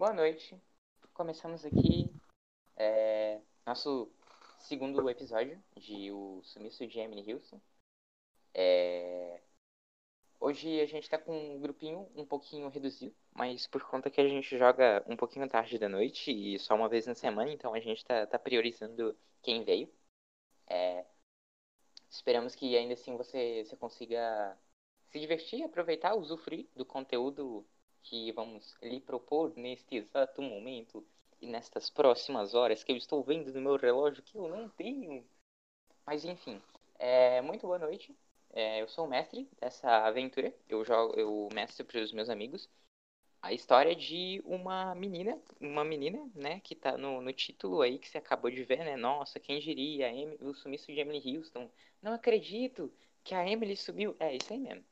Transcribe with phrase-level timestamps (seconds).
[0.00, 0.58] Boa noite.
[1.12, 2.10] Começamos aqui
[2.74, 4.10] é, nosso
[4.60, 7.60] segundo episódio de O Sumiço de Emily Houston.
[8.54, 9.42] É,
[10.40, 14.26] hoje a gente tá com um grupinho um pouquinho reduzido, mas por conta que a
[14.26, 17.80] gente joga um pouquinho tarde da noite e só uma vez na semana, então a
[17.80, 19.92] gente tá, tá priorizando quem veio.
[20.66, 21.04] É,
[22.08, 24.58] esperamos que ainda assim você, você consiga
[25.10, 27.66] se divertir, aproveitar, usufruir do conteúdo
[28.02, 31.04] que vamos lhe propor neste exato momento
[31.40, 35.24] e nestas próximas horas que eu estou vendo no meu relógio que eu não tenho.
[36.06, 36.60] Mas enfim,
[36.98, 38.14] é, muito boa noite.
[38.52, 40.54] É, eu sou o mestre dessa aventura.
[40.68, 42.68] Eu jogo, eu mestre para os meus amigos
[43.42, 48.08] a história de uma menina, uma menina, né, que tá no, no título aí que
[48.08, 48.96] você acabou de ver, né?
[48.96, 51.70] Nossa, quem diria, Emily, o sumiço de Emily Houston.
[52.02, 52.92] Não acredito
[53.24, 54.14] que a Emily sumiu.
[54.20, 54.84] É isso aí mesmo.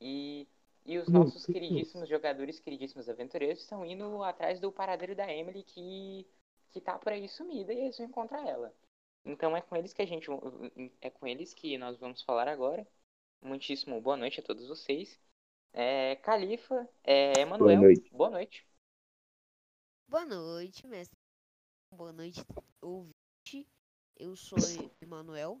[0.00, 0.48] E,
[0.84, 6.26] e os nossos queridíssimos jogadores, queridíssimos aventureiros, estão indo atrás do paradeiro da Emily que,
[6.70, 8.74] que tá por aí sumida e eles vão encontrar ela.
[9.24, 10.28] Então é com eles que a gente
[11.00, 12.86] é com eles que nós vamos falar agora.
[13.40, 15.18] Muitíssimo boa noite a todos vocês.
[15.72, 18.10] É, Califa, é, Emanuel, Boa noite.
[18.10, 18.66] boa noite.
[20.08, 21.16] Boa noite, mestre.
[21.90, 22.44] Boa noite,
[22.82, 23.66] ouvinte.
[24.16, 24.58] Eu sou
[25.00, 25.60] Emanuel.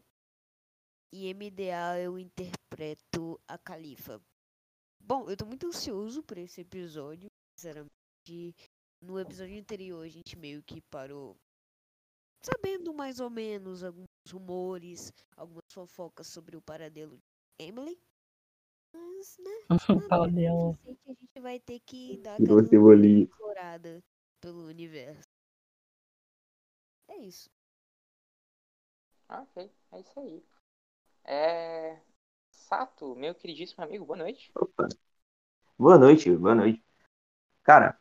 [1.12, 4.20] E MDA eu interpreto a Califa.
[5.04, 7.28] Bom, eu tô muito ansioso por esse episódio.
[7.58, 8.54] Sinceramente,
[9.02, 11.36] no episódio anterior a gente meio que parou
[12.40, 17.98] sabendo mais ou menos alguns rumores, algumas fofocas sobre o paradelo de Emily.
[18.92, 19.50] Mas, né?
[19.68, 20.72] nada mais dela.
[20.74, 24.02] suficiente, a gente vai ter que dar aquela explorada
[24.40, 25.28] pelo universo.
[27.08, 27.50] É isso.
[29.28, 30.44] Ok, é isso aí.
[31.24, 32.11] É.
[32.72, 34.50] Sato, meu queridíssimo amigo, boa noite.
[34.54, 34.88] Opa.
[35.78, 36.82] Boa noite, boa noite.
[37.64, 37.98] Cara,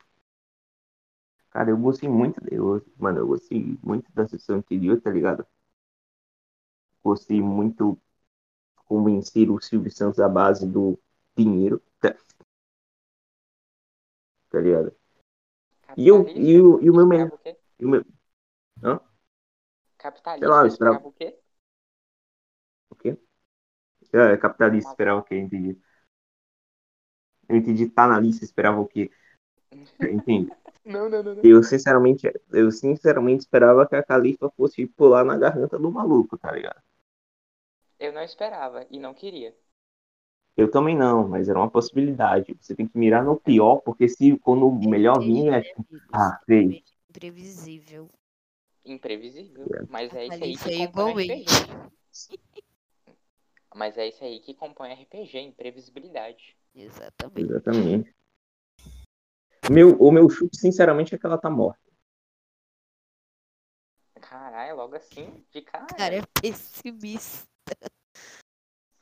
[1.51, 5.45] cara, eu gostei muito, eu, mano, eu gostei muito da sessão anterior, tá ligado?
[7.03, 7.95] Gostei muito
[8.87, 10.99] convencer o Silvio Santos à base do
[11.37, 12.15] dinheiro, tá,
[14.49, 14.93] tá ligado?
[15.97, 17.35] E eu- e o- e o meu me- esperava
[17.81, 18.05] o meu,
[18.83, 18.99] Hã?
[20.37, 21.40] Sei lá, eu esperava- o quê?
[24.11, 24.17] Quê?
[24.17, 25.37] É, capitalista esperava o quê?
[25.37, 25.77] Entendi.
[27.47, 29.11] Eu entendi, tá na lista, esperava o quê?
[29.99, 30.51] Entendi.
[30.83, 31.43] Não, não, não, não.
[31.43, 36.51] Eu sinceramente, eu sinceramente esperava que a Califa fosse pular na garganta do maluco, tá
[36.51, 36.81] ligado?
[37.99, 39.55] Eu não esperava e não queria.
[40.57, 42.57] Eu também não, mas era uma possibilidade.
[42.59, 45.61] Você tem que mirar no pior, porque se quando o melhor vir é.
[46.11, 46.83] Ah, sei.
[47.09, 48.09] Imprevisível.
[48.83, 49.67] Imprevisível.
[49.71, 49.85] É.
[49.87, 51.53] Mas é isso aí Califa que é compõe igualmente.
[51.53, 51.91] RPG.
[53.73, 56.55] Mas é isso aí que compõe RPG, imprevisibilidade.
[56.75, 57.41] Exatamente.
[57.41, 58.15] Exatamente.
[59.69, 61.79] Meu, o meu chute, sinceramente, é que ela tá morta.
[64.19, 65.85] Caralho, logo assim, de cara.
[65.85, 67.47] Cara, é pessimista.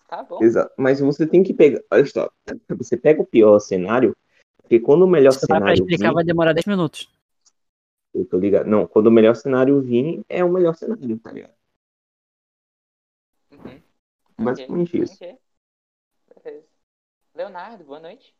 [0.07, 0.39] Tá bom.
[0.41, 0.73] Exato.
[0.77, 1.81] Mas você tem que pegar.
[1.91, 2.31] Olha só.
[2.77, 4.15] Você pega o pior cenário,
[4.57, 7.09] porque quando o melhor Se parar pra cenário explicar, vir, vai demorar 10 minutos.
[8.13, 8.67] eu tô ligado.
[8.67, 11.58] Não, quando o melhor cenário vir, é o melhor cenário, tá ligado?
[14.43, 15.13] Basicamente Ok, isso.
[15.13, 15.39] ok.
[16.43, 16.67] Beleza.
[17.35, 18.35] Leonardo, boa noite.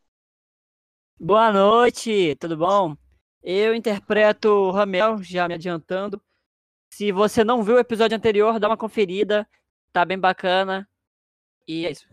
[1.18, 2.96] Boa noite, tudo bom?
[3.42, 6.22] Eu interpreto o Ramel, já me adiantando.
[6.92, 9.48] Se você não viu o episódio anterior, dá uma conferida,
[9.92, 10.88] tá bem bacana.
[11.66, 12.08] E é isso.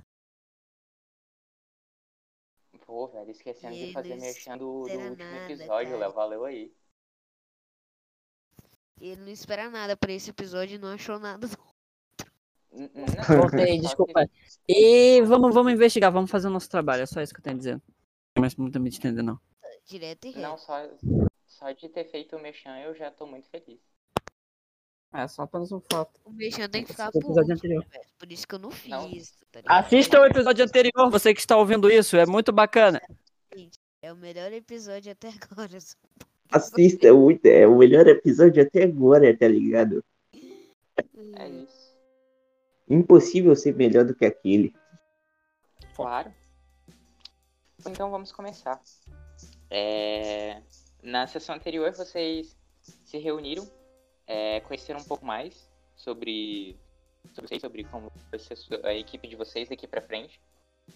[2.86, 5.98] Pô, velho, esquecendo de fazer não merchan do, do último nada, episódio, cara.
[6.00, 6.14] Léo.
[6.14, 6.74] Valeu aí.
[9.00, 11.48] Ele não espera nada pra esse episódio e não achou nada.
[11.48, 11.58] N-
[12.78, 14.30] Não, Voltei, desculpa.
[14.68, 17.04] E vamos, vamos investigar, vamos fazer o nosso trabalho.
[17.04, 17.82] É só isso que eu tenho a dizer.
[18.38, 19.40] Não tem muito me entender, não.
[19.86, 20.64] Direto e Que, não, reto.
[20.64, 20.90] só,
[21.48, 23.80] só de ter feito o merchan eu já tô muito feliz.
[25.14, 26.20] É só apenas um fato.
[26.26, 27.86] O Mexan tem que ficar por episódio último, anterior.
[27.90, 28.04] velho?
[28.20, 28.90] Por isso que eu não fiz.
[28.92, 29.10] Não.
[29.64, 29.80] tá?
[29.80, 33.02] Assista o episódio anterior, você que está ouvindo isso, é muito bacana.
[34.02, 35.78] É o melhor episódio até agora.
[36.52, 40.04] Assista, é o, é o melhor episódio até agora, tá ligado?
[42.90, 44.74] Impossível ser melhor do que aquele.
[45.96, 46.34] Claro.
[47.86, 48.82] Então vamos começar.
[49.70, 50.62] É,
[51.04, 52.56] Na sessão anterior vocês
[53.06, 53.70] se reuniram,
[54.26, 56.78] é, conheceram um pouco mais sobre,
[57.34, 58.12] sobre sobre como
[58.84, 60.40] a equipe de vocês daqui pra frente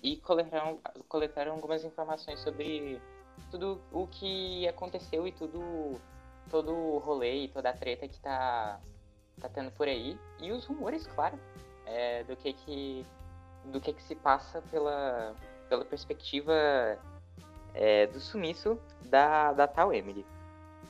[0.02, 3.02] e coletaram, coletaram algumas informações sobre
[3.50, 6.00] tudo o que aconteceu e tudo
[6.50, 8.80] todo o rolê e toda a treta que tá,
[9.40, 11.40] tá tendo por aí e os rumores, claro,
[11.92, 13.06] é, do que que
[13.66, 15.36] do que que se passa pela
[15.70, 16.54] pela perspectiva
[17.74, 20.26] é, do sumiço da, da tal Emily.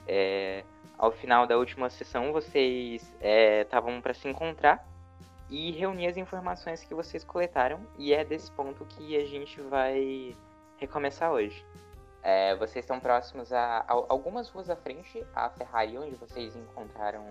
[0.07, 0.63] É,
[0.97, 3.13] ao final da última sessão, vocês
[3.61, 4.87] estavam para se encontrar
[5.49, 10.35] e reunir as informações que vocês coletaram, e é desse ponto que a gente vai
[10.77, 11.65] recomeçar hoje.
[12.23, 17.25] É, vocês estão próximos a, a, algumas ruas à frente, a ferraria, onde vocês encontraram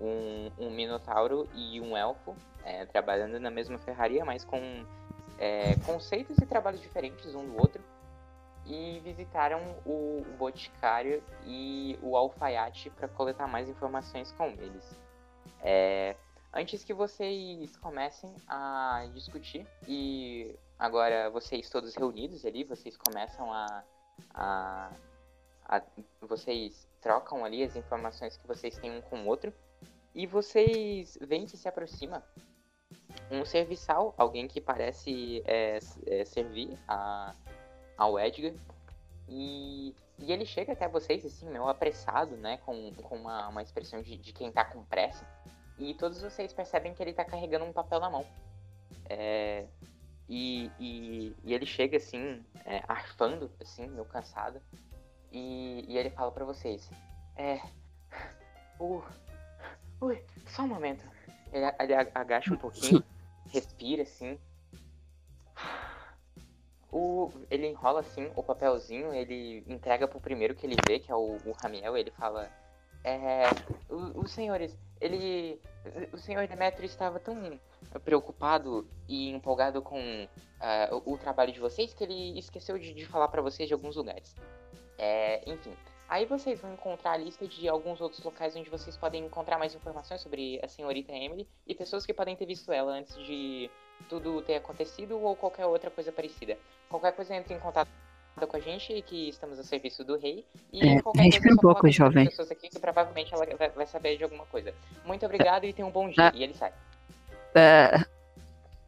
[0.00, 4.84] um, um minotauro e um elfo é, trabalhando na mesma ferraria, mas com
[5.38, 7.82] é, conceitos e trabalhos diferentes um do outro.
[8.66, 14.96] E visitaram o, o Boticário e o Alfaiate para coletar mais informações com eles.
[15.62, 16.14] É,
[16.52, 23.84] antes que vocês comecem a discutir, e agora vocês todos reunidos ali, vocês começam a,
[24.34, 24.90] a,
[25.64, 25.82] a
[26.20, 29.52] vocês trocam ali as informações que vocês têm um com o outro.
[30.14, 32.22] E vocês veem que se aproxima
[33.30, 37.34] um serviçal, alguém que parece é, é, servir a,
[37.96, 38.52] ao Edgar.
[39.28, 42.58] E, e ele chega até vocês, assim, meio apressado, né?
[42.58, 45.24] Com, com uma, uma expressão de, de quem tá com pressa.
[45.78, 48.26] E todos vocês percebem que ele tá carregando um papel na mão.
[49.08, 49.66] É,
[50.28, 54.60] e, e, e, ele chega, assim, é, arfando, assim, meio cansado.
[55.32, 56.90] E, e ele fala para vocês:
[57.36, 57.60] É.
[58.78, 59.02] O.
[60.00, 61.04] Ui, só um momento.
[61.52, 63.02] Ele, ele agacha um pouquinho,
[63.48, 64.38] respira assim.
[66.92, 71.14] O, ele enrola assim o papelzinho, ele entrega pro primeiro que ele vê, que é
[71.14, 72.50] o, o Ramiel, ele fala.
[73.04, 73.48] É.
[73.88, 75.60] Os senhores, ele.
[76.12, 77.58] O senhor Demetrio estava tão
[78.04, 83.06] preocupado e empolgado com uh, o, o, trabalho de vocês que ele esqueceu de, de
[83.06, 84.34] falar para vocês de alguns lugares.
[84.98, 85.74] É, enfim,
[86.10, 89.76] Aí vocês vão encontrar a lista de alguns outros locais onde vocês podem encontrar mais
[89.76, 93.70] informações sobre a senhorita Emily e pessoas que podem ter visto ela antes de
[94.08, 96.58] tudo ter acontecido ou qualquer outra coisa parecida.
[96.88, 97.88] Qualquer coisa entre em contato
[98.34, 100.44] com a gente, que estamos a serviço do rei.
[100.72, 102.26] E é, qualquer respira um pouco, jovem.
[102.26, 104.74] pessoas aqui que provavelmente ela vai, vai, saber de alguma coisa.
[105.04, 106.32] Muito obrigado e tenha um bom dia.
[106.34, 106.36] É.
[106.36, 106.72] E ele sai.
[107.54, 108.04] É,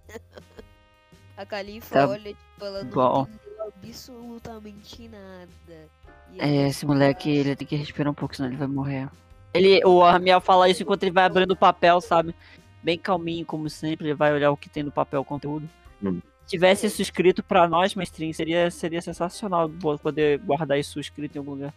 [1.37, 3.23] A Califa Tá olha, tipo, ela não bom.
[3.23, 5.89] entendeu absolutamente nada.
[6.33, 9.09] E é, esse moleque, ele tem que respirar um pouco, senão ele vai morrer.
[9.55, 12.35] Ele, o Ramiel fala isso enquanto ele vai abrindo o papel, sabe?
[12.83, 15.69] Bem calminho, como sempre, ele vai olhar o que tem no papel, o conteúdo.
[16.03, 16.21] Hum.
[16.45, 19.71] Se tivesse isso escrito pra nós, mestrinho, seria, seria sensacional
[20.03, 21.75] poder guardar isso escrito em algum lugar.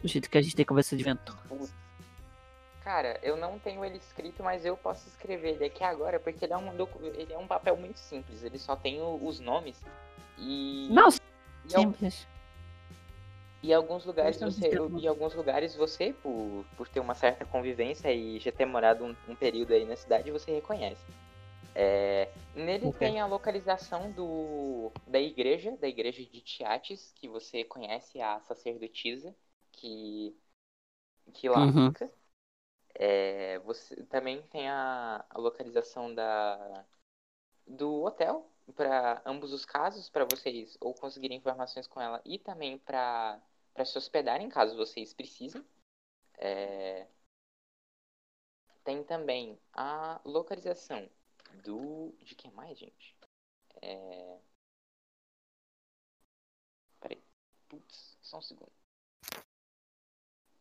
[0.00, 1.36] Do jeito que a gente tem conversa de vento.
[2.82, 6.52] Cara, eu não tenho ele escrito, mas eu posso escrever ele aqui agora, porque ele
[6.52, 8.42] é um, docu- ele é um papel muito simples.
[8.42, 9.76] Ele só tem o- os nomes
[10.42, 10.94] e.
[10.94, 11.10] Não,
[11.64, 12.26] e, al- simples.
[13.62, 18.38] e alguns lugares você, e alguns lugares você, por, por ter uma certa convivência e
[18.40, 21.04] já ter morado um, um período aí na cidade, você reconhece.
[21.74, 23.00] É, nele Ok.
[23.00, 29.34] tem a localização do, da igreja, da igreja de Tiates, que você conhece a sacerdotisa,
[29.72, 30.36] que,
[31.34, 31.68] que lá Uhum.
[31.68, 32.10] fica.
[32.94, 36.84] É, você também tem a, a localização da,
[37.66, 42.78] do hotel para ambos os casos, para vocês ou conseguirem informações com ela e também
[42.78, 43.40] para
[43.84, 45.64] se hospedarem caso vocês precisem.
[46.38, 47.06] É,
[48.84, 51.08] tem também a localização
[51.64, 52.12] do.
[52.22, 53.16] De que mais, gente?
[53.80, 54.38] É...
[57.00, 57.22] Peraí.
[57.68, 58.72] Putz, só um segundo.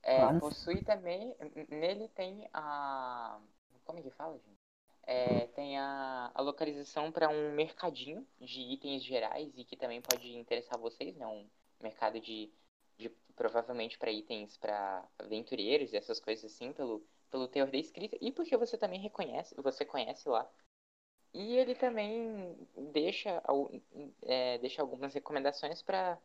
[0.04, 1.36] É, possui também.
[1.70, 3.40] Nele tem a.
[3.84, 4.61] Como é que fala, gente?
[5.04, 10.36] É, tem a, a localização para um mercadinho de itens gerais e que também pode
[10.38, 11.26] interessar vocês, né?
[11.28, 11.48] Um
[11.82, 12.52] mercado de,
[12.98, 18.18] de provavelmente para itens para aventureiros e essas coisas assim, pelo, pelo teor da escrita
[18.22, 20.48] e porque você também reconhece, você conhece lá.
[21.34, 22.56] E ele também
[22.94, 23.42] deixa,
[24.24, 26.20] é, deixa algumas recomendações para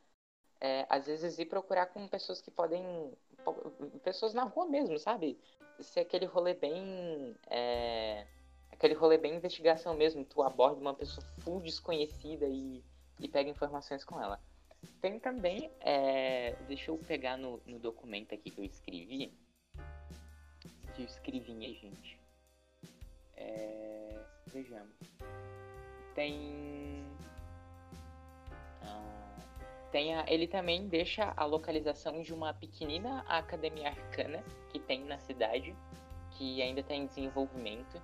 [0.88, 2.82] às vezes ir procurar com pessoas que podem.
[3.44, 3.70] po-
[4.02, 5.38] Pessoas na rua mesmo, sabe?
[5.80, 7.36] Ser aquele rolê bem.
[7.48, 8.26] é,
[8.72, 10.24] aquele rolê bem investigação mesmo.
[10.24, 12.82] Tu aborda uma pessoa full desconhecida e,
[13.20, 14.40] e pega informações com ela.
[15.00, 15.70] Tem também.
[15.80, 19.32] é, deixa eu pegar no, no documento aqui que eu escrevi.
[20.94, 22.18] Que eu escrevi, hein, gente.
[23.36, 24.94] É, vejamos.
[26.14, 27.04] Tem.
[28.82, 29.36] Ah,
[29.92, 35.18] tem a- ele também deixa a localização de uma pequenina academia arcana que tem na
[35.18, 35.74] cidade,
[36.32, 38.00] que ainda está em desenvolvimento.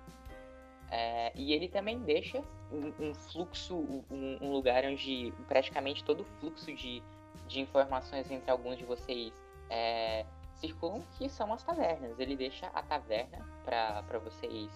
[0.91, 3.75] É, e ele também deixa um, um fluxo,
[4.11, 7.01] um, um lugar onde praticamente todo o fluxo de,
[7.47, 9.33] de informações entre alguns de vocês
[9.69, 10.25] é,
[10.55, 12.19] circulam, que são as tavernas.
[12.19, 14.69] Ele deixa a taverna para vocês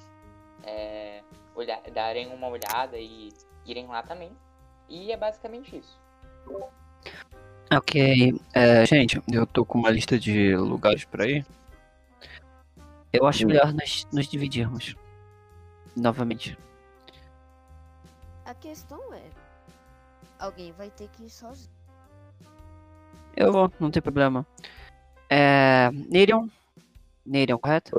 [0.63, 1.21] é,
[1.55, 3.29] olhar, darem uma olhada e
[3.65, 4.31] irem lá também.
[4.89, 5.99] E é basicamente isso.
[7.71, 8.33] Ok.
[8.53, 11.45] É, gente, eu tô com uma lista de lugares pra ir.
[13.11, 13.47] Eu acho Hum.
[13.47, 14.95] melhor nós nos dividirmos.
[15.97, 16.57] Novamente.
[18.45, 19.23] A questão é.
[20.39, 21.75] Alguém vai ter que ir sozinho.
[23.35, 24.45] Eu vou, não tem problema.
[25.29, 25.89] É.
[25.91, 26.47] Nerion?
[27.25, 27.91] Nerion, correto?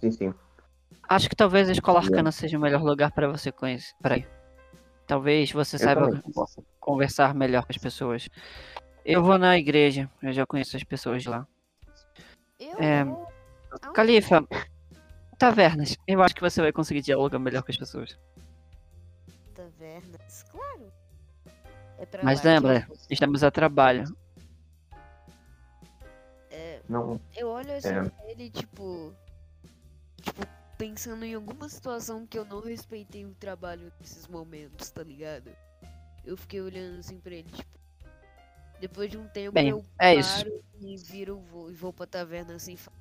[0.00, 0.34] Sim, sim.
[1.08, 2.08] Acho que talvez a escola Sim.
[2.08, 3.94] arcana seja o melhor lugar pra você conhecer.
[4.02, 4.28] Pra ir.
[5.06, 6.22] Talvez você Eu saiba
[6.80, 8.28] conversar melhor com as pessoas.
[9.04, 11.46] Eu vou na igreja, eu já conheço as pessoas lá.
[12.58, 13.04] Eu É?
[13.94, 14.44] Califa,
[15.38, 15.96] tavernas.
[16.06, 18.18] Eu acho que você vai conseguir dialogar melhor com as pessoas.
[19.54, 20.92] Tavernas, claro.
[21.98, 22.96] É pra Mas lembra, vou.
[23.10, 24.04] estamos a trabalho.
[26.50, 28.02] É, Não, eu olho assim É.
[28.08, 29.14] pra ele, tipo.
[30.22, 35.50] Tipo, pensando em alguma situação que eu não respeitei o trabalho nesses momentos, tá ligado?
[36.24, 37.76] Eu fiquei olhando assim pra ele, tipo.
[38.80, 40.62] Depois de um tempo Bem, eu é paro isso.
[40.80, 42.96] e viro vou, e vou pra taverna assim e falo.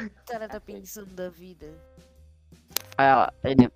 [0.00, 1.66] O cara tá pensando da vida?
[2.96, 3.70] Aí ela, ele.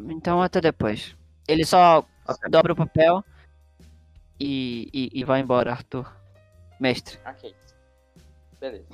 [0.00, 1.16] Então até depois.
[1.46, 2.50] Ele só Ok.
[2.50, 3.24] dobra o papel
[4.38, 6.12] e, e, e vai embora, Arthur.
[6.78, 7.18] Mestre.
[7.26, 7.54] Ok.
[8.60, 8.84] Beleza.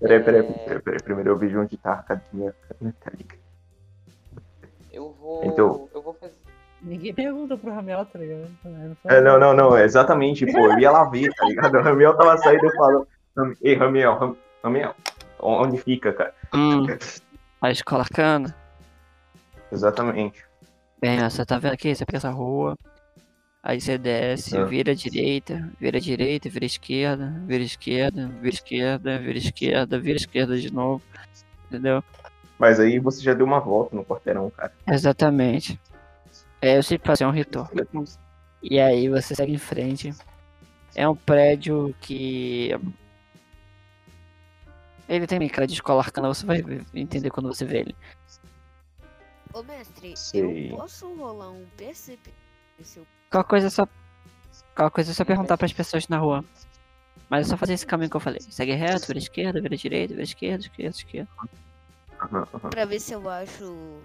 [0.00, 0.52] Peraí, peraí, É.
[0.64, 1.02] peraí, peraí.
[1.02, 3.36] Primeiro eu vejo onde tá a academia metálica.
[4.92, 5.44] Eu vou.
[5.44, 6.34] Então- Eu vou fazer.
[6.82, 8.50] Ninguém pergunta pro Ramel, tá ligado?
[9.04, 11.78] É, não, não, não, é exatamente, pô, eu ia lá ver, tá ligado?
[11.78, 13.06] O Ramiel tava saindo e falou,
[13.62, 14.92] ei, Ramiel, Ram- Ramiel,
[15.42, 16.34] onde fica, cara?
[16.54, 16.86] Hum,
[17.60, 18.54] a escola arcana.
[19.70, 20.44] Exatamente.
[21.00, 21.94] Bem, ó, você tá vendo aqui?
[21.94, 22.76] Você pega essa rua.
[23.62, 24.64] Aí você desce, Ah.
[24.64, 30.72] vira direita, vira direita, vira esquerda, vira esquerda, vira esquerda, vira esquerda, vira esquerda de
[30.72, 31.02] novo.
[31.68, 32.02] Entendeu?
[32.58, 34.72] Mas aí você já deu uma volta no quarteirão, cara.
[34.86, 35.80] Exatamente.
[36.60, 37.68] É, eu sempre fazer um ritual.
[38.62, 40.12] E aí você segue em frente.
[40.94, 42.70] É um prédio que.
[45.12, 46.64] Ele tem cara de escola arcana, você vai
[46.94, 47.96] entender quando você vê ele.
[49.52, 50.72] Ô mestre, Sei.
[50.72, 52.18] eu posso rolar um percep...
[52.82, 53.06] Se eu...
[53.30, 53.86] Qualquer coisa é só.
[54.74, 56.42] Qualquer coisa é só perguntar pras pessoas na rua.
[57.28, 58.40] Mas é só fazer esse caminho que eu falei.
[58.40, 61.28] Segue reto, vira esquerda, vira direita, vira esquerda, esquerda, esquerda.
[62.70, 64.00] Pra ver se eu acho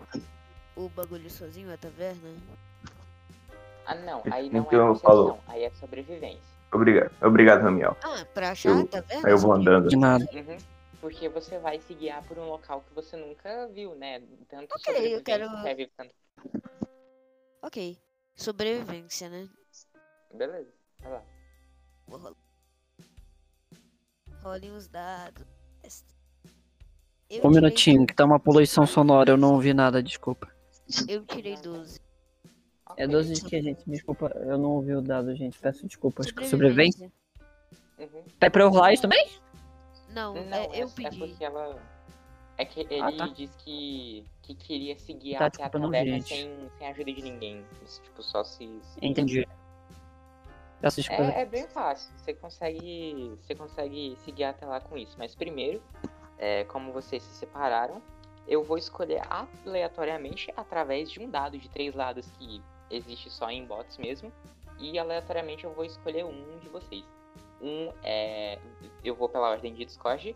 [0.75, 2.29] o bagulho sozinho, a taverna.
[3.85, 4.23] Ah, não.
[4.29, 5.39] Aí não Então é percepção.
[5.47, 6.41] Aí é sobrevivência.
[6.69, 7.95] Obrigado, obrigado, Ramiel.
[8.03, 9.25] Ah, pra achar Eu- a taverna?
[9.25, 9.87] Aí eu vou andando.
[9.87, 10.27] De nada.
[10.33, 10.57] Uhum.
[10.99, 14.19] Porque você vai se guiar por um local que você nunca viu, né?
[14.49, 16.15] Tanto Ok, eu sobrevivência quero- serve tanto.
[17.61, 17.97] Ok.
[18.35, 19.47] Sobrevivência, né?
[20.33, 20.71] Beleza.
[20.99, 21.23] Vai lá.
[22.07, 22.35] Vou rolar.
[24.41, 25.45] Rolem os dados.
[27.29, 30.49] Eu Um minutinho, que tá uma poluição sonora, eu não ouvi nada, desculpa.
[31.09, 31.99] Eu tirei 12.
[32.95, 33.07] É Ok.
[33.07, 33.83] 12 de que, gente?
[33.85, 35.59] Desculpa, eu não ouvi o dado, gente.
[35.59, 36.21] Peço desculpa.
[36.23, 37.11] Acho que sobrevivência.
[37.99, 38.23] Uhum.
[38.39, 39.27] Tá pra eu rolar isso também?
[40.17, 41.23] Não, Não, é, eu é, pedi.
[41.23, 41.79] é porque ela.
[42.57, 43.27] É que ele Ah, tá.
[43.27, 46.89] disse que, que queria se guiar Tá, até a desculpa, não, taverna sem, sem a
[46.89, 47.63] ajuda de ninguém.
[48.03, 48.79] Tipo, só se.
[48.81, 49.47] se- Entendi.
[50.81, 51.23] Desculpa.
[51.23, 52.11] É, é bem fácil.
[52.17, 53.35] Você consegue.
[53.41, 55.15] Você consegue se guiar até lá com isso.
[55.17, 55.81] Mas primeiro,
[56.37, 58.01] é, como vocês se separaram,
[58.47, 63.65] eu vou escolher aleatoriamente através de um dado de três lados que existe só em
[63.65, 64.31] bots mesmo.
[64.79, 67.03] E aleatoriamente eu vou escolher um de vocês.
[67.61, 68.59] Um é.
[69.03, 70.35] Eu vou pela ordem de Discord.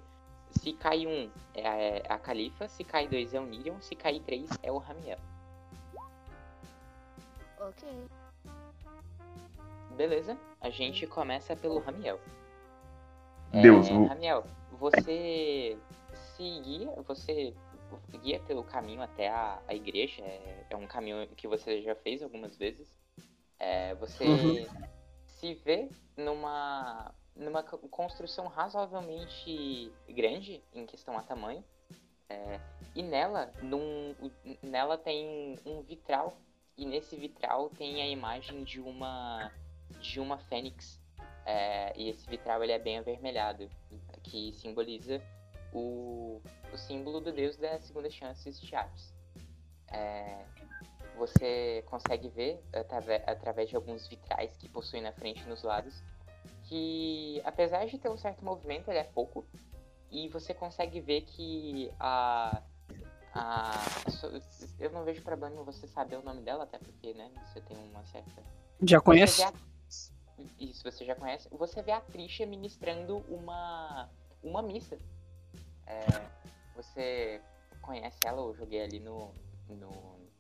[0.51, 4.49] Se cai um é a Califa, se cai dois é o Nirion, se cai três
[4.61, 5.17] é o Ramiel.
[7.59, 7.87] Ok.
[9.95, 10.37] Beleza?
[10.59, 12.19] A gente começa pelo Ramiel.
[13.51, 14.43] Deus, É, o- Ramiel,
[14.79, 15.77] você
[16.35, 17.53] se guia, você
[18.21, 20.21] guia pelo caminho até a, a igreja.
[20.23, 22.91] É, é um caminho que você já fez algumas vezes.
[23.59, 24.67] É, você Uhum.
[25.41, 31.63] Se vê numa, numa co- construção razoavelmente grande em questão a tamanho.
[32.29, 32.60] É,
[32.95, 34.15] e nela, num,
[34.62, 36.38] nela tem um vitral.
[36.77, 39.51] E nesse vitral tem a imagem de uma
[40.00, 41.01] de uma fênix.
[41.45, 43.69] É, e esse vitral ele é bem avermelhado,
[44.24, 45.21] que simboliza
[45.74, 46.39] o,
[46.71, 49.13] o símbolo do deus das segundas chances de Hades.
[49.91, 50.45] É,
[51.17, 52.63] você consegue ver
[53.27, 56.01] através de alguns vitrais que possuem na frente e nos lados
[56.63, 59.45] que apesar de ter um certo movimento ele é pouco
[60.09, 62.61] e você consegue ver que a
[63.33, 63.71] a
[64.79, 67.77] eu não vejo problema em você saber o nome dela até porque né você tem
[67.77, 68.41] uma certa
[68.89, 68.99] Já
[69.37, 69.53] vê a-
[70.59, 71.47] Isso, você já conhece.
[71.51, 74.09] Você vê a Trisha ministrando uma,
[74.43, 74.97] uma missa.
[75.85, 75.99] É,
[76.75, 77.39] você
[77.81, 79.31] conhece ela, eu joguei ali no,
[79.69, 79.91] no,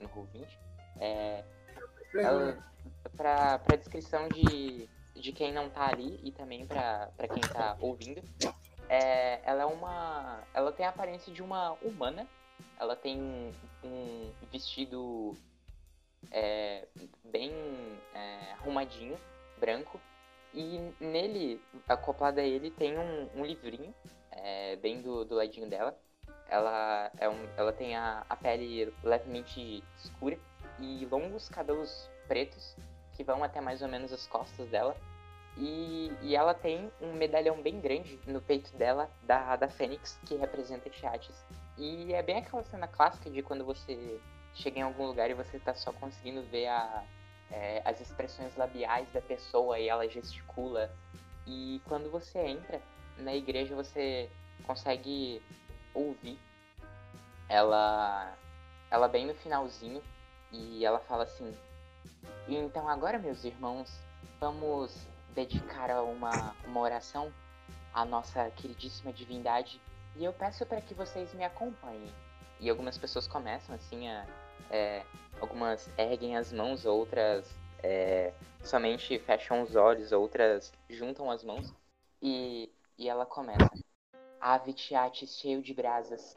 [0.01, 0.47] no Roll20.
[0.99, 1.43] É,
[2.13, 2.57] ela,
[3.15, 7.77] pra, pra descrição de, de quem não tá ali e também pra, pra quem tá
[7.79, 8.21] ouvindo,
[8.89, 10.43] é, ela é uma.
[10.53, 12.27] Ela tem a aparência de uma humana.
[12.77, 13.53] Ela tem
[13.83, 15.37] um vestido
[16.29, 16.87] é,
[17.23, 17.51] bem
[18.13, 19.17] é, arrumadinho,
[19.57, 19.99] branco.
[20.53, 23.95] E nele, acoplado a ele, tem um, um livrinho,
[24.31, 25.97] é, bem do, do ladinho dela.
[26.51, 30.37] Ela, é um, ela tem a, a pele levemente escura
[30.77, 32.75] e longos cabelos pretos
[33.13, 34.95] que vão até mais ou menos as costas dela.
[35.57, 40.35] E, e ela tem um medalhão bem grande no peito dela da, da Fênix, que
[40.35, 41.35] representa Tiates.
[41.77, 44.19] E é bem aquela cena clássica de quando você
[44.53, 47.03] chega em algum lugar e você tá só conseguindo ver a,
[47.49, 50.91] é, as expressões labiais da pessoa e ela gesticula.
[51.45, 52.81] E quando você entra
[53.17, 54.29] na igreja, você
[54.63, 55.41] consegue
[55.93, 56.39] ouvir
[57.47, 58.33] ela,
[58.89, 60.01] ela bem no finalzinho
[60.51, 61.55] e ela fala assim:
[62.47, 63.91] e Então agora, meus irmãos,
[64.39, 67.31] vamos dedicar uma, uma oração
[67.93, 69.81] à nossa queridíssima divindade
[70.15, 72.13] e eu peço para que vocês me acompanhem.
[72.59, 74.25] E algumas pessoas começam assim a
[74.69, 75.03] é,
[75.39, 77.45] algumas erguem as mãos, outras
[77.83, 78.33] é,
[78.63, 81.73] somente fecham os olhos, outras juntam as mãos.
[82.21, 83.69] E, e ela começa.
[84.41, 86.35] Ave Tiates cheio de brasas.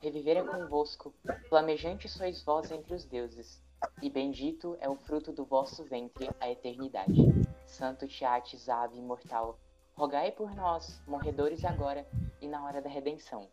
[0.00, 1.14] Reviver é convosco,
[1.48, 3.64] flamejante sois vós entre os deuses,
[4.02, 7.22] e bendito é o fruto do vosso ventre, a eternidade.
[7.64, 9.58] Santo Tiates, ave imortal,
[9.94, 12.06] rogai por nós, morredores agora
[12.38, 13.48] e na hora da redenção.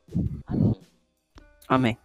[0.46, 0.82] Amém.
[1.70, 1.98] Amém.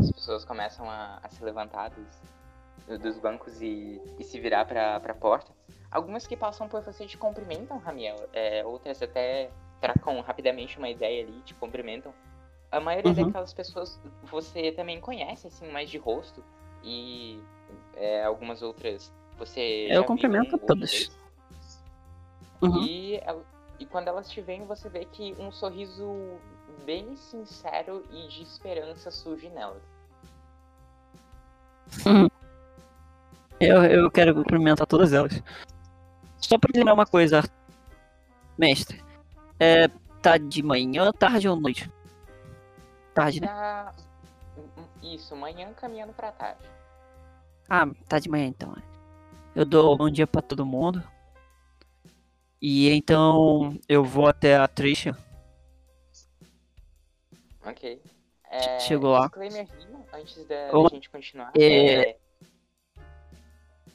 [0.00, 4.96] As pessoas começam a, a se levantar dos, dos bancos e, e, se virar para
[4.96, 5.55] a porta.
[5.96, 8.28] Algumas que passam por você te cumprimentam, Ramiel.
[8.34, 9.48] É, outras até
[9.80, 12.12] tracam rapidamente uma ideia ali, te cumprimentam.
[12.70, 13.24] A maioria uhum.
[13.24, 16.44] daquelas pessoas você também conhece, assim, mais de rosto.
[16.84, 17.40] E
[17.94, 19.86] é, algumas outras você.
[19.88, 21.10] Eu cumprimento um, todas.
[22.60, 22.82] Uhum.
[22.82, 23.18] E,
[23.78, 26.14] e quando elas te veem, você vê que um sorriso
[26.84, 29.82] bem sincero e de esperança surge nelas.
[32.04, 32.28] Uhum.
[33.58, 35.42] Eu, eu quero cumprimentar todas elas.
[36.46, 37.42] Só pra lembrar uma coisa,
[38.56, 39.02] mestre.
[39.58, 39.88] É,
[40.22, 41.90] tá de manhã, tarde ou noite?
[43.12, 43.48] Tarde, né?
[43.48, 43.92] Tá...
[45.02, 46.60] Isso, manhã caminhando pra tarde.
[47.68, 48.76] Ah, tá de manhã então.
[49.56, 51.02] Eu dou bom dia pra todo mundo.
[52.62, 55.16] E então eu vou até a Trisha
[57.64, 58.00] Ok.
[58.48, 59.28] É, Chegou lá.
[60.12, 61.50] antes da, da gente continuar.
[61.58, 62.10] É...
[62.10, 62.18] é...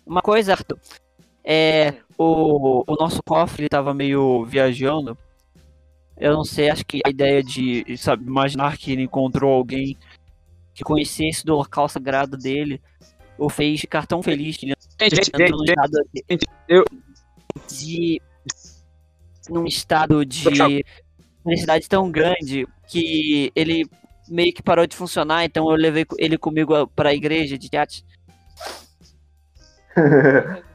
[0.05, 0.77] Uma coisa, Arthur.
[1.43, 5.17] É, o, o nosso cofre ele tava meio viajando.
[6.17, 9.97] Eu não sei, acho que a ideia de sabe, imaginar que ele encontrou alguém
[10.73, 12.79] que conhecesse do local sagrado dele
[13.37, 16.07] o fez ficar tão feliz que ele entrou num estado
[17.67, 18.21] de
[19.49, 20.85] num estado de
[21.43, 23.89] necessidade tão grande que ele
[24.29, 27.97] meio que parou de funcionar, então eu levei ele comigo para a igreja de teatro.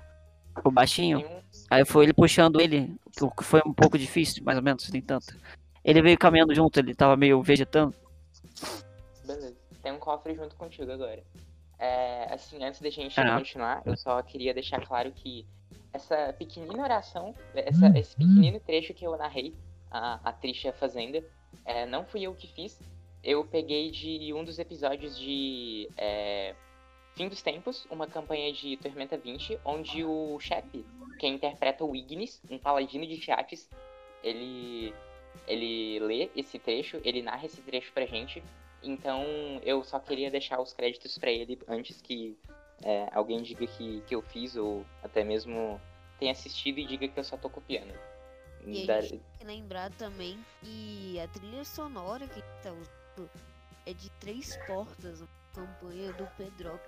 [0.65, 1.25] o baixinho.
[1.71, 2.95] Aí foi ele puxando ele,
[3.37, 5.37] que foi um pouco difícil, mais ou menos, nem tanto.
[5.85, 7.95] Ele veio caminhando junto, ele tava meio vegetando.
[9.25, 9.57] Beleza.
[9.83, 11.23] Tem um cofre junto contigo agora.
[11.79, 13.39] É, assim, antes da gente ah.
[13.39, 15.47] continuar, eu só queria deixar claro que
[15.93, 19.55] essa pequenina oração, essa, esse pequenino trecho que eu narrei,
[19.91, 21.23] a, a Trisha fazendo,
[21.65, 22.79] é, não fui eu que fiz.
[23.23, 26.55] Eu peguei de um dos episódios de é,
[27.17, 30.85] Fim dos Tempos, uma campanha de Tormenta 20, onde o chefe,
[31.19, 33.71] quem interpreta o Ignis, um paladino de Tiates,
[34.23, 34.95] ele,
[35.49, 38.43] ele lê esse trecho, ele narra esse trecho pra gente.
[38.83, 39.25] Então
[39.65, 42.37] eu só queria deixar os créditos para ele antes que
[42.85, 45.81] é, alguém diga que, que eu fiz ou até mesmo
[46.19, 47.95] tenha assistido e diga que eu só tô copiando.
[48.67, 53.31] E a gente tem que lembrar também que a trilha sonora que tá usando
[53.87, 56.79] é de Três Portas, uma campanha do Pedro.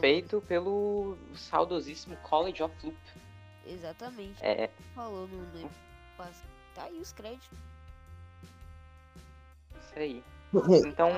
[0.00, 2.96] Feito pelo saudosíssimo College of Loop.
[3.66, 4.42] Exatamente.
[4.44, 4.70] É.
[4.94, 5.70] Falou no, no
[6.74, 7.58] Tá aí os créditos.
[9.82, 10.24] Isso aí.
[10.86, 11.10] Então,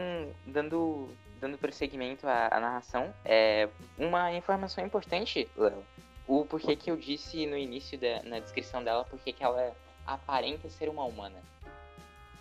[0.47, 1.09] dando,
[1.41, 5.85] dando prosseguimento à, à narração, é, uma informação importante, Léo,
[6.27, 9.75] o porquê que eu disse no início da na descrição dela, porque que ela
[10.07, 11.41] aparenta ser uma humana.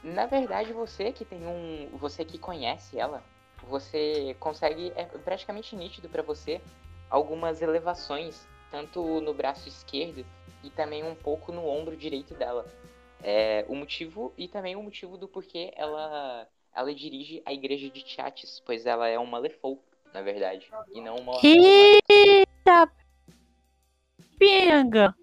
[0.03, 3.23] Na verdade, você que tem um, você que conhece ela,
[3.67, 6.61] você consegue é praticamente nítido para você
[7.09, 10.25] algumas elevações, tanto no braço esquerdo
[10.63, 12.65] e também um pouco no ombro direito dela.
[13.23, 18.03] É, o motivo e também o motivo do porquê ela ela dirige a igreja de
[18.03, 19.81] Tiates, pois ela é uma Lefou,
[20.13, 21.39] na verdade, e não uma.
[21.41, 22.91] Eita!
[24.37, 25.15] Pinga!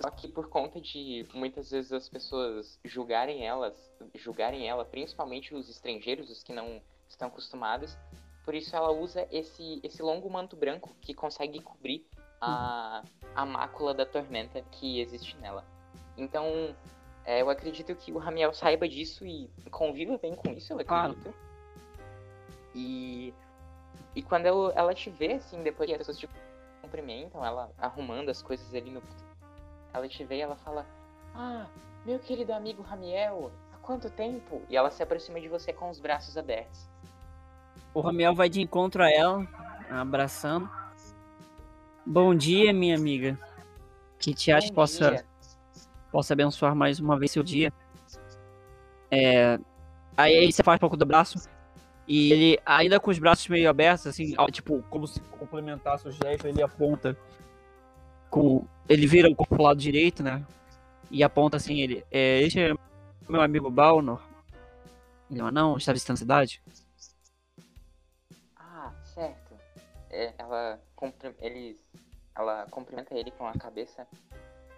[0.00, 3.74] Só que por conta de muitas vezes as pessoas julgarem elas,
[4.14, 6.82] julgarem ela, principalmente os estrangeiros, os que não
[7.12, 7.96] estão acostumados,
[8.44, 12.04] por isso ela usa esse, esse longo manto branco que consegue cobrir
[12.40, 13.02] a,
[13.34, 15.64] a mácula da tormenta que existe nela.
[16.16, 16.74] Então,
[17.24, 21.32] é, eu acredito que o Ramiel saiba disso e conviva bem com isso, eu acredito.
[22.74, 23.32] E,
[24.14, 26.28] e quando eu- ela te vê, assim, depois que as pessoas te
[26.80, 29.02] cumprimentam, ela arrumando as coisas ali no.
[29.92, 30.86] Ela te vê e ela fala:
[31.34, 31.66] Ah,
[32.04, 34.62] meu querido amigo Ramiel, há quanto tempo?
[34.68, 36.88] E ela se aproxima de você com os braços abertos.
[37.94, 39.46] O Ramiel vai de encontro a ela,
[39.90, 40.68] abraçando.
[42.06, 43.38] Bom dia, minha amiga.
[44.18, 45.26] Que te acha possa, dia.
[46.10, 47.72] possa abençoar mais uma vez seu dia.
[49.10, 49.58] É,
[50.16, 51.46] aí, aí você faz um pouco do braço.
[52.08, 56.46] E ele, ainda com os braços meio abertos, assim, tipo, como se complementasse o gesto,
[56.48, 57.16] ele aponta
[58.30, 58.64] com.
[58.88, 60.42] Ele vira o corpo pro lado direito, né?
[61.10, 62.04] E aponta assim, ele.
[62.10, 62.74] É, este é
[63.28, 64.20] meu amigo Balnor.
[65.30, 66.62] Ele, "Ah, não, está visitando a cidade?
[70.38, 71.82] Ela, cumpri- eles,
[72.36, 74.06] ela cumprimenta ele com a cabeça.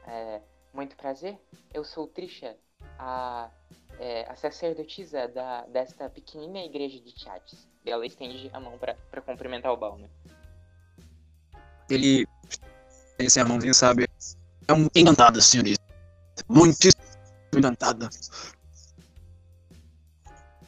[0.06, 0.40] É,
[0.72, 1.38] muito prazer,
[1.72, 2.56] eu sou Trisha,
[2.98, 3.50] a,
[3.98, 7.66] é, a sacerdotisa da, desta pequenina igreja de Chates.
[7.84, 10.10] E ela estende a mão pra cumprimentar o Balner.
[11.90, 12.26] Ele.
[13.18, 14.08] Esse é a mãozinha, sabe?
[14.66, 15.82] É um encantada, senhorita.
[16.48, 17.02] Muitíssimo
[17.54, 18.08] encantada.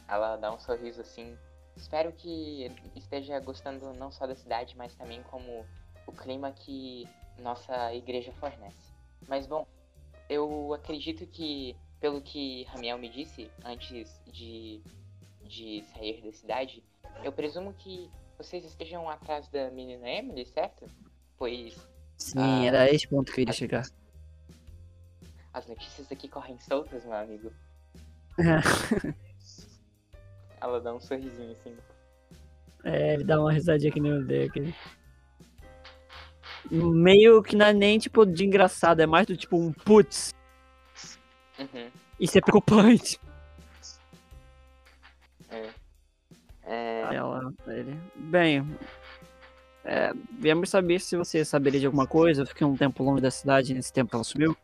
[0.07, 1.37] Ela dá um sorriso assim.
[1.77, 5.65] Espero que esteja gostando não só da cidade, mas também como
[6.05, 7.07] o clima que
[7.39, 8.91] nossa igreja fornece.
[9.27, 9.65] Mas bom,
[10.29, 14.81] eu acredito que, pelo que Ramiel me disse antes de,
[15.43, 16.83] de sair da cidade,
[17.23, 20.85] eu presumo que vocês estejam atrás da menina Emily, certo?
[21.37, 21.73] Pois
[22.17, 22.65] Sim, Ah.
[22.65, 23.85] era esse ponto que eu queria chegar.
[25.53, 27.51] as notícias aqui correm soltas, meu amigo.
[30.61, 31.75] Ela dá um sorrisinho assim.
[32.83, 34.73] É, ele dá uma risadinha que nem eu dei aqui.
[36.69, 40.33] Meio que não é nem tipo de engraçado, é mais do tipo um putz.
[41.59, 41.89] Uhum.
[42.19, 43.19] Isso é preocupante.
[45.49, 45.69] É.
[46.63, 48.65] É, Ela, ele, bem,
[49.85, 52.41] é, viemos saber se você saberia de alguma coisa.
[52.41, 54.55] Eu fiquei um tempo longe da cidade nesse tempo que ela sumiu.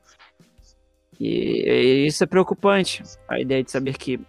[1.17, 3.01] E, e isso é preocupante.
[3.27, 4.19] A ideia de saber que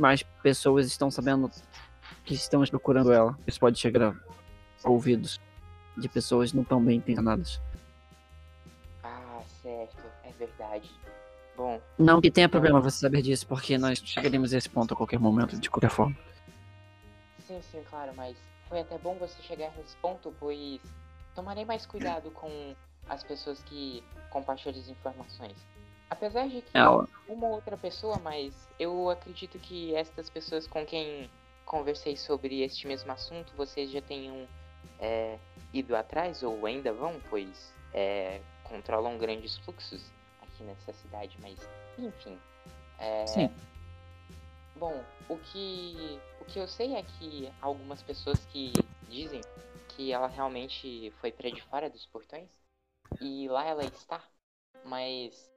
[0.00, 1.50] mais pessoas estão sabendo
[2.24, 3.38] que estamos procurando ela.
[3.46, 4.16] Isso pode chegar
[4.82, 5.40] a ouvidos
[5.96, 7.60] de pessoas não tão bem intencionadas.
[9.02, 10.90] Ah, certo, é verdade.
[11.56, 14.96] Bom, Não que tenha problema você saber disso, porque nós chegaremos a esse ponto a
[14.96, 16.16] qualquer momento, de qualquer forma.
[17.46, 18.36] sim, sim, claro, mas
[18.68, 20.80] foi até bom você chegar nesse ponto, pois
[21.34, 22.74] tomarei mais cuidado com
[23.08, 25.56] as pessoas que compartilham as informações.
[26.10, 31.30] Apesar de que Ela, uma outra pessoa, mas eu acredito que estas pessoas com quem
[31.64, 34.48] conversei sobre este mesmo assunto, vocês já tenham
[34.98, 35.38] é,
[35.72, 40.10] ido atrás ou ainda vão, pois é, controlam grandes fluxos
[40.42, 41.58] aqui nessa cidade, mas
[41.96, 42.38] enfim.
[42.98, 43.50] é, Sim.
[44.76, 49.42] Bom, o que, o que eu sei é que algumas pessoas que dizem
[49.90, 52.48] que ela realmente foi pra de fora dos portões
[53.20, 54.22] e lá ela está,
[54.84, 55.49] mas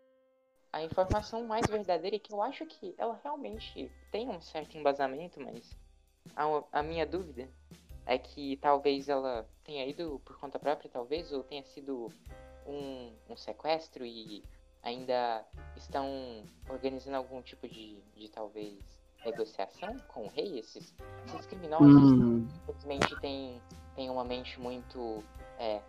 [0.73, 5.39] a informação mais verdadeira é que eu acho que ela realmente tem um certo embasamento,
[5.39, 5.77] mas
[6.36, 7.47] a, a minha dúvida
[8.07, 12.12] é que talvez ela tenha ido por conta própria, talvez, ou tenha sido
[12.65, 14.43] um, um sequestro e
[14.81, 15.45] ainda
[15.77, 18.79] estão organizando algum tipo de, de talvez
[19.23, 20.57] negociação com o rei.
[20.57, 20.93] Esses,
[21.27, 23.62] esses criminosos hum, infelizmente têm,
[23.95, 25.23] têm uma mente muito
[25.59, 25.81] é,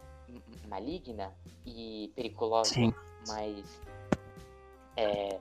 [0.68, 1.32] maligna
[1.64, 2.94] e periculosa sim.
[3.26, 3.80] mas
[4.96, 5.40] é,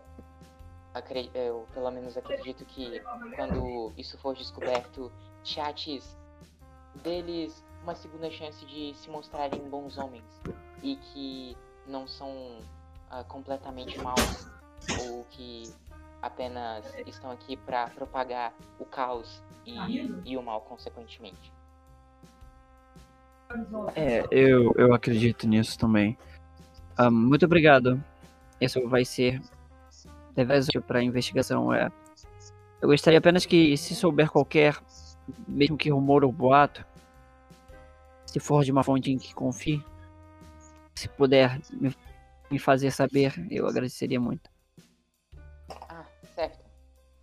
[1.33, 3.01] eu pelo menos acredito que
[3.35, 5.11] quando isso for descoberto,
[5.43, 6.17] chates
[7.03, 10.23] deles uma segunda chance de se mostrarem bons homens
[10.81, 12.57] e que não são
[13.09, 14.47] ah, completamente maus
[14.99, 15.63] ou que
[16.21, 19.75] apenas estão aqui para propagar o caos e,
[20.25, 21.51] e o mal consequentemente.
[23.95, 26.17] É, eu, eu acredito nisso também.
[26.97, 28.01] Ah, muito obrigado.
[28.63, 29.41] Isso vai ser
[30.37, 31.73] útil para a investigação.
[31.73, 31.91] É.
[32.81, 34.77] Eu gostaria apenas que, se souber qualquer,
[35.47, 36.85] mesmo que rumor ou boato,
[38.25, 39.83] se for de uma fonte em que confie,
[40.95, 41.95] se puder me,
[42.49, 44.49] me fazer saber, eu agradeceria muito.
[45.69, 46.59] Ah, certo.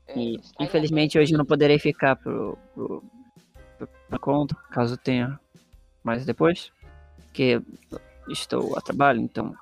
[0.09, 3.05] é, E está infelizmente hoje eu não poderei ficar pro, pro,
[4.09, 5.39] pro, conto, caso tenha
[6.03, 6.73] mais depois.
[7.17, 7.63] Porque
[8.29, 9.55] estou a trabalho, então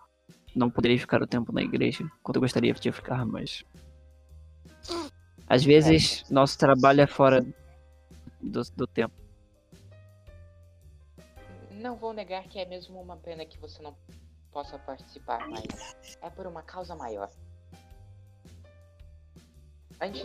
[0.58, 3.64] não poderei ficar o tempo na igreja quanto eu gostaria de ficar, mas.
[5.46, 7.46] Às vezes nosso trabalho é fora
[8.40, 9.14] do, do tempo.
[11.72, 13.96] Não vou negar que é mesmo uma pena que você não
[14.52, 17.30] possa participar, mas é por uma causa maior.
[20.00, 20.22] Antes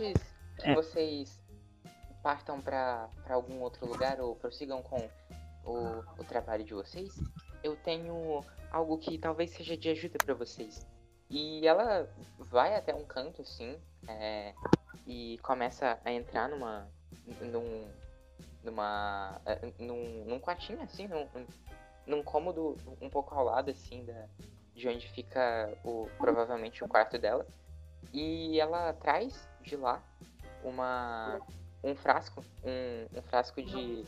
[0.58, 0.74] que É.
[0.74, 1.42] vocês
[2.22, 5.08] partam pra pra algum outro lugar ou prossigam com
[5.64, 7.14] o, o trabalho de vocês,
[7.62, 8.44] eu tenho
[8.74, 10.84] algo que talvez seja de ajuda pra vocês.
[11.30, 12.08] E ela
[12.38, 14.52] vai até um canto, assim, é,
[15.06, 16.88] e começa a entrar numa.
[17.40, 17.88] num.
[18.64, 19.40] numa.
[19.46, 21.28] é, num, num quartinho, assim, num,
[22.06, 24.26] num cômodo um pouco ao lado, assim, da,
[24.74, 27.46] de onde fica o, provavelmente o quarto dela.
[28.12, 30.02] E ela traz de lá
[30.62, 31.40] uma
[31.82, 34.04] um frasco, um, um frasco de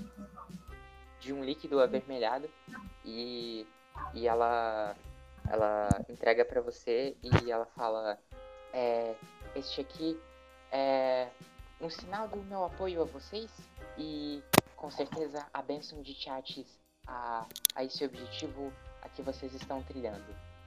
[1.20, 2.48] de um líquido avermelhado
[3.04, 3.66] e,
[4.14, 4.94] e ela
[5.48, 8.18] ela entrega pra você e ela fala
[8.72, 9.14] é,
[9.54, 10.20] este aqui
[10.72, 11.28] é
[11.80, 13.50] um sinal do meu apoio a vocês
[13.96, 14.42] e
[14.74, 16.66] com certeza a bênção de Tiates
[17.06, 20.24] a, a esse objetivo a que vocês estão trilhando.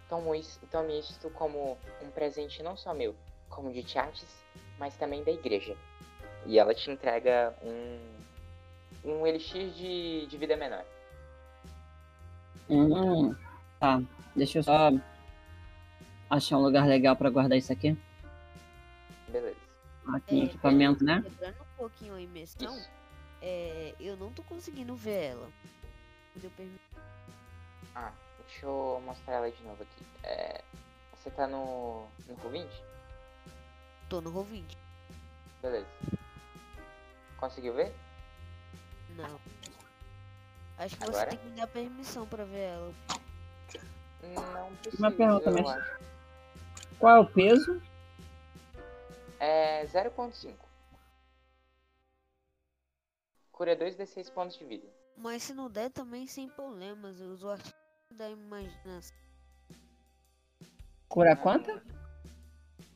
[0.07, 3.15] Tomo isso, tome isto como um presente não só meu,
[3.49, 4.43] como de Tiates,
[4.77, 5.75] mas também da igreja.
[6.45, 7.99] E ela te entrega um,
[9.03, 10.85] um elixir de, de vida menor.
[12.69, 13.35] Hum,
[13.79, 14.01] tá,
[14.35, 14.91] deixa eu só
[16.29, 17.97] achar um lugar legal pra guardar isso aqui.
[19.27, 19.57] Beleza.
[20.13, 21.21] Aqui em É, equipamento, né?
[21.21, 22.79] Quebrando um pouquinho a imersão,
[23.41, 25.49] é, eu não tô conseguindo ver ela.
[26.35, 26.79] Deu permi-
[27.95, 28.11] Ah,
[28.47, 30.05] deixa eu mostrar ela de novo aqui.
[30.23, 30.61] É,
[31.15, 32.67] você tá no, no Roll20?
[34.09, 34.63] Tô no Roll20.
[35.61, 35.87] Beleza.
[37.37, 37.93] Conseguiu ver?
[39.15, 39.39] Não.
[40.79, 41.29] Acho que Agora?
[41.31, 42.93] você tem que me dar permissão pra ver ela.
[44.23, 45.99] Não precisa, Uma pergunta, acho.
[46.97, 47.81] Qual é o peso?
[49.39, 50.53] É 0.5.
[53.51, 54.87] Cura 2d6 pontos de vida.
[55.17, 57.75] Mas se não der também sem problemas, eu uso o artigo
[58.11, 59.17] da imaginação.
[61.09, 61.69] Cura quanto?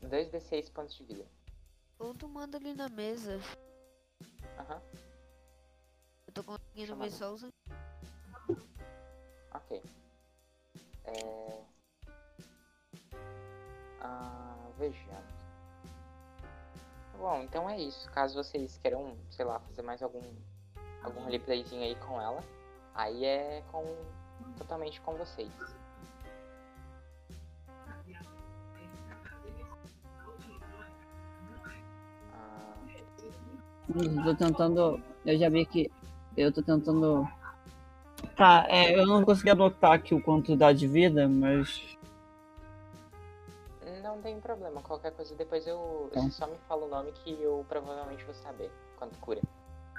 [0.02, 1.26] 2d6 pontos de vida.
[1.98, 3.38] Ou tu manda ali na mesa.
[4.58, 4.93] Aham, Eu
[6.34, 7.46] tô conseguindo ver só os.
[9.54, 9.82] ok.
[11.04, 11.62] É...
[14.00, 15.34] Ah, vejamos.
[17.16, 18.10] Bom, então é isso.
[18.10, 20.20] Caso vocês queiram, sei lá, fazer mais algum
[21.02, 22.42] algum replayzinho aí com ela,
[22.94, 23.84] aí é com
[24.58, 25.52] totalmente com vocês.
[32.32, 32.74] Ah,
[33.94, 35.00] Eu tô tentando.
[35.24, 35.90] Eu já vi que.
[36.36, 37.28] Eu tô tentando.
[38.36, 41.94] Tá, é, eu não consegui anotar aqui o quanto dá de vida, mas.
[44.14, 46.10] não tem problema, qualquer coisa depois eu.
[46.12, 46.20] Tá.
[46.20, 49.40] Você só me fala o nome que eu provavelmente vou saber quanto cura.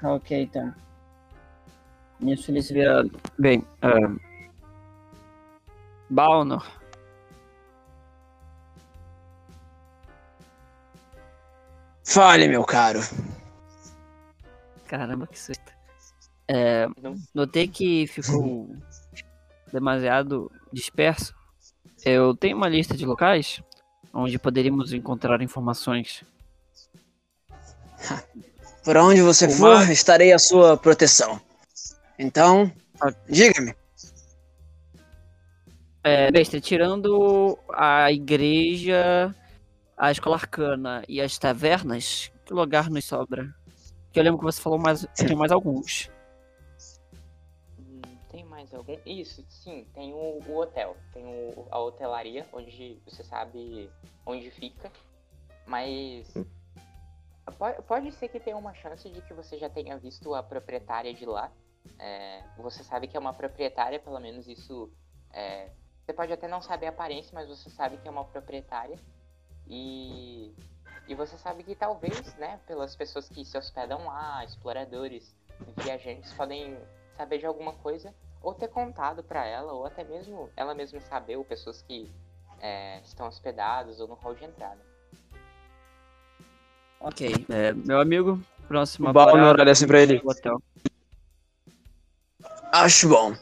[0.04, 0.74] Ok, então.
[2.20, 3.04] Nisso ele se vira.
[3.38, 4.20] Bem, uh...
[6.10, 6.66] Balnor.
[12.04, 13.00] Fale, meu caro.
[14.88, 15.75] Caramba, que susto.
[16.48, 16.88] É,
[17.34, 18.76] notei que ficou
[19.72, 21.34] demasiado disperso.
[22.04, 23.62] Eu tenho uma lista de locais
[24.14, 26.24] onde poderíamos encontrar informações.
[28.84, 31.42] Por onde você Uma- for, estarei à sua proteção.
[32.20, 32.72] Então,
[33.28, 33.74] diga-me.
[36.04, 39.36] É, mestre, tirando a igreja,
[39.98, 43.54] a escola arcana e as tavernas, que lugar nos sobra?
[44.14, 46.12] Que eu lembro que você falou mais, tem mais alguns.
[48.76, 48.98] Hum, tem algum?
[49.06, 50.98] Isso, sim, tem o, o hotel.
[51.14, 53.90] Tem o, a hotelaria, onde você sabe
[54.26, 54.92] onde fica.
[55.66, 56.34] Mas.
[57.58, 61.14] Pode, pode ser que tenha uma chance de que você já tenha visto a proprietária
[61.14, 61.52] de lá.
[62.00, 64.92] É, você sabe que é uma proprietária, pelo menos isso.
[65.32, 65.70] é,
[66.04, 69.00] você pode até não saber a aparência, mas você sabe que é uma proprietária.
[69.68, 70.54] E.
[71.08, 75.36] E você sabe que talvez, né, pelas pessoas que se hospedam lá, exploradores,
[75.78, 76.76] viajantes, podem
[77.16, 78.12] saber de alguma coisa
[78.46, 82.12] ou ter contado pra ela, ou até mesmo ela mesma saber, ou pessoas que
[82.62, 84.80] é, estão hospedadas ou no hall de entrada.
[87.00, 90.22] Ok, é, meu amigo, próxima O Balnor parada, olha assim pra ele.
[90.24, 90.62] hotel.
[92.72, 93.34] Acho bom.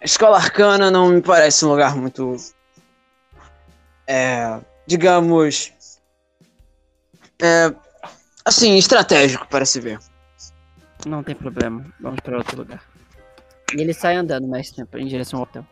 [0.00, 2.36] A escola arcana não me parece um lugar muito.
[4.06, 4.60] É.
[4.86, 5.72] Digamos.
[7.42, 7.74] É.
[8.44, 9.98] Assim, estratégico, parece ver.
[11.04, 11.84] Não tem problema.
[11.98, 12.95] Vamos para outro lugar.
[13.76, 15.62] E ele sai andando mais tempo em direção ao hotel.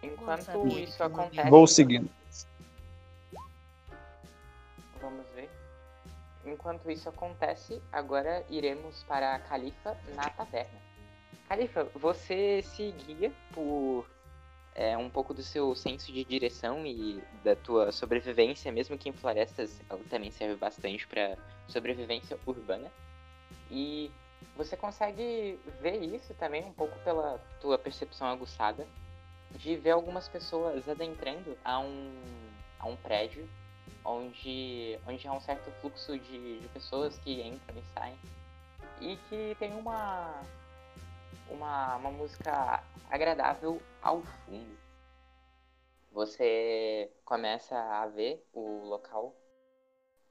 [0.00, 1.50] Enquanto isso acontece.
[1.50, 2.08] Vou seguindo.
[5.00, 5.50] Vamos ver.
[6.44, 10.78] Enquanto isso acontece, agora iremos para a Califa na taverna.
[11.48, 14.06] Califa, você se guia por
[14.72, 19.12] é, um pouco do seu senso de direção e da tua sobrevivência, mesmo que em
[19.12, 22.92] florestas ela também serve bastante para sobrevivência urbana.
[23.70, 24.08] E
[24.56, 28.86] você consegue ver isso também um pouco pela tua percepção aguçada?
[29.50, 32.12] De ver algumas pessoas adentrando a um,
[32.78, 33.48] a um prédio
[34.06, 38.18] onde, onde há um certo fluxo de, de pessoas que entram e saem.
[39.00, 40.40] E que tem uma,
[41.50, 44.78] uma, uma música agradável ao fundo.
[46.12, 49.34] Você começa a ver o local.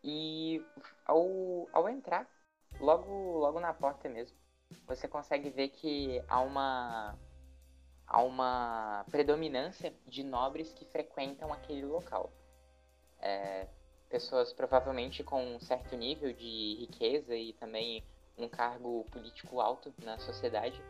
[0.04, 0.64] E
[1.06, 2.28] ao, ao entrar,
[2.80, 4.38] logo, logo na porta mesmo,
[4.86, 7.16] você consegue ver que há uma,
[8.08, 12.32] há uma predominância de nobres que frequentam aquele local.
[13.20, 13.68] É,
[14.10, 18.04] pessoas provavelmente com um certo nível de riqueza e também
[18.38, 20.82] um cargo político alto na sociedade.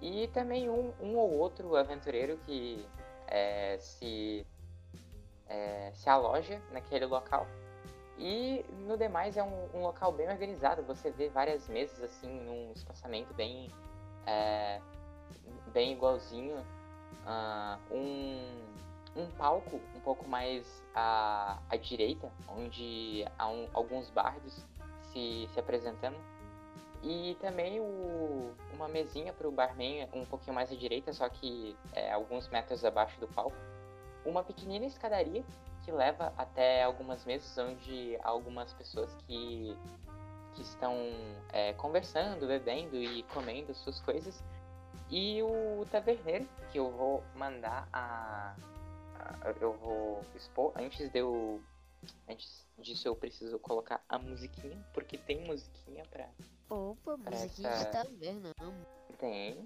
[0.00, 2.86] E também um, um ou outro aventureiro que
[3.26, 4.46] é, se,
[5.48, 7.46] é, se aloja naquele local.
[8.18, 10.82] E no demais é um, um local bem organizado.
[10.84, 13.70] Você vê várias mesas assim num espaçamento bem
[14.26, 14.80] é,
[15.72, 16.64] bem igualzinho.
[17.26, 18.64] Ah, um,
[19.16, 24.64] um palco um pouco mais à, à direita, onde há um- alguns bardos
[25.12, 26.16] se, se apresentando.
[27.02, 31.76] E também o, uma mesinha para o barman um pouquinho mais à direita, só que
[31.92, 33.56] é, alguns metros abaixo do palco.
[34.24, 35.44] Uma pequenina escadaria
[35.86, 39.74] que leva até algumas mesas onde algumas pessoas que,
[40.54, 40.92] que estão
[41.52, 44.42] é, conversando, bebendo e comendo suas coisas.
[45.08, 48.56] E o taverneiro, que eu vou mandar a.
[49.20, 50.72] a- eu vou expor.
[50.74, 51.62] Antes de eu.
[52.28, 56.28] Antes disso, eu preciso colocar a musiquinha, porque tem musiquinha pra.
[56.68, 58.84] Opa, musiquinha essa- de taverna, amo.
[59.18, 59.64] Tem.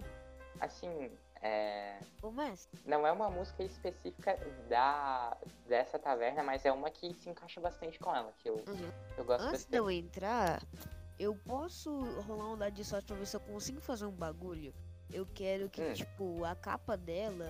[0.61, 1.99] Assim, é.
[2.33, 4.37] Mestre, Não é uma música específica
[4.69, 8.93] da dessa taverna, mas é uma que se encaixa bastante com ela, que eu, uhum.
[9.17, 10.63] eu gosto antes de eu entrar,
[11.19, 11.91] eu posso
[12.23, 14.73] rolar um dado de sorte pra ver se eu consigo fazer um bagulho?
[15.13, 15.93] Eu quero que, Hum.
[15.93, 17.49] tipo, a capa dela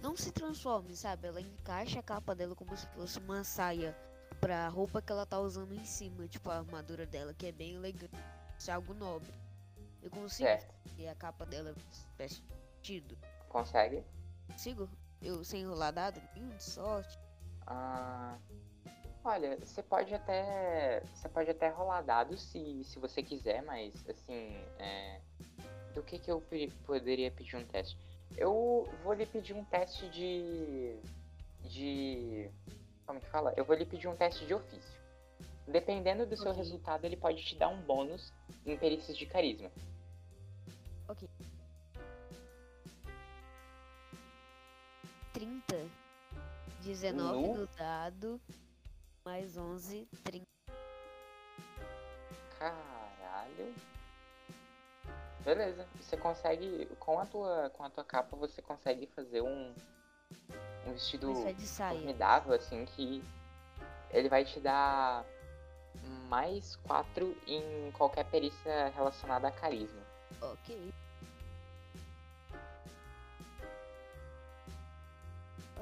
[0.00, 1.28] não se transforme, sabe?
[1.28, 3.96] Ela encaixa a capa dela como se fosse uma saia
[4.40, 7.74] pra roupa que ela tá usando em cima, tipo, a armadura dela, que é bem
[7.74, 8.14] elegante.
[8.58, 9.32] Isso é algo nobre.
[10.02, 10.74] Eu consigo Certo.
[10.88, 11.74] fazer a capa dela
[13.48, 14.04] Consegue?
[14.50, 14.88] Consigo?
[15.22, 17.18] Eu sem rolar dado nenhum de sorte?
[17.66, 18.36] Ah,
[19.24, 21.02] olha, você pode até.
[21.14, 24.54] Você pode até rolar dados se, se você quiser, mas assim.
[24.78, 25.20] é,
[25.94, 26.42] do que, que eu
[26.84, 27.96] poderia pedir um teste?
[28.36, 30.96] Eu vou lhe pedir um teste de.
[31.62, 32.50] de.
[33.06, 33.54] Como que fala?
[33.56, 35.00] Eu vou lhe pedir um teste de ofício.
[35.66, 38.32] Dependendo do seu resultado, ele pode te dar um bônus
[38.66, 39.70] em perícias de carisma.
[45.44, 45.90] 30.
[46.80, 47.54] 19 Nu?
[47.54, 48.40] no dado.
[49.24, 50.46] Mais 11, 30.
[52.58, 53.74] Caralho.
[55.44, 55.86] Beleza.
[56.00, 56.86] Você consegue.
[56.98, 59.74] Com a tua, com a tua capa, você consegue fazer um.
[60.86, 63.22] Um vestido formidável, assim, que
[64.10, 65.24] ele vai te dar
[66.28, 70.02] mais 4 em qualquer perícia relacionada a carisma.
[70.42, 70.92] Ok.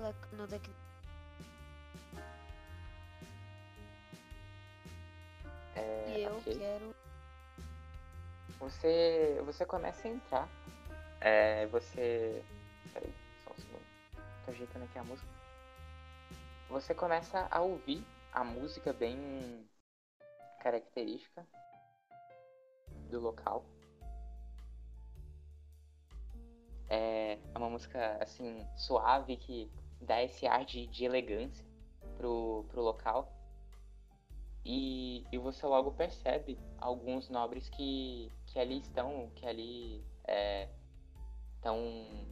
[0.03, 0.71] Olha a nota aqui.
[5.77, 6.59] É, E eu ok.
[6.59, 6.95] quero.
[8.59, 10.49] Você, você começa a entrar.
[11.21, 12.45] É, você.
[12.93, 13.13] Peraí,
[13.45, 13.83] só um segundo.
[14.45, 15.29] Tô ajeitando aqui a música.
[16.69, 19.65] Você começa a ouvir a música bem
[20.61, 21.47] característica
[23.09, 23.65] do local.
[26.91, 29.71] É uma música assim suave que
[30.03, 31.65] dá esse ar de, de elegância
[32.17, 33.33] pro, pro local.
[34.65, 40.05] E, e você logo percebe alguns nobres que, que ali estão, que ali
[41.57, 42.27] estão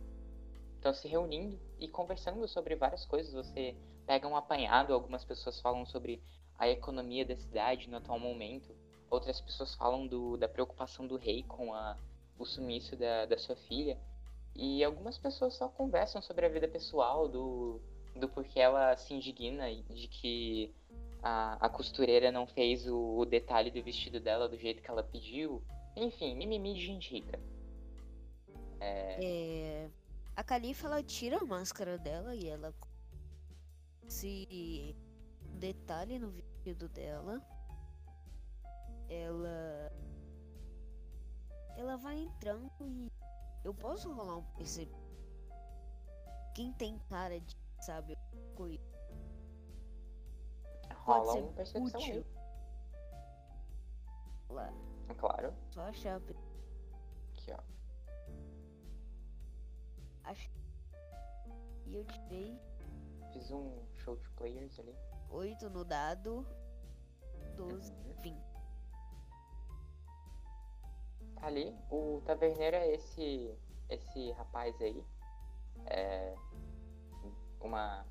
[0.76, 3.32] estão se reunindo e conversando sobre várias coisas.
[3.34, 6.22] Você pega um apanhado, algumas pessoas falam sobre
[6.58, 8.74] a economia da cidade no atual momento,
[9.10, 11.96] outras pessoas falam do, da preocupação do rei com a,
[12.38, 13.98] o sumiço da, da sua filha,
[14.54, 17.80] e algumas pessoas só conversam sobre a vida pessoal, do,
[18.14, 20.74] do porquê ela se indigna de que
[21.22, 25.02] a, a costureira não fez o, o detalhe do vestido dela do jeito que ela
[25.02, 25.62] pediu.
[25.96, 27.38] Enfim, mimimi de gente rica.
[28.80, 29.90] É, É,
[30.34, 32.74] a Califa ela tira a máscara dela e ela
[34.08, 34.96] se
[35.58, 37.40] detalhe no vestido dela.
[39.08, 39.92] Ela
[41.76, 43.10] ela vai entrando e
[43.64, 44.94] eu posso rolar um perceber
[46.54, 48.16] quem tem cara de sabe
[48.54, 48.82] coisa
[50.94, 52.14] rola ser uma percepção útil.
[52.14, 52.24] aí.
[54.54, 54.72] lá,
[55.18, 55.54] Claro.
[55.70, 56.16] só achar
[57.32, 57.58] Aqui, ó.
[60.24, 60.50] acho
[61.86, 62.58] e eu tirei
[63.32, 64.94] Fiz um show de players ali.
[65.30, 66.44] 8 no dado
[67.56, 68.12] 12 Uhum.
[68.22, 68.49] 20
[71.42, 73.54] Ali, o taverneiro é esse,
[73.88, 75.04] esse rapaz aí.
[75.86, 76.34] É
[77.60, 78.04] uma,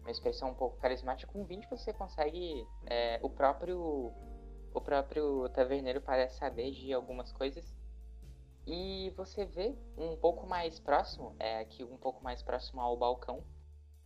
[0.00, 1.32] uma expressão um pouco carismática.
[1.32, 2.66] Com 20 você consegue.
[2.86, 4.12] é, o próprio.
[4.74, 7.74] O próprio taverneiro parece saber de algumas coisas.
[8.66, 13.44] E você vê um pouco mais próximo, é aqui um pouco mais próximo ao balcão.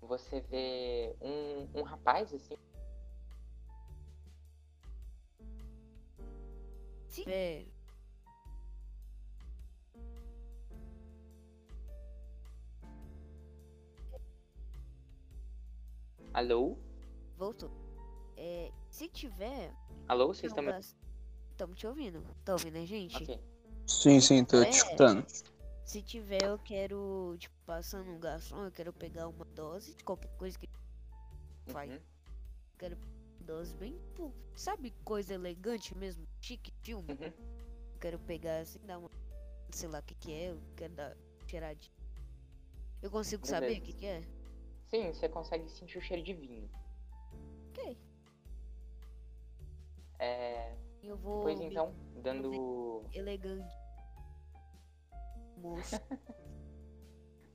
[0.00, 2.56] Você vê um, um rapaz assim.
[7.16, 7.66] se tiver
[16.36, 16.76] Alô?
[17.38, 17.70] voltou
[18.36, 19.72] é, se tiver
[20.06, 20.70] Alô, vocês estão me.
[21.50, 22.22] Estamos te ouvindo.
[22.44, 23.16] Tá ouvindo a gente?
[23.16, 23.40] Ok.
[23.86, 24.66] Sim, sim, tô É.
[24.66, 25.26] te escutando.
[25.82, 30.28] Se tiver, eu quero, tipo, passando um garçom, eu quero pegar uma dose de qualquer
[30.36, 30.68] coisa que
[31.68, 31.88] Vai.
[31.88, 32.96] Uhum.
[33.40, 33.98] dose bem,
[34.54, 37.14] sabe, coisa elegante mesmo, chique, filme.
[37.14, 37.32] Uhum.
[37.94, 39.10] Eu quero pegar assim, dar uma,
[39.70, 41.16] sei lá o que que é, eu quero dar
[41.46, 41.94] cheiradinha.
[43.00, 43.86] Eu consigo saber o Beleza.
[43.86, 44.35] que que é?
[44.88, 46.70] Sim, você consegue sentir o cheiro de vinho.
[47.70, 47.98] Ok.
[50.18, 50.72] É,
[51.02, 53.04] Eu vou pois então, dando.
[53.12, 53.74] elegante.
[55.56, 55.96] Moço.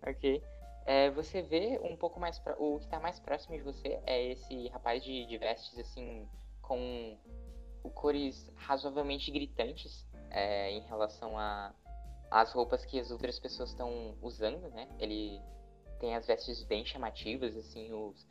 [0.04, 0.44] Ok.
[0.88, 2.40] É, você vê um pouco mais.
[2.40, 6.28] pró- O que tá mais próximo de você é esse rapaz de, de vestes, assim,
[6.60, 7.16] com
[7.94, 11.72] cores razoavelmente gritantes é, em relação a
[12.32, 14.88] às roupas que as outras pessoas estão usando, né?
[14.98, 15.40] Ele
[16.02, 18.28] tem as vestes bem chamativas, assim, os.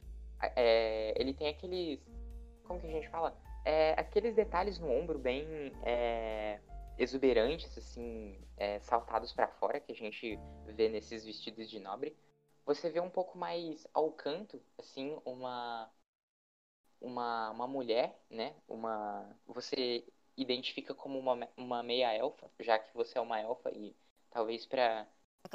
[0.57, 2.01] é, ele tem aqueles.
[2.65, 3.35] Como que a gente fala?
[3.65, 6.61] É, aqueles detalhes no ombro bem é,
[6.99, 12.17] exuberantes, assim, é, saltados pra fora, que a gente vê nesses vestidos de nobre.
[12.67, 15.89] Você vê um pouco mais ao canto, assim, uma
[17.01, 18.55] uma, uma mulher, né?
[18.69, 20.05] Uma você
[20.37, 23.95] identifica como uma, uma meia elfa, já que você é uma elfa e
[24.31, 25.07] talvez para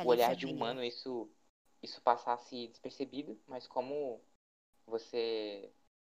[0.04, 1.30] o olhar de humano isso
[1.84, 4.22] isso passasse despercebido, mas como
[4.88, 5.72] você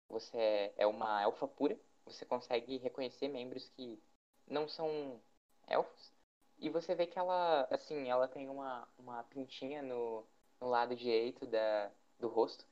[0.10, 4.02] você é- uma elfa pura, você consegue reconhecer membros que
[4.48, 5.22] não são
[5.68, 6.14] elfos.
[6.60, 10.26] E você vê que ela, assim, ela tem uma, uma pintinha no,
[10.62, 12.66] no lado direito da, do rosto.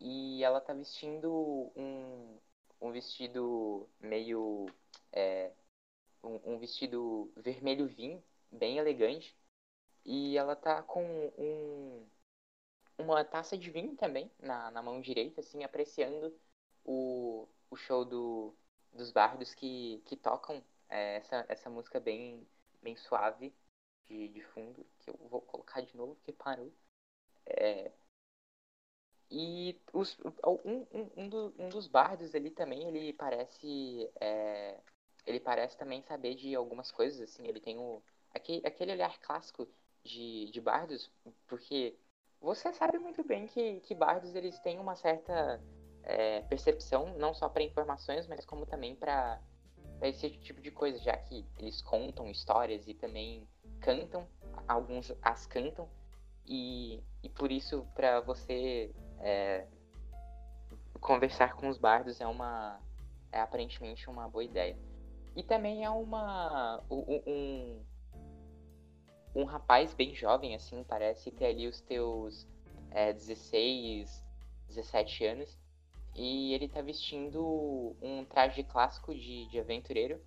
[0.00, 2.38] E ela tá vestindo um,
[2.80, 4.66] um vestido meio.
[5.12, 5.52] é,
[6.22, 9.36] um, um vestido vermelho vinho, bem elegante.
[10.04, 11.04] E ela tá com
[11.38, 12.06] um,
[12.98, 16.34] uma taça de vinho também na, na mão direita, assim, apreciando
[16.84, 18.54] o, o show do,
[18.92, 22.46] dos bardos que, que tocam é, essa, essa música bem,
[22.82, 23.52] bem suave
[24.06, 26.72] de, de fundo, que eu vou colocar de novo porque parou.
[27.46, 27.92] É,
[29.30, 30.16] e os,
[30.46, 34.10] um, um, um, do- um dos bardos ali também, ele parece.
[34.20, 34.78] é,
[35.26, 39.66] ele parece também saber de algumas coisas, assim, ele tem o, aquele, aquele olhar clássico
[40.04, 41.10] de, de bardos,
[41.46, 41.96] porque
[42.44, 45.60] você sabe muito bem que, que bardos eles têm uma certa
[46.02, 49.40] é, percepção, não só para informações, mas como também para
[50.02, 53.48] esse tipo de coisa, já que eles contam histórias e também
[53.80, 54.28] cantam,
[54.68, 55.88] alguns as cantam,
[56.46, 59.66] e, e por isso para você é,
[61.00, 62.78] conversar com os bardos é uma
[63.32, 64.78] é aparentemente uma boa ideia.
[65.34, 67.82] E também é uma um
[69.34, 72.46] um rapaz bem jovem assim, parece ter ali os teus
[72.90, 74.24] é, 16,
[74.68, 75.58] 17 anos.
[76.14, 80.20] E ele tá vestindo um traje clássico de, de aventureiro.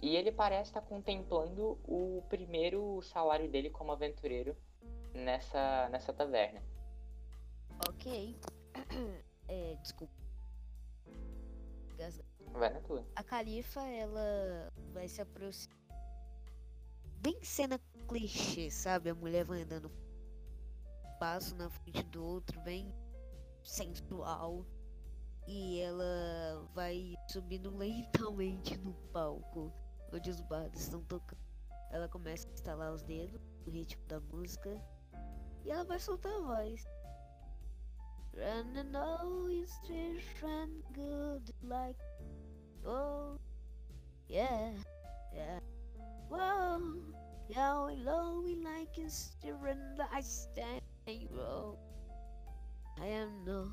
[0.00, 4.56] E ele parece estar contemplando o primeiro salário dele como aventureiro
[5.12, 6.62] nessa, nessa taverna.
[7.88, 8.36] Ok.
[9.46, 10.10] É, desculpa.
[12.52, 13.04] Vai na tua.
[13.14, 15.83] A Califa, ela vai se aproximar.
[17.24, 19.08] Bem cena clichê, sabe?
[19.08, 22.94] A mulher vai andando um passo na frente do outro, bem
[23.64, 24.66] sensual.
[25.48, 29.72] E ela vai subindo lentamente no palco
[30.12, 31.40] onde os bardos estão tocando.
[31.90, 34.78] Ela começa a instalar os dedos no ritmo da música
[35.64, 36.84] e ela vai soltar a voz.
[38.34, 41.98] Running always different good like
[42.84, 43.38] oh
[44.28, 44.74] yeah
[45.32, 45.62] yeah
[46.36, 47.14] whoa
[47.48, 47.84] yeah
[48.42, 50.82] we like is different I stand
[51.30, 51.78] roll
[53.00, 53.70] I am no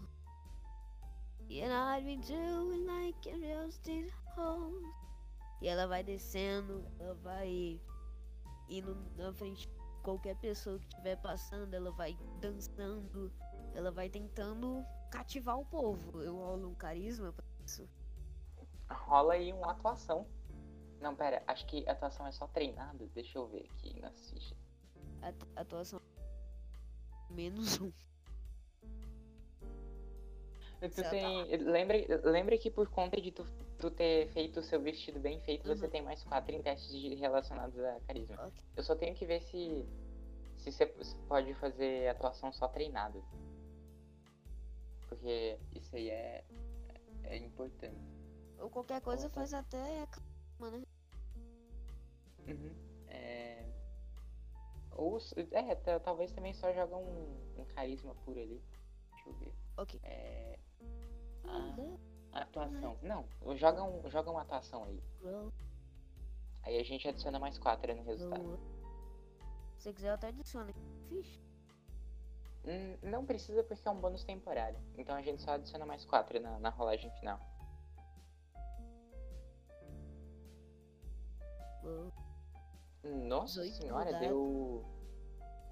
[1.49, 4.85] and I've been doing like a roasted home
[5.61, 7.79] e ela vai descendo ela vai
[8.69, 13.31] indo na frente de qualquer pessoa que estiver passando ela vai dançando
[13.73, 16.21] ela vai tentando cativar o povo.
[16.21, 17.87] Eu rolo um carisma pra isso.
[18.89, 20.25] Rola aí uma atuação.
[21.01, 23.05] Não, pera, acho que a atuação é só treinada.
[23.13, 24.57] Deixa eu ver aqui nas fichas.
[25.21, 25.99] At- atuação.
[27.29, 27.91] Menos um.
[30.79, 31.45] Tu Você tem.
[31.57, 33.45] Lembra, lembra que por conta de tu,
[33.77, 35.91] tu ter feito o seu vestido bem feito, você Uhum.
[35.91, 38.35] tem mais quatro em testes de- relacionados a carisma.
[38.47, 38.63] Ok.
[38.75, 39.85] Eu só tenho que ver se.
[40.57, 43.21] Se você você pode fazer atuação só treinada.
[45.07, 46.43] Porque isso aí é.
[47.23, 48.01] É importante.
[48.59, 49.35] Ou qualquer coisa Opa.
[49.35, 50.07] faz até
[52.47, 52.75] Uhum.
[53.07, 53.65] É...
[54.91, 55.17] Ou.
[55.51, 58.61] É, ta- talvez também só joga um, um carisma puro ali.
[59.13, 59.53] Deixa eu ver.
[59.77, 59.99] Ok.
[60.03, 60.59] É.
[61.43, 61.99] Ah, Roll,
[62.31, 62.97] atuação.
[63.01, 63.25] Não,
[63.57, 65.01] joga, um, joga uma atuação aí.
[66.63, 68.59] Aí a gente adiciona mais quatro no resultado.
[69.77, 70.79] Se você quiser, eu até adiciono aqui.
[71.09, 71.39] Ficha.
[72.63, 74.79] Hum, não precisa porque é um bônus temporário.
[74.95, 77.39] Então a gente só adiciona mais quatro na, na rolagem final.
[83.03, 84.85] Nossa 18 no senhora, deu.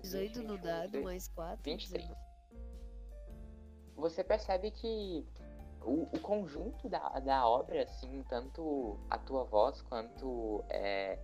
[0.01, 1.63] 18 no 20, dado, 22, mais 4.
[1.63, 2.09] 23.
[3.95, 5.25] Você percebe que
[5.81, 11.19] o, o conjunto da, da obra, assim, tanto a tua voz quanto é,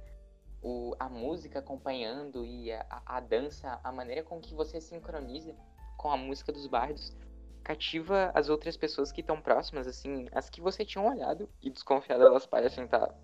[0.61, 5.55] o, a música acompanhando e a, a- a dança, a maneira com que você sincroniza
[5.97, 7.15] com a música dos bardos,
[7.63, 12.23] cativa as outras pessoas que estão próximas, assim, as que você tinha olhado e desconfiado,
[12.23, 13.15] elas parecem estar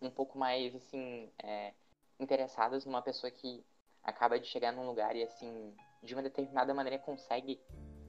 [0.00, 1.72] um pouco mais, assim, é,
[2.18, 3.64] interessadas numa pessoa que
[4.02, 7.60] acaba de chegar num lugar e, assim, de uma determinada maneira consegue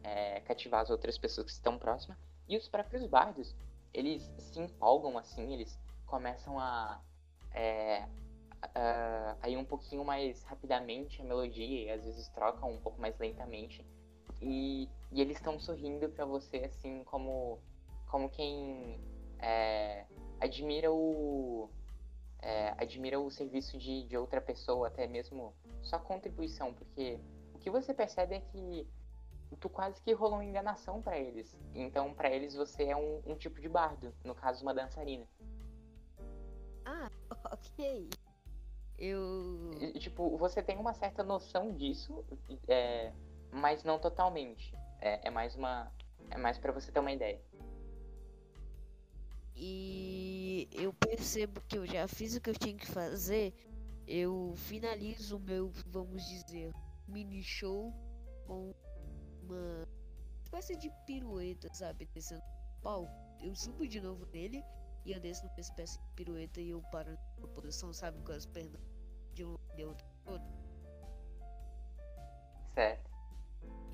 [0.03, 2.17] é, cativar as outras pessoas que estão próximas.
[2.47, 3.55] E os próprios bardos,
[3.93, 7.01] eles se empolgam, assim, eles começam a,
[7.53, 8.07] é,
[8.73, 12.99] a, a ir um pouquinho mais rapidamente a melodia e às vezes trocam um pouco
[13.01, 13.85] mais lentamente.
[14.41, 17.59] E, e eles estão sorrindo pra você, assim, como,
[18.07, 18.99] como quem
[19.39, 20.05] é,
[20.39, 21.56] admira o
[22.41, 27.19] é, admira o serviço de, de outra pessoa, até mesmo sua contribuição, porque
[27.53, 28.87] o que você percebe é que
[29.59, 31.57] tu quase que rolou uma enganação pra eles.
[31.73, 35.25] Então, pra eles você é um, um tipo de bardo, no caso uma dançarina.
[36.85, 37.09] Ah,
[37.51, 38.09] ok.
[38.97, 39.71] Eu.
[39.79, 42.25] E, tipo, você tem uma certa noção disso,
[42.67, 43.13] é,
[43.51, 44.73] mas não totalmente.
[44.99, 45.91] É, é mais uma,
[46.31, 47.39] é mais para você ter uma ideia.
[49.55, 50.36] E
[50.71, 53.53] eu percebo que eu já fiz o que eu tinha que fazer.
[54.07, 56.71] Eu finalizo o meu, vamos dizer,
[57.07, 57.93] mini show
[58.45, 58.73] com
[59.43, 59.87] uma
[60.43, 62.05] espécie de pirueta, sabe?
[62.13, 63.11] Descendo no palco.
[63.41, 64.63] Eu subo de novo nele
[65.05, 68.21] e eu desço numa espécie de pirueta e eu paro na posição, sabe?
[68.23, 68.81] Com as pernas
[69.33, 70.07] de um lado e outro.
[72.73, 73.11] Certo.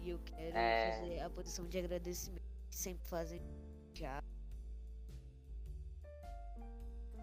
[0.02, 1.00] E eu quero É.
[1.00, 3.42] fazer a posição de agradecimento que sempre fazem
[3.94, 4.23] já.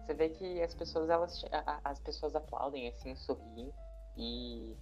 [0.01, 1.45] Você vê que as pessoas elas
[1.83, 3.71] as pessoas aplaudem assim, sorriem
[4.17, 4.75] e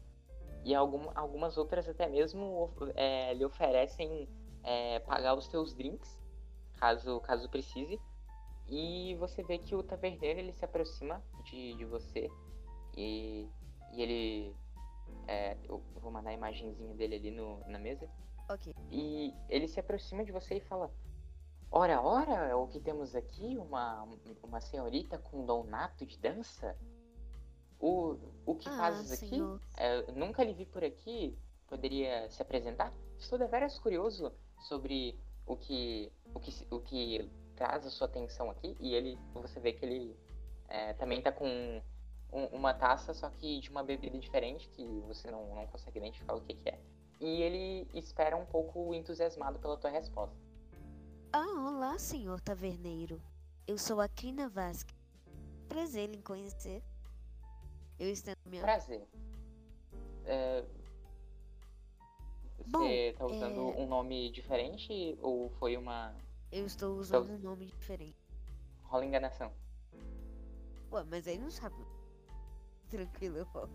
[0.66, 4.28] e algum, algumas outras até mesmo é, lhe oferecem
[4.64, 6.20] é, pagar os teus drinks
[6.80, 8.00] caso caso precise.
[8.68, 12.30] E você vê que o taverneiro ele se aproxima de, de você.
[12.96, 13.48] E,
[13.92, 14.56] e ele
[15.28, 18.08] é, eu vou mandar a imagenzinha dele ali no, na mesa.
[18.48, 18.74] Ok.
[18.90, 20.92] e ele se aproxima de você e fala:
[21.72, 23.58] Ora, ora, o que temos aqui?
[23.58, 24.08] Uma,
[24.44, 26.76] uma senhorita com dom nato de dança?
[27.80, 29.40] O, o que Ah, fazes aqui?
[29.78, 31.38] É, nunca lhe vi por aqui.
[31.68, 32.92] Poderia se apresentar?
[33.18, 34.34] Estou deveras curioso
[34.68, 38.76] sobre o que, o que, o que traz a sua atenção aqui.
[38.80, 40.18] E ele, você vê que ele
[40.68, 41.46] é, também tá com
[42.34, 46.34] um- uma taça, só que de uma bebida diferente, que você não, não consegue identificar
[46.36, 46.80] o que, que é.
[47.20, 50.36] E ele espera um pouco entusiasmado pela tua resposta.
[51.32, 53.22] Ah, olá, senhor taverneiro.
[53.68, 54.94] Eu sou a Crina Vasque.
[55.68, 56.84] Prazer em conhecer.
[58.00, 58.62] Eu estendo minha.
[58.62, 59.08] Prazer.
[60.26, 60.64] É,
[62.68, 66.14] Bom, tá usando é- um nome diferente ou foi uma
[66.52, 68.16] Eu estou usando Então- um nome diferente.
[68.84, 69.52] rola enganação?
[70.92, 71.76] Ué, mas aí não sabe.
[72.90, 73.70] Tranquilo, rola.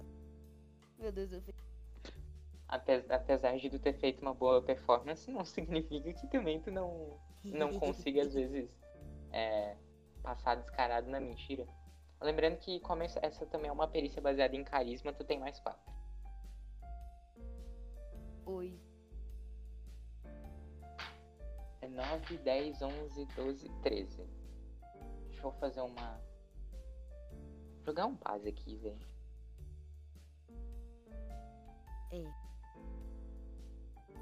[0.98, 1.54] Meu Deus, eu fiz.
[2.68, 5.44] Ape- Apesar de tu ter feito uma boa performance, não
[5.94, 8.70] significa que também tu não, não consiga, às vezes,
[9.32, 9.76] é,
[10.22, 11.66] passar descarado na mentira.
[12.20, 15.92] Lembrando que como essa, também é uma perícia baseada em carisma, tu tem mais quatro.
[18.46, 18.78] Oi.
[21.82, 24.22] É 9, 10, 11, 12, 13.
[25.28, 26.20] Deixa eu fazer uma...
[27.84, 29.14] Jogar um base aqui, velho.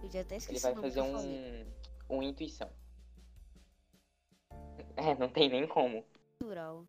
[0.02, 1.66] Eu já até Ele esqueci vai o nome fazer um...
[2.16, 2.70] um intuição.
[4.96, 6.04] É, não tem nem como.
[6.40, 6.84] Natural.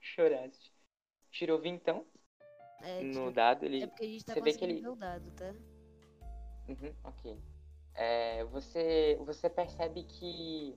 [0.00, 0.72] Choraste.
[1.30, 2.04] Tirou vintão
[2.82, 4.96] É, no tipo, dado, ele é porque a gente tá você vê que ele- o
[4.96, 5.54] dado, tá?
[6.68, 7.38] Uhum, ok.
[7.94, 10.76] É, você, você percebe que.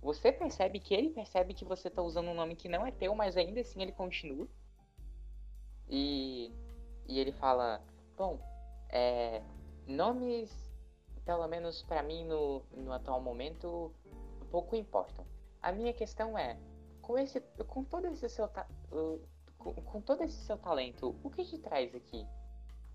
[0.00, 3.14] Você percebe que ele percebe que você tá usando um nome que não é teu,
[3.14, 4.46] mas ainda assim ele continua.
[5.88, 6.52] E,
[7.06, 7.82] e ele fala:
[8.16, 8.38] Bom,
[8.90, 9.42] é,
[9.86, 10.50] nomes,
[11.24, 13.92] pelo menos pra mim no, no atual momento,
[14.50, 15.24] pouco importam.
[15.62, 16.58] A minha questão é:
[17.02, 18.48] com, esse, com, todo esse seu
[19.58, 22.26] com, com todo esse seu talento, o que te traz aqui?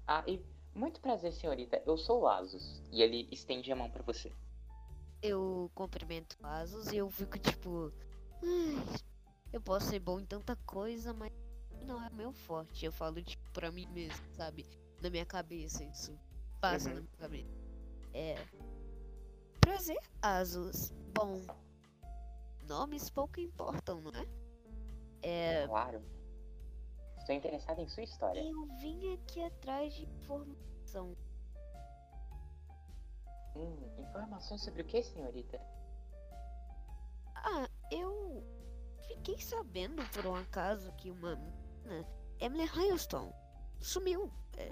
[0.07, 0.41] Ah, e
[0.75, 1.81] muito prazer, senhorita.
[1.85, 2.81] Eu sou o Asus.
[2.91, 4.31] E ele estende a mão pra você.
[5.21, 7.91] Eu cumprimento o Asus e eu fico tipo.
[8.43, 8.99] "Ai,
[9.53, 11.31] eu posso ser bom em tanta coisa, mas
[11.85, 12.85] não é meu forte.
[12.85, 14.65] Eu falo tipo pra mim mesmo, sabe?
[15.01, 16.17] Na minha cabeça isso.
[16.59, 16.95] Passa Uhum.
[16.95, 17.49] na minha cabeça.
[18.13, 18.35] É.
[19.64, 20.91] Prazer, Asus.
[21.14, 21.41] Bom.
[22.68, 24.28] Nomes pouco importam, não é?
[25.22, 25.68] É.
[25.68, 26.03] Claro.
[27.18, 28.41] Estou interessado em sua história.
[28.41, 31.16] Eu vim aqui atrás de informação.
[33.55, 35.61] Hum, informações sobre o que, senhorita?
[37.36, 38.43] Ah, eu
[39.07, 42.05] fiquei sabendo por um acaso que uma menina,
[42.39, 43.34] Emily Hailstone,
[43.80, 44.32] sumiu.
[44.57, 44.72] É,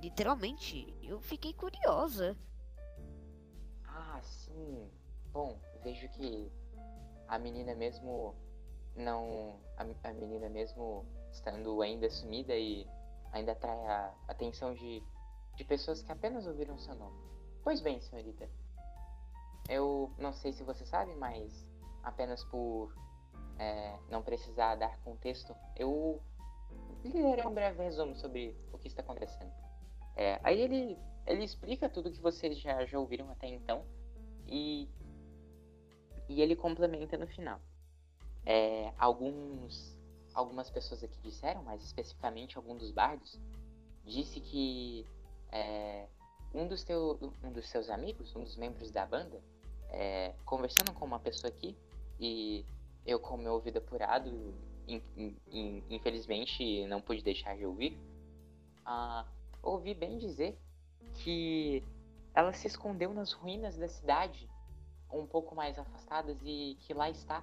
[0.00, 2.36] literalmente, eu fiquei curiosa.
[4.58, 4.90] Sim.
[5.32, 6.50] Bom, vejo que
[7.28, 8.34] a menina mesmo
[8.96, 9.54] não.
[9.76, 12.84] A, a menina mesmo estando ainda sumida e
[13.30, 15.00] ainda atrai a atenção de,
[15.54, 17.16] de pessoas que apenas ouviram seu nome.
[17.62, 18.50] Pois bem, senhorita.
[19.68, 21.70] Eu não sei se você sabe, mas
[22.02, 22.92] apenas por
[23.60, 26.20] é, não precisar dar contexto, eu
[27.04, 29.52] lhe darei um breve resumo sobre o que está acontecendo.
[30.16, 33.84] É, aí ele, ele explica tudo que vocês já, já ouviram até então
[34.48, 34.88] e,
[36.28, 37.60] e ele complementa no final.
[38.44, 39.98] É, alguns,
[40.32, 43.38] algumas pessoas aqui disseram, mais especificamente algum dos bardos,
[44.04, 45.06] disse que
[45.52, 46.06] é,
[46.54, 49.40] um, dos teu, um dos seus amigos, um dos membros da banda,
[49.90, 51.76] é, conversando com uma pessoa aqui,
[52.18, 52.64] e
[53.06, 54.28] eu, com meu ouvido apurado,
[54.86, 57.98] in- in- in- infelizmente não pude deixar de ouvir,
[58.84, 59.26] ah,
[59.62, 60.58] ouvi bem dizer
[61.22, 61.82] que
[62.38, 64.48] ela se escondeu nas ruínas da cidade,
[65.12, 67.42] um pouco mais afastadas, e que lá está,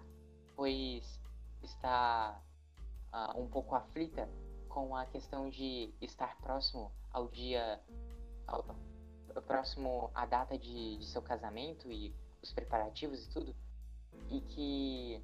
[0.55, 1.19] pois
[1.61, 2.41] está
[3.11, 4.29] ah, um pouco aflita
[4.69, 7.81] com a questão de estar próximo ao dia.
[8.47, 8.63] Ao,
[9.45, 13.55] próximo à data de, de seu casamento e os preparativos e tudo,
[14.29, 15.21] e que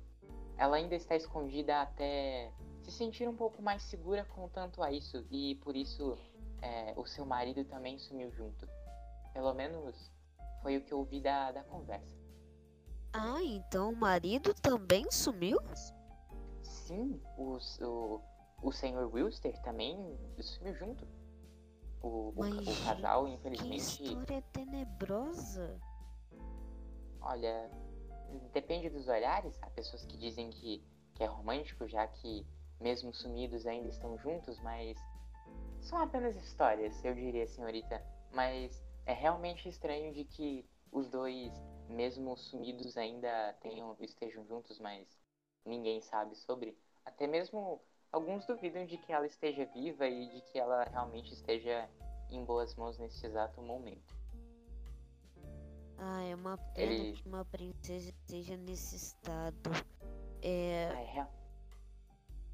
[0.57, 2.51] ela ainda está escondida até
[2.81, 6.17] se sentir um pouco mais segura com tanto a isso, e por isso
[6.61, 8.67] é, o seu marido também sumiu junto.
[9.33, 10.11] Pelo menos
[10.61, 12.15] foi o que eu ouvi da, da conversa.
[13.13, 15.59] Ah, então o marido também sumiu?
[16.61, 18.21] Sim, os- o,
[18.61, 21.07] o senhor Wilster também sumiu junto.
[22.01, 25.79] O, o, Mas, o casal, Que infelizmente, história tenebrosa.
[27.21, 27.69] olha,
[28.53, 29.57] depende dos olhares.
[29.61, 30.83] Há pessoas que dizem que,
[31.15, 32.45] que é romântico, já que
[32.79, 34.97] mesmo sumidos ainda estão juntos, mas
[35.81, 38.01] são apenas histórias, eu diria, senhorita.
[38.31, 41.51] Mas é realmente estranho de que os dois,
[41.87, 45.07] mesmo sumidos, ainda tenham, estejam juntos, mas
[45.65, 46.77] ninguém sabe sobre.
[47.05, 47.81] Até mesmo
[48.11, 51.89] alguns duvidam de que ela esteja viva e de que ela realmente esteja
[52.29, 54.15] em boas mãos nesse exato momento.
[55.97, 59.69] Ah, é uma pena Ele- que uma princesa esteja nesse estado.
[60.41, 60.89] É.
[60.93, 61.31] Ah, é real-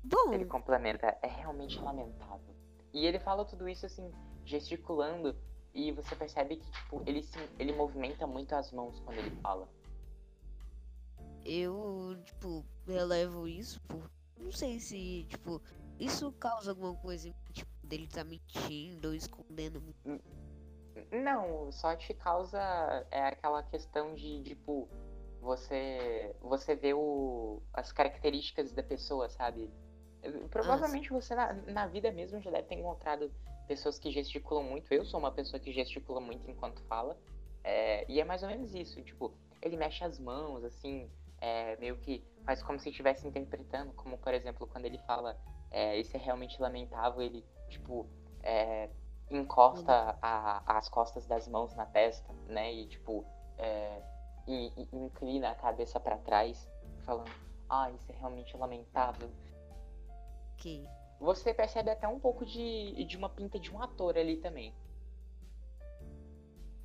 [0.04, 2.56] Bom, Ele complementa, é realmente lamentável.
[2.94, 4.12] E ele fala tudo isso assim,
[4.46, 5.36] gesticulando,
[5.78, 9.70] e você percebe que, tipo, ele, se, ele movimenta muito as mãos quando ele fala.
[11.46, 14.10] eu, tipo, relevo isso por.
[14.36, 15.62] Não sei se, tipo,
[16.00, 19.82] isso causa alguma coisa, tipo, dele tá mentindo ou escondendo.
[21.12, 22.60] Não, só te causa
[23.12, 24.90] é aquela questão de, tipo,
[25.40, 29.70] você você vê o, as características da pessoa, sabe?
[30.50, 33.32] Provavelmente você na, na vida mesmo já deve ter encontrado
[33.68, 34.92] pessoas que gesticulam muito.
[34.94, 37.18] Eu sou uma pessoa que gesticula muito enquanto fala.
[37.64, 41.10] É, e é mais ou menos isso, tipo, ele mexe as mãos, assim,
[41.42, 45.38] é, meio que faz como se estivesse interpretando, como por exemplo, quando ele fala
[45.70, 48.08] é, isso é realmente lamentável, ele, tipo,
[48.42, 48.90] é,
[49.30, 53.26] encosta a, as costas das mãos na testa, né, e tipo,
[53.58, 54.02] é,
[54.48, 56.70] e, e inclina a cabeça para trás,
[57.04, 57.32] falando,
[57.70, 59.30] ah, isso é realmente lamentável.
[60.54, 60.88] Ok.
[61.20, 64.74] Você percebe até um pouco de, de uma pinta de um ator ali também.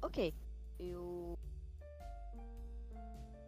[0.02, 0.34] Ok.
[0.78, 1.38] Eu.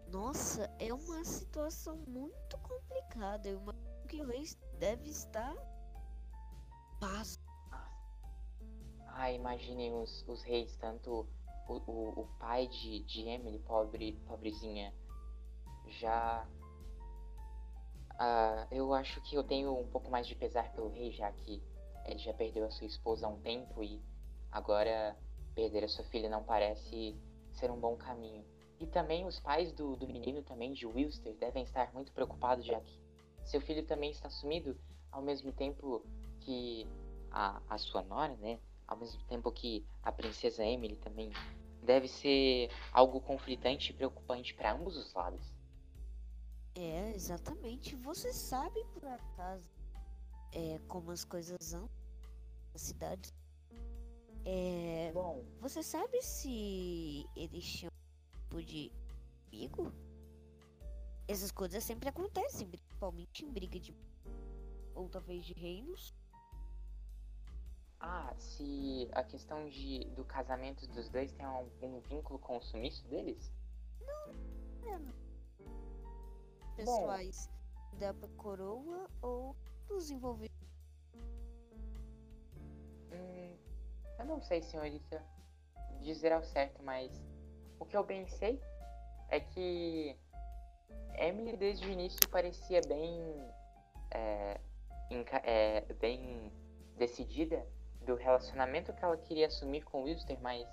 [0.09, 3.49] Nossa, é uma situação muito complicada.
[3.49, 4.45] Eu imagino que o rei
[4.78, 5.55] deve estar.
[7.01, 7.39] Paz.
[9.07, 11.26] Ah, imaginem os, os reis, tanto
[11.68, 14.93] o, o, o pai de, de Emily, pobre, pobrezinha,
[15.89, 16.47] já.
[18.18, 21.62] Ah, eu acho que eu tenho um pouco mais de pesar pelo rei, já que
[22.04, 24.00] ele já perdeu a sua esposa há um tempo e
[24.52, 25.16] agora
[25.54, 27.16] perder a sua filha não parece
[27.52, 28.44] ser um bom caminho.
[28.78, 32.80] E também os pais do, do menino também, de Wilster, devem estar muito preocupados, já
[32.80, 33.00] que
[33.44, 34.76] seu filho também está sumido,
[35.10, 36.04] ao mesmo tempo
[36.40, 36.86] que
[37.30, 38.58] a, a sua nora, né?
[38.86, 41.30] Ao mesmo tempo que a princesa Emily também
[41.82, 45.53] deve ser algo conflitante e preocupante para ambos os lados.
[46.75, 47.97] É, exatamente.
[47.97, 49.68] Você sabe por acaso
[50.53, 51.91] é, como as coisas andam
[52.72, 53.33] na cidade?
[54.45, 57.91] É, Bom, você sabe se eles tinham
[58.33, 58.93] tipo de
[59.49, 59.93] amigo?
[61.27, 63.95] Essas coisas sempre acontecem, principalmente em briga de
[64.95, 66.14] ou talvez de reinos.
[68.01, 73.05] ah, se a questão de, do casamento dos dois tem algum vínculo com o sumiço
[73.09, 73.51] deles?
[76.77, 77.51] Pessoais
[77.99, 79.57] da coroa ou
[79.89, 80.57] dos envolvidos.
[83.12, 83.57] Hum,
[84.18, 85.25] eu não sei, senhorita,
[86.01, 87.11] dizer ao certo, mas
[87.79, 88.61] o que eu bem sei
[89.29, 90.16] é que
[91.16, 93.20] Emily desde o início parecia bem,
[94.11, 94.61] é,
[95.43, 96.53] é, bem
[96.97, 97.66] decidida
[98.03, 100.66] do relacionamento que ela queria assumir com Wilster, mas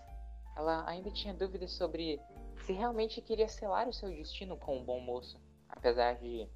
[0.56, 2.20] ela ainda tinha dúvidas sobre
[2.66, 5.40] se realmente queria selar o seu destino com o bom moço,
[5.72, 6.48] apesar de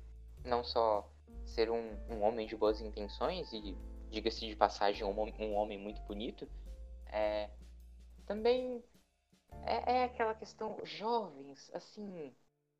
[0.43, 1.09] não só
[1.45, 3.75] ser um, um homem de boas intenções e,
[4.09, 6.47] diga-se de passagem, um, um homem muito bonito,
[7.07, 7.49] é,
[8.25, 8.83] também
[9.65, 12.33] é, é aquela questão jovens, assim,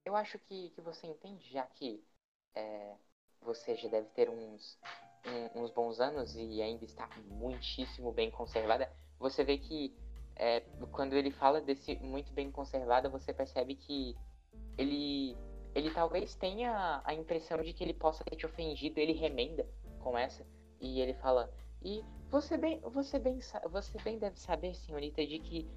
[0.06, 2.04] eu acho que, que você entende, já que
[2.56, 2.96] é,
[3.42, 4.78] você já deve ter uns,
[5.26, 8.92] um- uns bons anos e ainda está muitíssimo bem conservada.
[9.20, 9.96] Você vê que
[10.36, 10.62] é,
[10.92, 14.16] quando ele fala desse muito bem conservada, você percebe que
[14.78, 15.38] ele,
[15.76, 19.68] ele talvez tenha a impressão de que ele possa ter te ofendido, ele remenda
[20.00, 20.48] com essa,
[20.80, 21.52] e ele fala,
[21.84, 22.02] e
[22.32, 25.70] você bem, você bem, você bem deve saber, senhorita, de que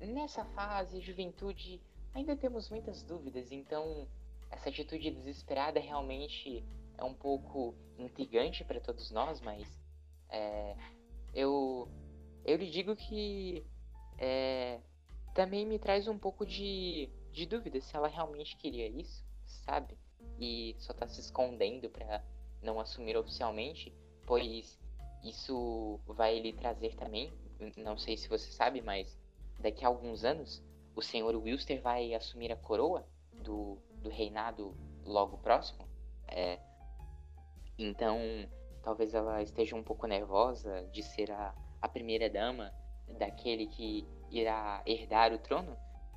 [0.00, 1.80] nessa fase, juventude,
[2.14, 4.08] ainda temos muitas dúvidas, então
[4.50, 6.64] essa atitude desesperada realmente
[6.96, 9.78] é um pouco intrigante para todos nós, mas
[10.30, 10.76] é,
[11.34, 11.88] eu,
[12.44, 13.64] eu lhe digo que
[14.18, 14.80] é,
[15.34, 19.23] também me traz um pouco de, de dúvida se ela realmente queria isso,
[19.64, 19.96] sabe?
[20.38, 22.22] E só tá se escondendo para
[22.62, 23.92] não assumir oficialmente,
[24.26, 24.78] pois
[25.22, 27.32] isso vai lhe trazer também,
[27.76, 29.18] não sei se você sabe, mas
[29.58, 30.62] daqui a alguns anos
[30.94, 35.88] o senhor Wilster vai assumir a coroa do, do reinado logo próximo.
[36.28, 36.58] É,
[37.78, 38.18] então,
[38.82, 42.72] talvez ela esteja um pouco nervosa de ser a, a primeira dama
[43.18, 45.76] daquele que irá herdar o trono,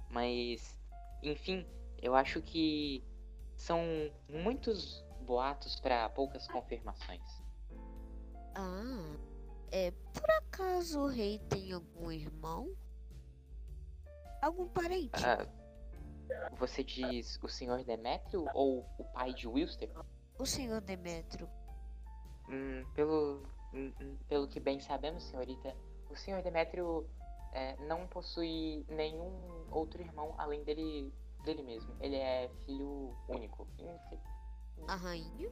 [0.10, 0.78] mas,
[1.22, 1.66] enfim,
[2.02, 3.04] eu acho que
[3.58, 3.82] são
[4.30, 7.22] muitos boatos para poucas confirmações.
[8.56, 9.18] Ah,
[9.72, 9.92] é.
[9.92, 12.74] Por acaso o rei tem algum irmão?
[14.42, 15.12] Algum parente?
[15.26, 15.46] Ah,
[16.58, 19.90] você diz o senhor Demétrio ou o pai de Wilster?
[20.40, 21.50] O senhor Demetrio.
[22.50, 23.44] Hum, pelo,
[23.74, 25.76] hum, hum, pelo que bem sabemos, senhorita,
[26.10, 27.10] o senhor Demétrio
[27.52, 31.14] é, não possui nenhum outro irmão além dele,
[31.48, 31.96] dele mesmo.
[32.00, 33.68] Ele é filho único.
[33.80, 34.20] Enfim,
[34.88, 35.50] A rainha?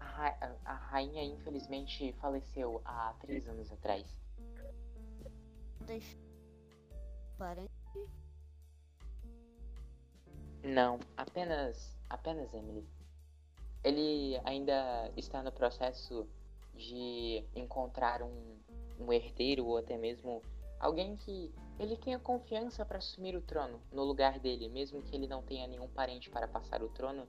[0.00, 4.04] a, ra- a- a rainha, infelizmente, faleceu há três anos atrás.
[5.86, 6.16] Deixa.
[7.38, 7.70] Parente?
[10.62, 12.86] Não, apenas, apenas Emily.
[13.82, 16.26] Ele ainda está no processo
[16.74, 18.56] de encontrar um,
[18.98, 20.40] um herdeiro ou até mesmo
[20.84, 25.26] alguém que ele tenha confiança para assumir o trono no lugar dele, mesmo que ele
[25.26, 27.26] não tenha nenhum parente para passar o trono,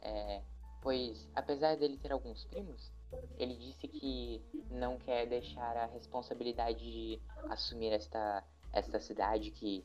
[0.00, 0.42] é,
[0.80, 2.90] pois apesar dele ter alguns primos,
[3.38, 8.42] ele disse que não quer deixar a responsabilidade de assumir esta,
[8.72, 9.84] esta cidade que,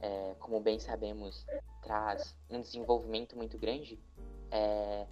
[0.00, 1.46] é, como bem sabemos,
[1.82, 3.98] traz um desenvolvimento muito grande.
[4.50, 5.06] É,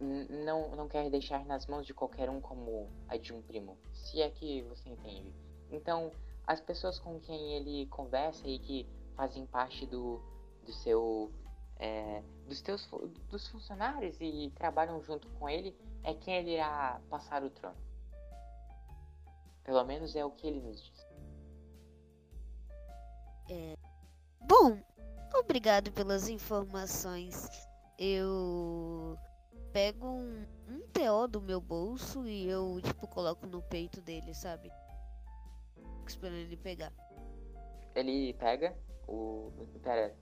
[0.00, 4.20] não, não quer deixar nas mãos de qualquer um como a de um primo, se
[4.20, 5.32] é que você entende.
[5.70, 6.10] Então,
[6.46, 10.20] as pessoas com quem ele conversa e que fazem parte do,
[10.64, 11.30] do seu
[11.78, 12.88] é, dos teus
[13.28, 17.76] dos funcionários e trabalham junto com ele é quem ele irá passar o trono.
[19.64, 21.12] Pelo menos é o que ele nos diz.
[24.40, 24.78] Bom,
[25.34, 27.48] obrigado pelas informações.
[27.98, 29.18] Eu
[29.72, 34.70] pego um, um TO do meu bolso e eu, tipo, coloco no peito dele, sabe?
[36.06, 36.92] Esperando ele pegar.
[37.94, 38.76] Ele pega
[39.08, 39.50] o.
[39.82, 40.14] Pera,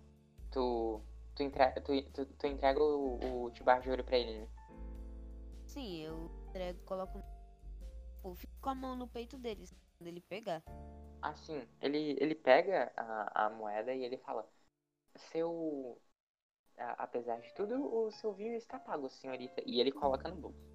[0.50, 1.00] tu.
[1.34, 1.70] Tu, entre...
[1.80, 4.48] tu, tu, tu entrega o, o tibar de ouro pra ele, né?
[5.66, 7.18] Sim, eu entrego, coloco.
[8.24, 9.64] Eu fico com a mão no peito dele,
[9.96, 10.62] quando ele pegar.
[11.22, 14.46] Assim, ele, ele pega a, a moeda e ele fala:
[15.16, 16.00] Seu.
[16.78, 19.62] a- apesar de tudo, o seu vinho está pago, senhorita.
[19.66, 20.69] E ele coloca no bolso.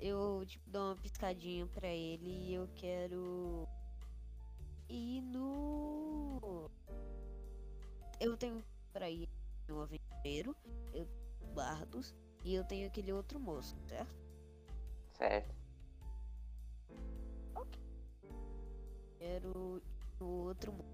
[0.00, 3.68] Eu, tipo, dou uma piscadinha pra ele e eu quero
[4.88, 6.70] ir no.
[8.18, 9.28] Eu tenho pra ir
[9.68, 10.56] no aventureiro,
[10.94, 14.14] eu tenho bardos e eu tenho aquele outro moço, certo?
[15.12, 15.54] Certo.
[19.18, 20.88] Quero ir no outro moço.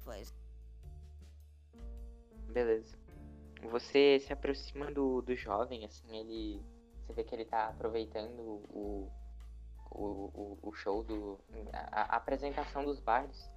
[0.00, 0.34] Faz.
[2.52, 2.98] Beleza.
[3.70, 6.75] Você se aproxima do, do jovem, assim, ele.
[7.06, 9.10] Você vê que ele tá aproveitando o,
[9.90, 11.38] o, o, o show do.
[11.72, 13.48] A, a apresentação dos bardos.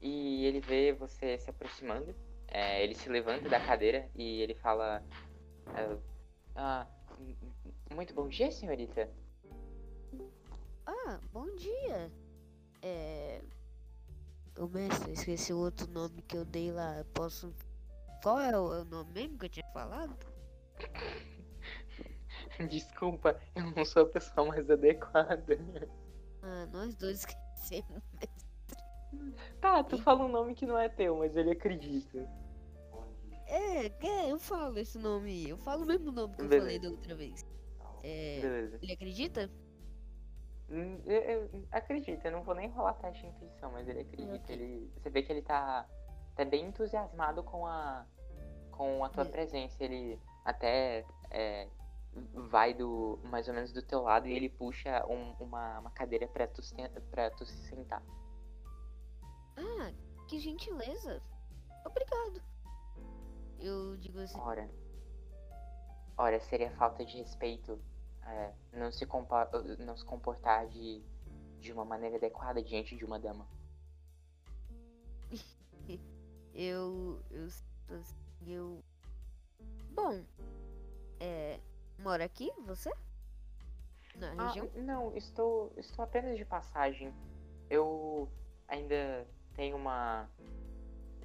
[0.00, 2.14] E ele vê você se aproximando.
[2.48, 5.02] é, ele se levanta da cadeira e ele fala.
[5.76, 5.98] é,
[6.56, 6.86] ah,
[7.94, 9.10] muito bom dia, senhorita.
[10.86, 12.10] Ah, bom dia.
[12.82, 13.42] É.
[14.58, 16.96] Ô mestre, esqueci o outro nome que eu dei lá.
[16.98, 17.54] Eu posso.
[18.22, 20.16] Qual é o, é o nome mesmo que eu tinha falado?
[22.68, 25.58] Desculpa, eu não sou a pessoa mais adequada.
[26.42, 28.02] Ah, nós dois esquecemos.
[29.60, 32.28] Tá, tu fala um nome que não é teu, mas ele acredita.
[33.46, 35.48] É, é, eu falo esse nome aí.
[35.48, 36.66] Eu falo o mesmo nome que eu Beleza.
[36.66, 37.46] falei da outra vez.
[38.02, 38.40] É.
[38.40, 38.78] Beleza.
[38.82, 39.50] Ele acredita?
[40.70, 44.52] Hum, eu- eu- acredita, eu não vou nem rolar teste de intuição, mas ele acredita.
[44.52, 45.88] Ele, você vê que ele tá,
[46.36, 48.04] tá bem entusiasmado com a,
[48.70, 49.28] com a tua É.
[49.28, 49.82] presença.
[49.82, 51.66] Ele até é,
[52.34, 56.26] vai do mais ou menos do teu lado e ele puxa um- uma, uma cadeira
[56.28, 56.60] pra tu,
[57.10, 58.02] pra tu se sentar.
[59.56, 59.92] Ah,
[60.28, 61.22] que gentileza.
[61.84, 62.42] Obrigado.
[63.58, 64.38] Eu digo assim.
[64.38, 64.70] Ora,
[66.16, 67.80] ora seria falta de respeito
[68.22, 69.06] é, não, se
[69.78, 71.02] não se comportar de,
[71.60, 73.46] de uma maneira adequada diante de uma dama.
[76.54, 77.22] Eu.
[77.30, 78.14] Eu assim.
[78.46, 78.82] Eu.
[79.94, 80.24] Bom.
[81.20, 81.60] É.
[81.98, 82.92] Mora aqui, você?
[84.14, 84.70] Na Ah, região?
[84.74, 87.12] não, estou, estou apenas de passagem.
[87.68, 88.28] Eu
[88.66, 90.28] ainda tenho uma,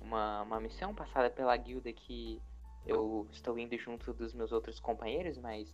[0.02, 2.42] uma, uma missão passada pela guilda que
[2.86, 5.74] eu estou indo junto dos meus outros companheiros, mas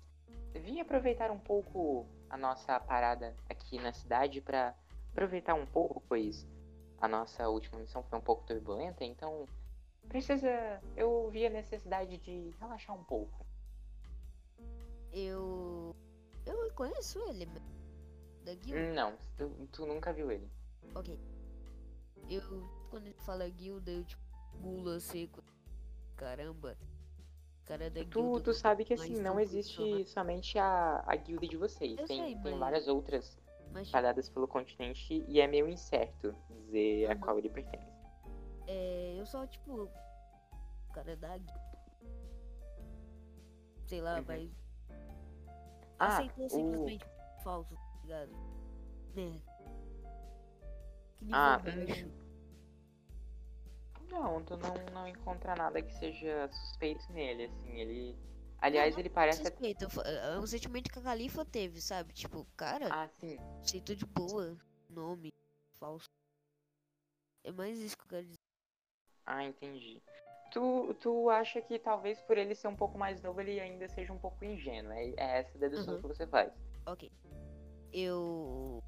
[0.54, 4.76] vim aproveitar um pouco a nossa parada aqui na cidade para
[5.12, 6.47] aproveitar um pouco, pois
[7.00, 9.45] a nossa última missão foi um pouco turbulenta, então
[10.08, 13.45] precisa, eu vi a necessidade de relaxar um pouco.
[15.12, 15.95] Eu.
[16.45, 17.45] Eu conheço ele.
[18.45, 18.93] Da guilda?
[18.93, 20.49] Não, tu, tu nunca viu ele.
[20.95, 21.20] Ok.
[22.30, 22.41] Eu.
[22.89, 24.22] Quando ele fala guilda, eu tipo.
[24.62, 25.43] Gula seco.
[26.18, 26.76] Caramba.
[27.66, 28.43] Cara da Tu, guilda.
[28.43, 30.07] tu sabe que assim, não existe funcionário.
[30.07, 31.97] somente a, a guilda de vocês.
[31.99, 35.68] Eu Tem, sei, tem mas- várias outras Mas tipo, espalhadas pelo continente e é meio
[35.68, 37.20] incerto dizer a Uhum.
[37.20, 37.88] qual ele pertence.
[38.68, 39.16] é.
[39.20, 39.88] Eu só, tipo.
[40.93, 41.70] Cara da guilda.
[43.86, 44.26] Sei lá, Uhum.
[44.28, 44.49] mas.
[46.00, 47.06] Ah, Aceitou o- simplesmente
[47.43, 48.32] falso, tá ligado?
[49.16, 49.41] Né?
[51.20, 52.12] Que Ah, hum,
[54.10, 58.18] não, tu não, não encontra nada que seja suspeito nele, assim, ele...
[58.62, 59.41] Aliás, não ele parece...
[59.43, 62.14] Suspeito, fa- é um sentimento que a Califa teve, sabe?
[62.14, 63.38] Tipo, cara, Ah, sim.
[63.64, 64.58] aceitou de boa,
[64.89, 65.30] nome,
[65.80, 66.06] falso.
[67.43, 68.36] É mais isso que eu quero dizer.
[69.26, 70.02] Ah, entendi.
[70.52, 74.12] Tu, tu acha que talvez por ele ser um pouco mais novo, ele ainda seja
[74.14, 74.91] um pouco ingênuo.
[74.91, 76.02] É, é essa a dedução Uhum.
[76.02, 76.52] que você faz.
[76.86, 77.12] Ok.
[77.91, 78.84] Eu.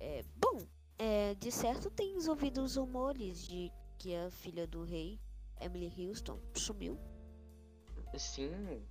[0.00, 0.58] É, bom,
[0.98, 5.18] é, de certo tens ouvido os rumores de que a filha do rei,
[5.60, 6.98] Emily Houston, sumiu.
[8.16, 8.82] Sim,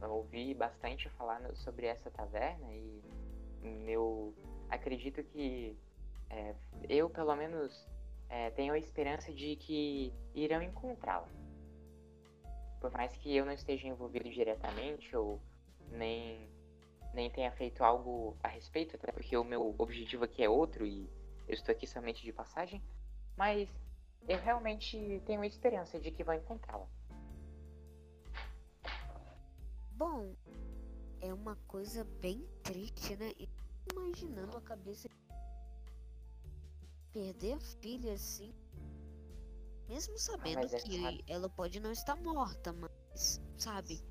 [0.00, 3.02] eu ouvi bastante falar no- sobre essa taverna e
[3.86, 4.34] eu
[4.70, 5.76] acredito que
[6.30, 6.54] é,
[6.88, 7.86] eu, pelo menos,
[8.28, 11.28] é, tenho a esperança de que irão encontrá-la.
[12.82, 15.40] Por mais que eu não esteja envolvido diretamente ou
[15.92, 16.50] nem,
[17.14, 21.08] nem tenha feito algo a respeito, até porque o meu objetivo aqui é outro e
[21.46, 22.82] eu estou aqui somente de passagem,
[23.36, 23.68] mas
[24.26, 26.88] eu realmente tenho esperança de que vão encontrá-la.
[29.92, 30.34] Bom,
[31.20, 33.32] é uma coisa bem triste, né?
[33.92, 35.14] Imaginando a cabeça de
[37.12, 38.52] perder a filha assim.
[39.92, 41.18] Mesmo sabendo mas é que claro.
[41.28, 44.02] ela pode não estar morta, mas sabe?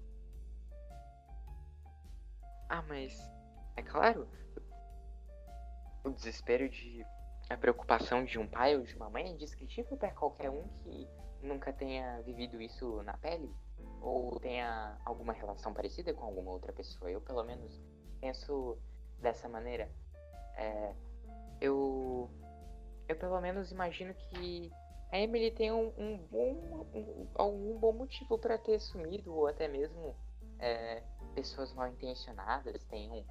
[2.69, 3.19] Ah, mas
[3.75, 4.29] é claro.
[6.03, 7.03] O desespero de.
[7.49, 11.09] A preocupação de um pai ou de uma mãe é indescritível para qualquer um que
[11.41, 13.51] nunca tenha vivido isso na pele
[14.01, 17.09] ou tenha alguma relação parecida com alguma outra pessoa.
[17.09, 17.81] Eu, pelo menos,
[18.19, 18.77] penso
[19.17, 19.91] dessa maneira.
[20.57, 20.93] É,
[21.59, 22.29] eu.
[23.07, 24.71] Eu, pelo menos, imagino que
[25.11, 26.87] a Emily tem um, um bom.
[26.93, 30.15] Um, algum bom motivo para ter sumido ou até mesmo.
[30.59, 31.03] É,
[31.33, 33.25] pessoas mal intencionadas tenham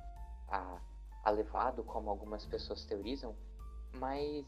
[0.48, 0.80] a,
[1.22, 3.36] a levado, como algumas pessoas teorizam,
[3.98, 4.44] mas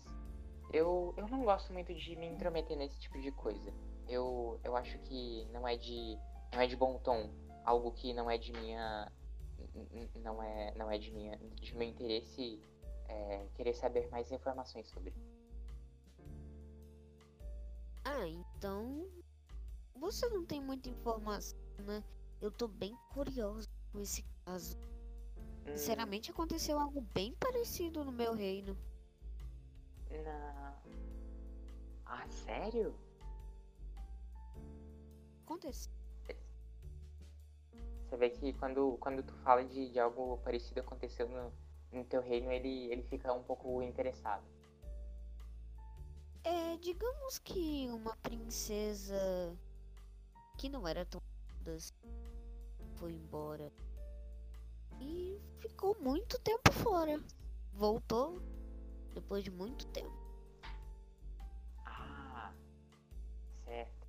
[0.72, 3.72] eu, eu não gosto muito de me intrometer nesse tipo de coisa.
[4.08, 6.18] Eu, eu acho que não é de
[6.52, 7.30] não é de bom tom,
[7.64, 9.10] algo que não é de minha
[10.16, 12.60] não é não é de minha de meu interesse
[13.08, 15.14] é, querer saber mais informações sobre.
[18.04, 19.08] Ah, então.
[19.96, 22.02] Você não tem muita informação, né?
[22.40, 24.76] Eu tô bem curioso com esse caso.
[25.66, 28.76] Hum, Sinceramente, aconteceu algo bem parecido no meu reino.
[30.24, 30.74] na...
[32.04, 32.94] Ah, sério?
[35.44, 35.92] Aconteceu.
[38.12, 41.52] Você vê que quando, quando tu fala de, de algo parecido aconteceu no,
[41.90, 44.44] no teu reino, ele, ele fica um pouco interessado.
[46.44, 49.56] É, digamos que uma princesa
[50.58, 51.22] que não era tão
[51.76, 51.92] assim
[52.96, 53.72] foi embora
[55.00, 57.20] e ficou muito tempo fora.
[57.72, 58.40] Voltou
[59.14, 60.12] depois de muito tempo.
[61.84, 62.52] Ah,
[63.64, 64.06] certo.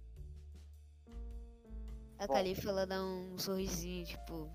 [2.17, 2.33] A Bom.
[2.33, 4.49] Califa ela dá um sorrisinho, tipo.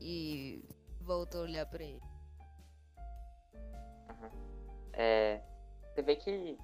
[0.00, 0.62] E
[1.00, 2.02] voltou a olhar pra ele.
[4.10, 4.53] Aham.
[4.96, 5.40] É,
[5.92, 6.58] você vê que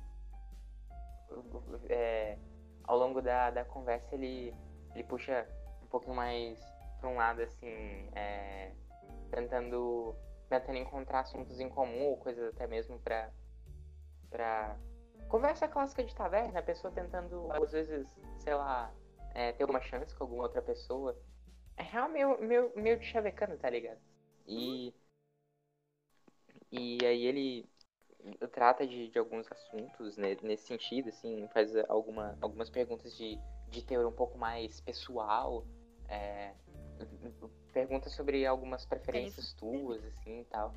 [1.88, 2.38] é,
[2.84, 4.54] ao longo da, da conversa ele,
[4.94, 5.46] ele puxa
[5.82, 6.58] um pouquinho mais
[7.00, 8.72] pra um lado assim, é,
[9.30, 10.14] tentando,
[10.48, 13.30] tentando encontrar assuntos em comum ou coisas até mesmo pra,
[14.28, 14.76] pra
[15.28, 18.08] conversa clássica de taverna, a pessoa tentando às vezes,
[18.38, 18.92] sei lá,
[19.34, 21.16] é, ter uma chance com alguma outra pessoa.
[21.76, 24.00] É real meio, meio, meio de chavecando, tá ligado?
[24.46, 24.92] E,
[26.70, 27.68] e aí ele
[28.52, 33.82] trata de, de alguns assuntos né, nesse sentido, assim, faz alguma, algumas perguntas de, de
[33.82, 35.64] teor um pouco mais pessoal,
[36.08, 36.54] é,
[37.72, 40.74] pergunta sobre algumas preferências tuas, assim, e tal.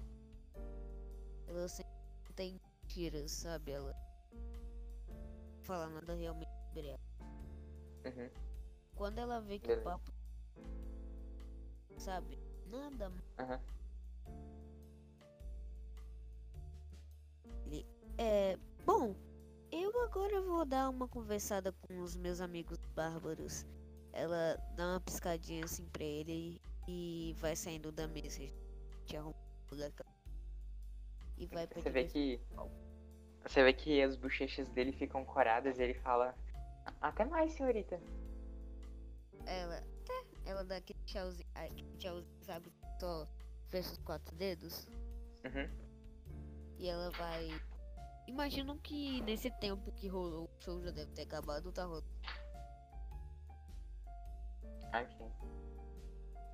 [1.47, 3.71] Ela sempre tem mentiras, sabe?
[3.71, 3.93] Ela
[5.07, 6.99] não fala nada realmente sobre ela.
[8.05, 8.29] Uhum.
[8.95, 9.81] Quando ela vê que Beleza.
[9.81, 10.13] o papo.
[11.97, 12.39] Sabe?
[12.67, 13.59] Nada Aham.
[18.17, 19.15] É, bom,
[19.71, 23.65] eu agora vou dar uma conversada com os meus amigos bárbaros.
[24.11, 28.43] Ela dá uma piscadinha assim pra ele e vai saindo da mesa.
[29.05, 29.35] Te arruma
[29.71, 30.03] lugar que-
[31.37, 32.39] E vai pra Você vê que.
[33.41, 36.35] Você vê que as bochechas dele ficam coradas e ele fala.
[37.01, 37.99] Até mais, senhorita.
[39.45, 42.71] Ela, até, ela dá aquele tchauzinho, aquele tchauzinho, sabe?
[42.99, 43.27] Só
[43.69, 44.87] fecha os quatro dedos.
[45.43, 45.69] Uhum.
[46.77, 47.49] E ela vai.
[48.27, 52.05] Imagino que nesse tempo que rolou, o show já deve ter acabado, tá rolando.
[54.93, 55.27] Ok.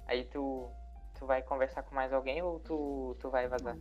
[0.08, 0.70] Aí tu.
[1.18, 3.78] Tu vai conversar com mais alguém ou tu, tu vai vazar?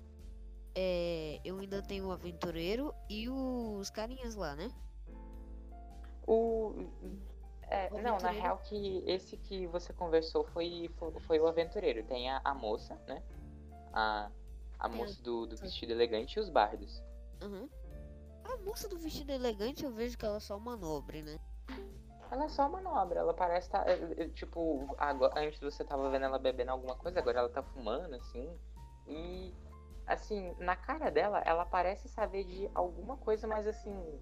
[0.74, 4.70] É, eu ainda tenho o aventureiro e os carinhas lá, né?
[6.26, 6.74] O.
[7.70, 12.03] É, O não, na real que esse que você conversou foi, foi, foi o aventureiro.
[12.05, 13.22] Tem a, a moça, né?
[13.93, 14.30] A,
[14.78, 17.03] a moça do, do vestido elegante e os bardos.
[17.41, 17.68] Aham.
[18.49, 21.38] A moça do vestido elegante, eu vejo que ela é só uma nobre, né?
[22.30, 23.84] Ela é só manobra, ela parece tá.
[23.86, 27.62] é, é, Tipo, agora, antes você tava vendo ela bebendo alguma coisa, agora ela tá
[27.62, 28.51] fumando, assim.
[29.07, 29.55] E,
[30.07, 34.20] assim, na cara dela, ela parece saber de alguma coisa, mas assim.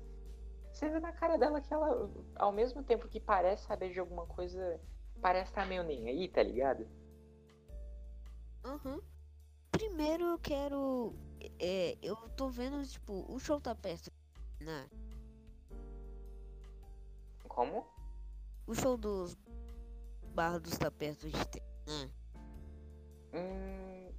[0.72, 4.26] Você vê na cara dela que ela, ao mesmo tempo que parece saber de alguma
[4.26, 4.78] coisa,
[5.22, 6.86] parece estar meio nem aí, tá ligado?
[8.64, 9.00] Aham.
[9.70, 11.14] Primeiro eu quero.
[11.58, 14.10] É, eu tô vendo, tipo, o show tá perto.
[14.60, 14.88] Né?
[17.48, 17.86] Como?
[18.66, 19.36] O show dos
[20.34, 22.10] bardos tá perto de terminar.
[23.32, 24.12] Hum,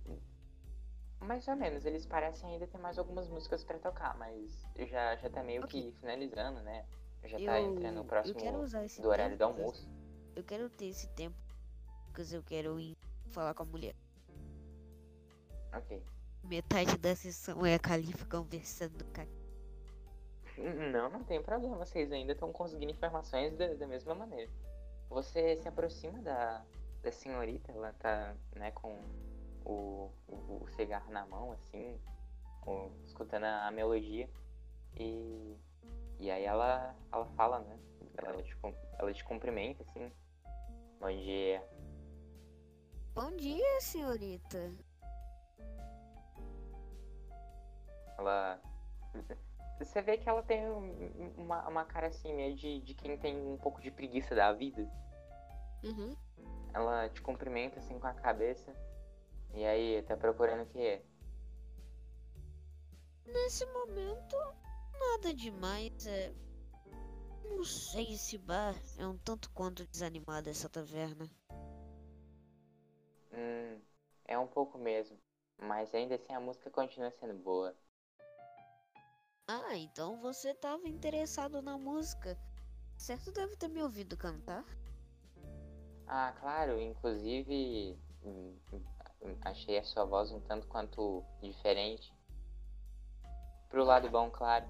[1.20, 5.30] mais ou menos, eles parecem ainda ter mais algumas músicas pra tocar, mas já, já
[5.30, 5.92] tá meio Ok.
[5.92, 6.86] que finalizando, né?
[7.24, 9.90] Já tá Eu, entrando no eu próximo quero usar esse do horário do almoço.
[10.36, 11.36] Eu quero ter esse tempo.
[12.06, 12.96] Porque eu quero ir
[13.30, 13.96] falar com a mulher.
[15.76, 16.02] Ok.
[16.48, 19.26] Metade da sessão é a Califa conversando com a
[20.92, 24.50] Não, não tem problema, vocês ainda estão conseguindo informações da, da mesma maneira.
[25.10, 26.66] Você se aproxima da,
[27.04, 28.98] da senhorita, ela tá, né, com
[29.66, 32.00] o, o, o cigarro na mão, assim,
[32.66, 34.30] o- escutando a, a melodia.
[34.96, 35.56] E,
[36.20, 37.78] e aí ela, ela fala, né?
[38.18, 40.12] Ela te, cum- ela te cumprimenta, assim.
[41.00, 41.64] Bom dia.
[43.14, 44.72] Bom dia, senhorita.
[48.18, 48.62] Ela.
[49.80, 53.38] Você vê que ela tem um- uma, uma cara assim, meio de, de quem tem
[53.38, 54.82] um pouco de preguiça da vida.
[55.84, 56.16] Uhum.
[56.74, 58.76] Ela te cumprimenta assim com a cabeça.
[59.54, 61.02] E aí, tá procurando o quê?
[63.26, 64.36] Nesse momento,
[65.00, 66.08] nada demais.
[66.08, 66.34] É...
[67.44, 71.30] Não sei, esse bar é um tanto quanto desanimado essa taverna.
[73.32, 73.82] Hum,
[74.26, 75.18] é um pouco mesmo.
[75.60, 77.76] Mas ainda assim a música continua sendo boa.
[79.48, 82.38] Ah, então você tava interessado na música.
[82.98, 84.66] Certo deve ter me ouvido cantar.
[86.06, 92.14] Ah, claro, inclusive hum, hum, achei a sua voz um tanto quanto diferente.
[93.70, 94.66] Pro lado bom, claro.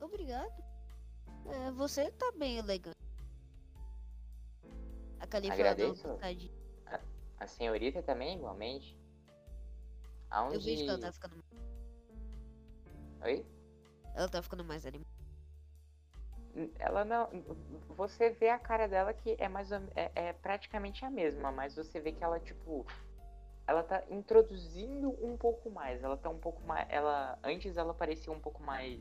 [0.00, 0.64] Obrigado.
[1.46, 2.96] É, você tá bem elegante.
[5.20, 6.08] A Agradeço.
[6.08, 6.58] piscadinha.
[7.38, 8.96] A senhorita também, igualmente.
[10.32, 10.84] Eu vejo Aonde.
[10.84, 11.44] que ela tá ficando.
[13.22, 13.46] Oi?
[14.14, 15.08] Ela tá ficando mais animada.
[16.78, 17.28] Ela não.
[17.90, 22.00] Você vê a cara dela que é mais é, é praticamente a mesma, mas você
[22.00, 22.86] vê que ela, tipo.
[23.66, 26.02] Ela tá introduzindo um pouco mais.
[26.02, 26.86] Ela tá um pouco mais.
[26.90, 27.38] Ela.
[27.44, 29.00] Antes ela parecia um pouco mais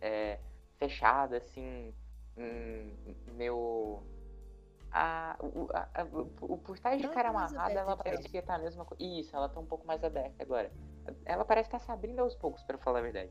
[0.00, 0.38] é,
[0.78, 1.92] fechada, assim.
[3.26, 4.02] meu.
[4.92, 8.10] A, o, a, a- o- o por trás de cara tá mais amarrada, ela aberta,
[8.10, 9.02] parecia estar a mesma coisa.
[9.02, 10.72] Isso, ela tá um pouco mais aberta agora.
[11.26, 13.30] Ela parece estar se abrindo aos poucos, pra falar a verdade.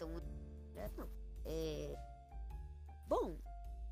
[0.00, 0.16] Então.
[0.76, 1.08] É, não.
[1.44, 1.94] É.
[3.06, 3.36] Bom,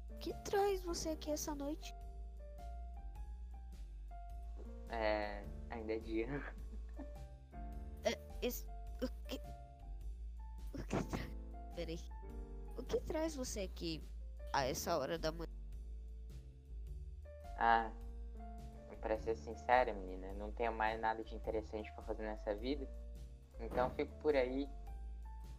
[0.08, 1.94] o que traz você aqui essa noite?
[4.88, 5.44] É.
[5.70, 6.28] Ainda é dia.
[8.40, 8.64] Esse.
[9.02, 9.40] O que.
[10.74, 11.30] O que traz.
[11.74, 11.98] Peraí.
[12.78, 14.02] O que traz você aqui
[14.52, 15.46] a essa hora da manhã?
[17.58, 17.90] Ah,
[19.00, 22.88] pra ser sincera, menina, não tenho mais nada de interessante pra fazer nessa vida.
[23.60, 24.68] Então fico por aí.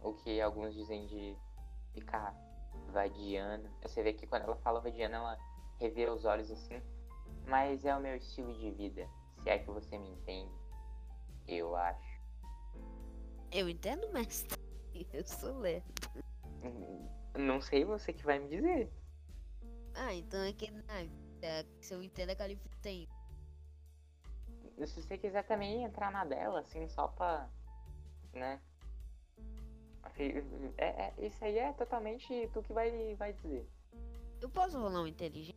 [0.02, 1.36] O que alguns dizem de
[1.92, 2.34] ficar
[2.92, 3.68] vadiando.
[3.82, 5.38] Você vê que quando ela fala vadiando, ela
[5.78, 6.80] revira os olhos assim.
[7.46, 9.08] Mas é o meu estilo de vida,
[9.42, 10.52] se é que você me entende.
[11.48, 12.20] Eu acho.
[13.50, 14.58] Eu entendo, mestre.
[15.12, 15.86] Eu sou lerdo.
[16.62, 18.92] Hum, Não sei você que vai me dizer.
[19.94, 20.68] Ah, então é que.
[20.88, 21.04] Ah,
[21.42, 23.08] é, se eu entendo, a Califa tem.
[24.86, 27.48] Se você quiser também entrar na dela, assim, só pra.
[28.32, 28.60] né?
[30.76, 33.66] É, é- isso aí é totalmente tu que vai, vai dizer.
[34.40, 35.56] Eu posso rolar um inteligente?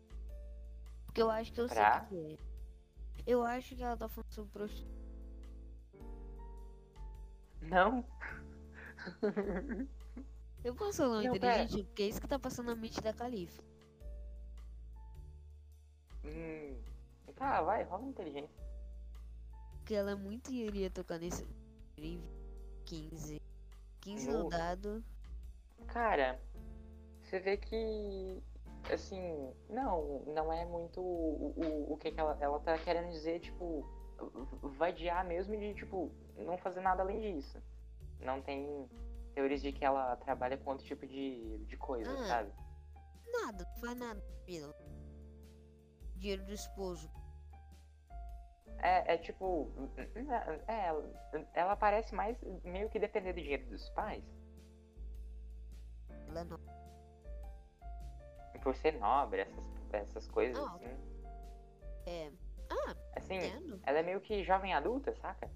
[1.06, 2.06] Porque eu acho que eu Pra?
[2.08, 2.38] sei o que é.
[3.26, 4.94] Eu acho que ela tá falando sobre prostituição.
[7.62, 8.06] Não?
[10.64, 11.64] Eu posso rolar um Não, pera.
[11.64, 11.84] inteligente?
[11.88, 13.62] Porque é isso que tá passando na mente da Califa.
[16.26, 16.78] Hum.
[17.36, 18.64] Tá, vai, rola inteligência.
[19.78, 21.46] Porque ela é muito iria tocar nesse.
[22.86, 23.42] 15.
[24.04, 25.04] 15 no dado.
[25.88, 26.40] Cara,
[27.22, 28.42] você vê que.
[28.92, 33.40] Assim, não, não é muito o, o, o que, que ela, ela tá querendo dizer,
[33.40, 33.86] tipo,
[34.62, 37.62] vadiar mesmo de, tipo, não fazer nada além disso.
[38.20, 38.90] Não tem
[39.34, 42.26] teorias de que ela trabalha com outro tipo de, de coisa, Ah.
[42.28, 42.52] sabe?
[43.32, 44.74] Nada, não faz nada, filho.
[46.18, 47.10] Dinheiro do esposo.
[48.84, 49.72] É, é tipo.
[50.68, 54.24] É, ela, ela parece mais meio que depender do dinheiro dos pais.
[56.28, 56.60] Ela não.
[58.62, 60.98] Por ser nobre, essas, essas coisas Ah, assim.
[62.06, 62.32] É.
[62.70, 63.80] Ah, Assim, entendo.
[63.84, 65.50] ela é meio que jovem adulta, saca?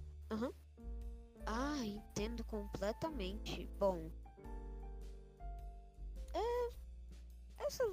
[1.45, 3.65] Ah, entendo completamente.
[3.77, 4.09] Bom.
[6.33, 6.73] É.
[7.65, 7.83] Essa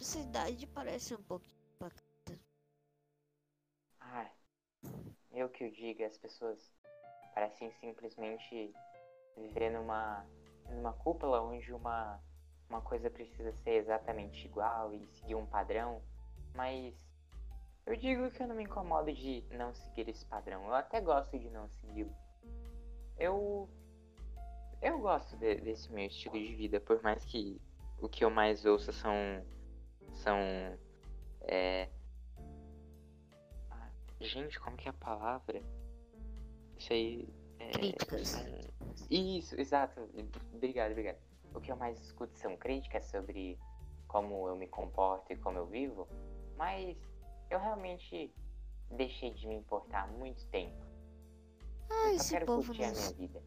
[0.00, 1.57] cidade parece um pouquinho.
[4.10, 4.30] Ai,
[5.32, 6.74] eu que o diga, as pessoas
[7.34, 8.72] parecem simplesmente
[9.36, 10.24] viver numa,
[10.70, 12.18] numa cúpula onde uma,
[12.68, 16.02] uma coisa precisa ser exatamente igual e seguir um padrão,
[16.54, 16.94] mas
[17.86, 21.38] eu digo que eu não me incomodo de não seguir esse padrão, eu até gosto
[21.38, 22.14] de não segui-lo.
[23.18, 23.68] Eu.
[24.80, 27.60] Eu gosto de- desse meu estilo de vida, por mais que
[28.00, 29.12] o que eu mais ouço são.
[30.12, 30.38] são.
[31.42, 31.88] É,
[34.20, 35.62] Gente, como que é a palavra?
[36.78, 37.28] Isso aí.
[37.58, 38.36] É, Críticas.
[39.10, 40.08] Isso, exato.
[40.54, 41.18] Obrigado, obrigado.
[41.54, 43.58] O que eu mais escuto são críticas sobre
[44.06, 46.08] como eu me comporto e como eu vivo,
[46.56, 46.96] mas
[47.50, 48.32] eu realmente
[48.90, 50.76] deixei de me importar há muito tempo.
[51.90, 52.94] Ah, Eu só esse quero povo curtir a não.
[53.00, 53.42] minha vida.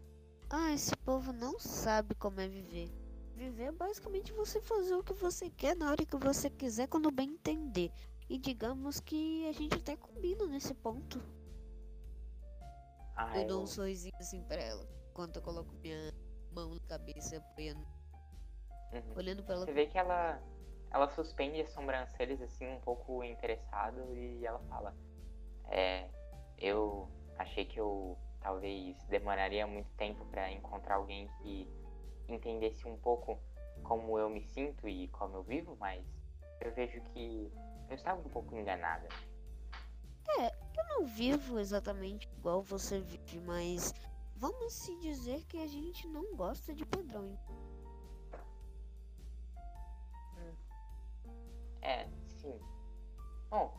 [0.50, 2.90] Ah, esse povo não sabe como é viver.
[3.36, 7.10] Viver é basicamente você fazer o que você quer na hora que você quiser, quando
[7.12, 7.92] bem entender.
[8.32, 11.22] E digamos que a gente até combina nesse ponto.
[13.14, 16.14] Ah, eu dou eu- um sorrisinho assim pra ela, enquanto eu coloco minha
[16.50, 17.86] mão na cabeça, apoiando,
[18.94, 19.14] Uhum.
[19.18, 19.66] olhando pra ela.
[19.66, 20.42] Você vê que ela,
[20.92, 24.96] ela suspende as sobrancelhas assim, um pouco interessado, e ela fala:
[25.66, 26.08] É,
[26.58, 31.68] eu achei que eu talvez demoraria muito tempo pra encontrar alguém que
[32.30, 33.38] entendesse um pouco
[33.84, 36.06] como eu me sinto e como eu vivo, mas
[36.62, 37.52] eu vejo que
[37.92, 39.08] eu estava um pouco enganada.
[40.78, 43.94] Eu não vivo exatamente igual você vive, mas
[44.36, 47.38] vamos se dizer que a gente não gosta de padrões.
[51.82, 52.58] É, sim.
[53.50, 53.78] Bom,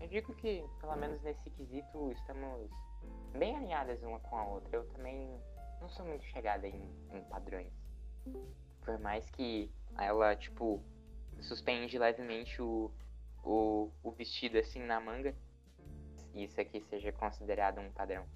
[0.00, 2.70] eu digo que, pelo menos nesse quesito, estamos
[3.32, 4.76] bem alinhadas uma com a outra.
[4.76, 5.38] Eu também
[5.80, 7.72] não sou muito chegada em, em padrões.
[8.80, 10.82] Por mais que ela, tipo,
[11.40, 12.90] suspende levemente o,
[13.44, 15.34] o, o vestido assim na manga,
[16.34, 18.26] e isso aqui seja considerado um padrão.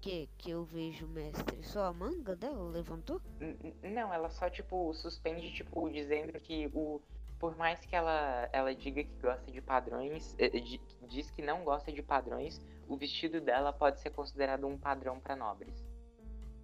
[0.00, 1.62] Que que eu vejo, mestre?
[1.62, 3.20] Só a manga dela levantou?
[3.40, 7.00] N- Não, ela só, tipo, suspende, tipo, dizendo que o.
[7.38, 11.62] Por mais que ela, ela diga que gosta de padrões, eh, di- diz que não
[11.62, 15.84] gosta de padrões, o vestido dela pode ser considerado um padrão pra nobres.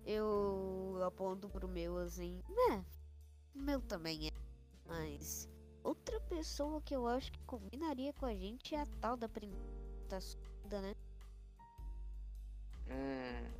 [0.04, 2.42] Eu aponto pro meu assim.
[2.70, 2.74] É,
[3.54, 4.37] o meu também é.
[4.88, 5.48] Mas
[5.84, 9.28] outra pessoa que eu acho que combinaria com a gente é a tal da
[10.08, 10.94] tá surda, né?
[12.88, 13.58] Hum.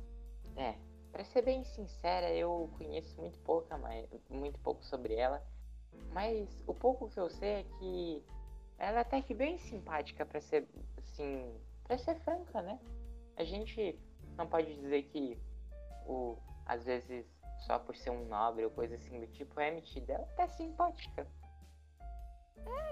[0.57, 0.75] É.
[1.11, 3.79] Pra ser bem sincera, eu conheço muito pouca,
[4.29, 5.43] muito pouco sobre ela.
[6.11, 8.23] Mas o pouco que eu sei é que
[8.77, 11.53] ela é até que bem simpática pra ser, assim,
[11.83, 12.79] pra ser franca, né?
[13.35, 13.99] A gente
[14.37, 15.37] não pode dizer que
[16.05, 17.25] o, às vezes,
[17.59, 20.13] só por ser um nobre ou coisa assim do tipo, é metida.
[20.13, 21.27] Ela até simpática.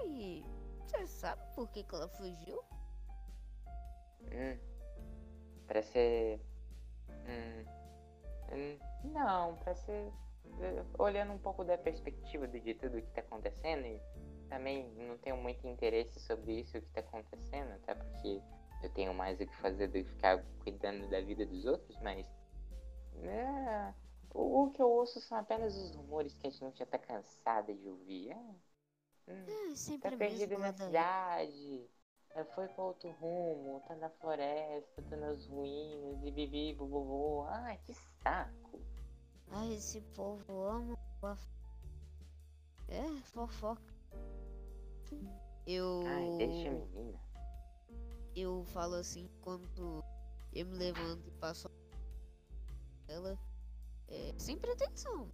[0.04, 0.44] E
[0.80, 2.62] você sabe por que, que ela fugiu?
[4.22, 4.58] Hum.
[5.66, 6.40] Pra ser.
[7.10, 7.64] Hum.
[8.52, 8.78] hum,
[9.12, 10.12] Não, pra ser.
[10.60, 14.00] eh, Olhando um pouco da perspectiva de tudo que tá acontecendo e
[14.48, 18.40] também não tenho muito interesse sobre isso que tá acontecendo, até porque
[18.82, 22.26] eu tenho mais o que fazer do que ficar cuidando da vida dos outros, mas.
[23.22, 23.92] É,
[24.34, 27.88] o, que eu ouço são apenas os rumores que a gente já tá cansada de
[27.88, 28.30] ouvir.
[28.30, 28.36] É,
[29.28, 30.86] hum, É, Tá sempre perdido mesmo na ladainha.
[30.86, 31.90] cidade.
[32.34, 37.44] eh, Foi pra outro rumo, tá na floresta, tá nas ruínas, e bibi, bububô.
[37.48, 38.80] Ai, que saco.
[39.50, 40.96] Ai, esse povo ama
[42.88, 43.82] É, fofoca.
[45.66, 46.00] Eu.
[46.06, 47.18] Ai, deixa a menina.
[48.34, 50.02] Eu falo assim enquanto
[50.52, 51.68] eu me levanto e passo
[53.08, 53.36] ela
[54.08, 55.30] é, sem pretensão.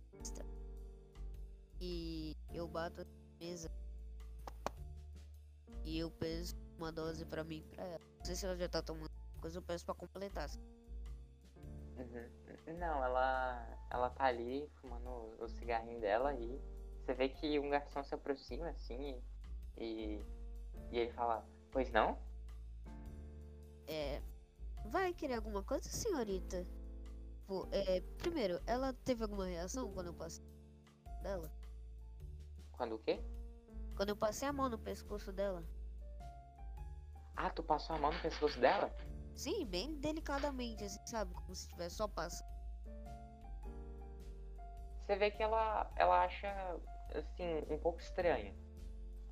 [1.80, 3.70] E eu bato na mesa.
[5.84, 8.00] E eu peço uma dose pra mim e pra ela.
[8.18, 9.10] Não sei se ela já tá tomando
[9.40, 10.48] coisa, eu peço pra completar.
[11.96, 12.74] Uhum.
[12.78, 16.60] Não, ela, ela tá ali fumando o cigarrinho dela e
[17.00, 19.22] você vê que um garçom se aproxima assim
[19.76, 20.18] e,
[20.90, 22.18] e ele fala, pois não?
[23.86, 24.22] É.
[24.86, 26.66] Vai querer alguma coisa, senhorita?
[27.46, 30.44] Pô, é, primeiro, ela teve alguma reação quando eu passei
[31.22, 31.52] dela?
[32.72, 33.22] Quando o quê?
[33.96, 35.62] Quando eu passei a mão no pescoço dela?
[37.36, 38.94] Ah, tu passou a mão no pescoço dela?
[39.34, 41.34] Sim, bem delicadamente, assim, sabe?
[41.34, 42.48] Como se tivesse só passando.
[45.00, 46.48] Você vê que ela, ela acha,
[47.14, 48.54] assim, um pouco estranho.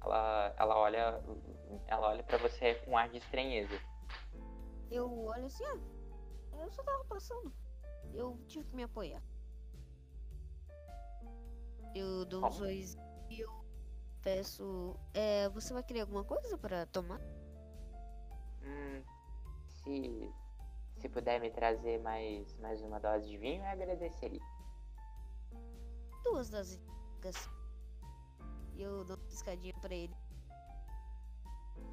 [0.02, 1.22] ela, ela olha
[1.86, 3.80] ela olha para você com um ar de estranheza.
[4.90, 5.78] Eu olho assim, ah,
[6.60, 7.52] eu só tava passando.
[8.14, 9.22] Eu tive que me apoiar.
[11.94, 12.96] Eu dou uns dois
[13.28, 13.50] e eu
[14.22, 14.96] peço.
[15.12, 17.20] É, você vai querer alguma coisa pra tomar?
[18.62, 19.02] Hum,
[19.66, 20.32] se
[20.96, 24.40] se puder me trazer mais mais uma dose de vinho, eu agradeceria.
[26.22, 26.78] Duas doses
[28.74, 30.14] E eu dou uma piscadinha pra ele.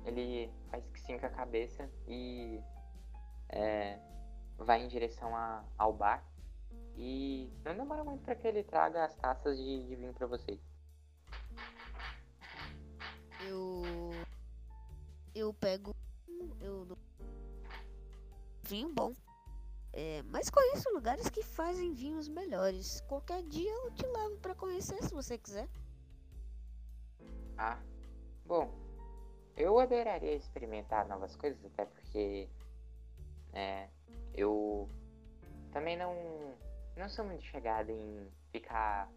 [0.06, 2.62] Ele faz que sim com a cabeça e
[3.50, 4.00] é,
[4.60, 6.24] vai em direção a- ao bar.
[6.96, 10.60] E não demora muito para que ele traga as taças de, de vinho para vocês.
[13.48, 13.82] Eu.
[15.34, 15.96] Eu pego.
[16.60, 16.98] Eu.
[18.64, 19.14] Vinho bom.
[19.94, 23.02] É, mas conheço lugares que fazem vinhos melhores.
[23.02, 25.68] Qualquer dia eu te levo pra conhecer se você quiser.
[27.58, 27.80] Ah,
[28.46, 28.72] bom,
[29.58, 32.48] eu adoraria experimentar novas coisas, até porque
[33.52, 33.90] é,
[34.40, 34.90] eu
[35.72, 36.14] também não,
[36.96, 39.10] não sou muito chegada em ficar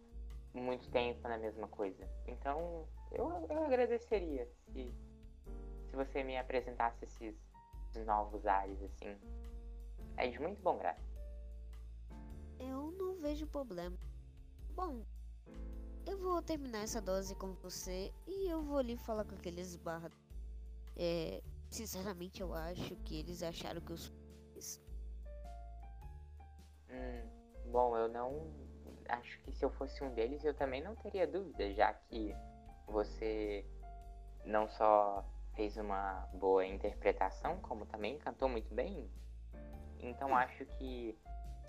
[0.53, 2.07] muito tempo na mesma coisa.
[2.27, 4.93] Então, eu, eu agradeceria se,
[5.89, 7.35] se você me apresentasse esses,
[8.05, 9.15] novos ares, assim.
[10.17, 11.01] É de muito bom grado.
[12.59, 13.95] Eu não vejo problema.
[14.75, 15.03] Bom,
[16.05, 20.11] eu vou terminar essa dose com você e eu vou ali falar com aqueles barra.
[20.95, 24.22] É, sinceramente eu acho que eles acharam que eu sou.
[26.93, 28.53] Hum, bom, eu não.
[29.09, 32.35] Acho que se eu fosse um deles, eu também não teria dúvida, já que
[32.87, 33.65] você
[34.45, 35.25] não só
[35.55, 39.09] fez uma boa interpretação, como também cantou muito bem.
[39.99, 41.17] Então acho que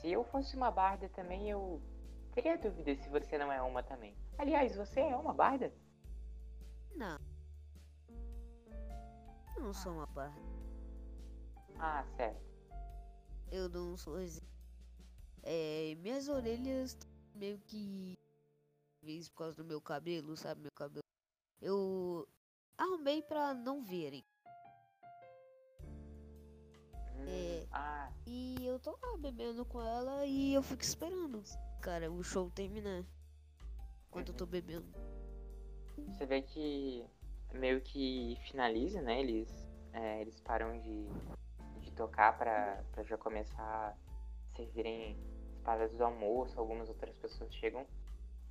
[0.00, 1.80] se eu fosse uma barda também, eu
[2.32, 4.16] teria dúvida se você não é uma também.
[4.38, 5.72] Aliás, você é uma barda?
[6.96, 7.18] Não.
[9.56, 10.36] Eu não sou uma barra.
[11.78, 12.42] Ah, certo.
[13.50, 14.43] Eu dou um sorrisinho.
[15.46, 16.96] É, minhas orelhas
[17.34, 18.14] meio que.
[19.00, 20.62] Talvez por causa do meu cabelo, sabe?
[20.62, 21.04] Meu cabelo.
[21.60, 22.26] Eu
[22.78, 24.24] arrumei pra não verem.
[27.16, 27.66] Hum, É.
[27.70, 31.42] Ah, E eu tô lá bebendo com ela e eu fico esperando,
[31.80, 33.04] cara, o show terminar.
[34.08, 34.86] Enquanto eu tô bebendo.
[36.08, 37.04] Você vê que
[37.52, 39.20] meio que finaliza, né?
[39.20, 41.06] Eles, é, eles param de,
[41.80, 45.18] de tocar pra, pra já começar a servirem
[45.64, 47.86] paradas do almoço, algumas outras pessoas chegam.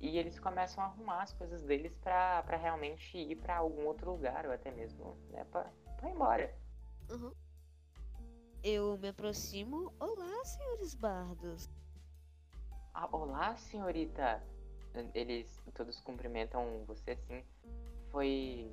[0.00, 4.10] E eles começam a arrumar as coisas deles pra, pra realmente ir pra algum outro
[4.10, 6.54] lugar, ou até mesmo, né, pra, pra ir embora.
[7.10, 7.32] Uhum.
[8.62, 9.92] Eu me aproximo.
[10.00, 11.70] Olá, senhores bardos.
[12.92, 14.42] Ah, olá, senhorita!
[15.14, 17.44] Eles todos cumprimentam você assim.
[18.10, 18.72] Foi.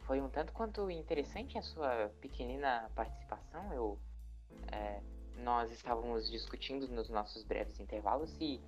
[0.00, 3.72] Foi um tanto quanto interessante a sua pequenina participação.
[3.72, 3.98] Eu.
[4.70, 5.00] é,
[5.38, 8.60] nós estávamos discutindo nos nossos breves intervalos se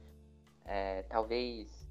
[0.64, 1.86] é, talvez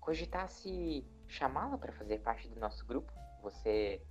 [0.00, 3.12] cogitasse chamá-la para fazer parte do nosso grupo.
[3.42, 4.02] Você,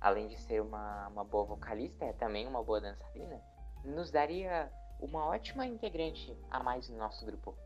[0.00, 3.42] além de ser uma, uma boa vocalista, é também uma boa dançarina.
[3.84, 4.70] Nos daria
[5.00, 7.56] uma ótima integrante a mais no nosso grupo.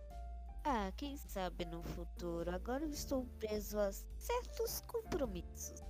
[0.65, 2.51] Ah, quem sabe no futuro.
[2.51, 5.83] Agora eu estou preso a certos compromissos.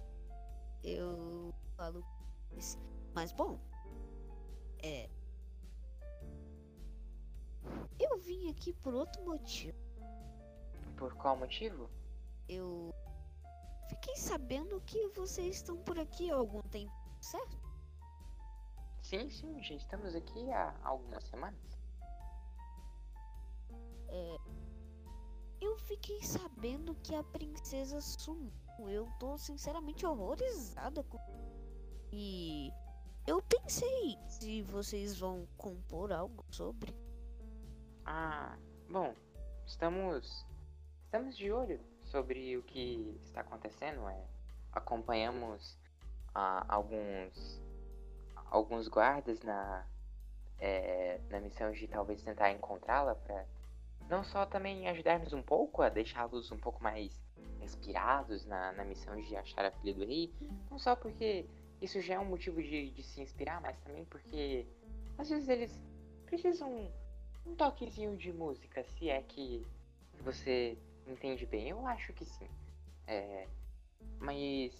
[0.82, 2.04] Eu falo.
[3.14, 3.60] Mas bom.
[4.82, 5.08] É.
[7.98, 9.78] Eu vim aqui por outro motivo.
[10.96, 11.90] Por qual motivo?
[12.48, 12.92] Eu
[13.88, 17.58] fiquei sabendo que vocês estão por aqui há algum tempo, certo?
[19.02, 21.60] Sim, sim, já estamos aqui há algumas semanas.
[24.08, 24.36] É.
[25.60, 28.52] Eu fiquei sabendo que a princesa sumiu.
[28.88, 31.18] Eu tô sinceramente horrorizada com.
[32.12, 32.72] E.
[33.26, 36.94] Eu pensei se vocês vão compor algo sobre.
[38.06, 38.56] Ah,
[38.90, 39.14] bom,
[39.66, 40.46] estamos
[41.04, 44.06] estamos de olho sobre o que está acontecendo.
[44.08, 44.26] É,
[44.72, 45.78] acompanhamos
[46.34, 47.62] ah, alguns
[48.50, 49.86] alguns guardas na
[50.58, 53.46] é, na missão de talvez tentar encontrá-la para
[54.08, 57.18] não só também ajudar-nos um pouco a deixá-los um pouco mais
[57.62, 60.30] inspirados na, na missão de achar a filha do rei,
[60.70, 61.46] não só porque
[61.80, 64.66] isso já é um motivo de, de se inspirar, mas também porque
[65.16, 65.82] às vezes eles
[66.26, 66.92] precisam
[67.46, 69.66] um toquezinho de música, se é que
[70.20, 71.68] você entende bem.
[71.68, 72.48] Eu acho que sim.
[73.06, 73.46] É,
[74.18, 74.72] mas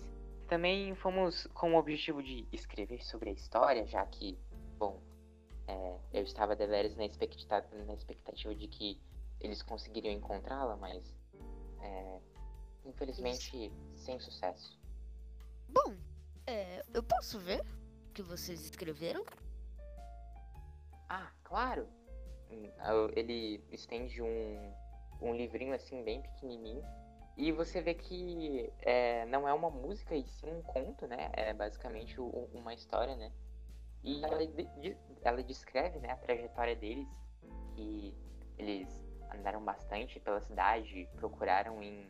[0.49, 4.39] também fomos com o objetivo de escrever sobre a história, já que,
[4.79, 5.01] bom,
[5.67, 9.01] é, eu estava deveras na expectativa, na expectativa de que
[9.41, 11.15] eles conseguiriam encontrá-la, mas
[11.81, 12.21] é,
[12.85, 14.79] infelizmente sem sucesso.
[15.69, 15.95] Bom,
[16.47, 17.61] é, eu posso ver
[18.09, 19.25] o que vocês escreveram?
[21.09, 21.89] Ah, claro.
[23.15, 24.73] Ele estende um,
[25.21, 26.85] um livrinho assim bem pequenininho.
[27.37, 31.31] E você vê que é, não é uma música e sim um conto, né?
[31.33, 33.33] É basicamente o- uma história, né?
[34.05, 34.39] E ela,
[35.23, 37.09] ela descreve né, a trajetória deles,
[37.75, 38.15] que
[38.59, 39.03] eles
[39.33, 42.07] andaram bastante pela cidade, procuraram em,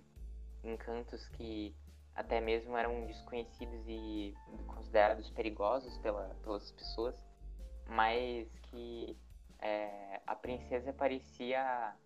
[0.62, 1.74] em cantos que
[2.14, 4.34] até mesmo eram desconhecidos e
[4.66, 7.24] considerados perigosos pela, pelas pessoas,
[7.86, 9.16] mas que
[9.64, 11.96] é, a princesa parecia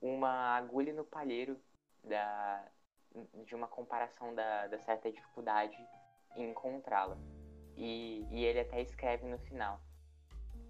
[0.00, 1.60] uma agulha no palheiro
[2.02, 2.66] da,
[3.44, 5.76] de uma comparação da, da certa dificuldade
[6.34, 7.18] em encontrá-la.
[7.76, 9.78] E, e ele até escreve no final.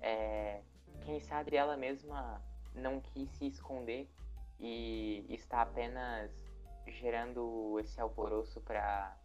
[0.00, 0.60] É,
[1.02, 2.42] quem sabe ela mesma
[2.74, 4.10] não quis se esconder
[4.58, 6.32] e está apenas
[6.88, 9.16] gerando esse alvoroço para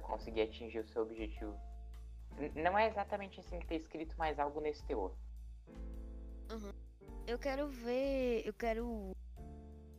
[0.00, 1.54] conseguir atingir o seu objetivo.
[2.38, 5.12] N- não é exatamente assim que está escrito, mas algo nesse teor.
[7.26, 8.42] Eu quero ver.
[8.46, 9.12] Eu quero.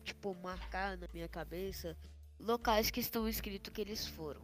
[0.03, 1.97] Tipo, marcar na minha cabeça
[2.39, 4.41] locais que estão escrito que eles foram.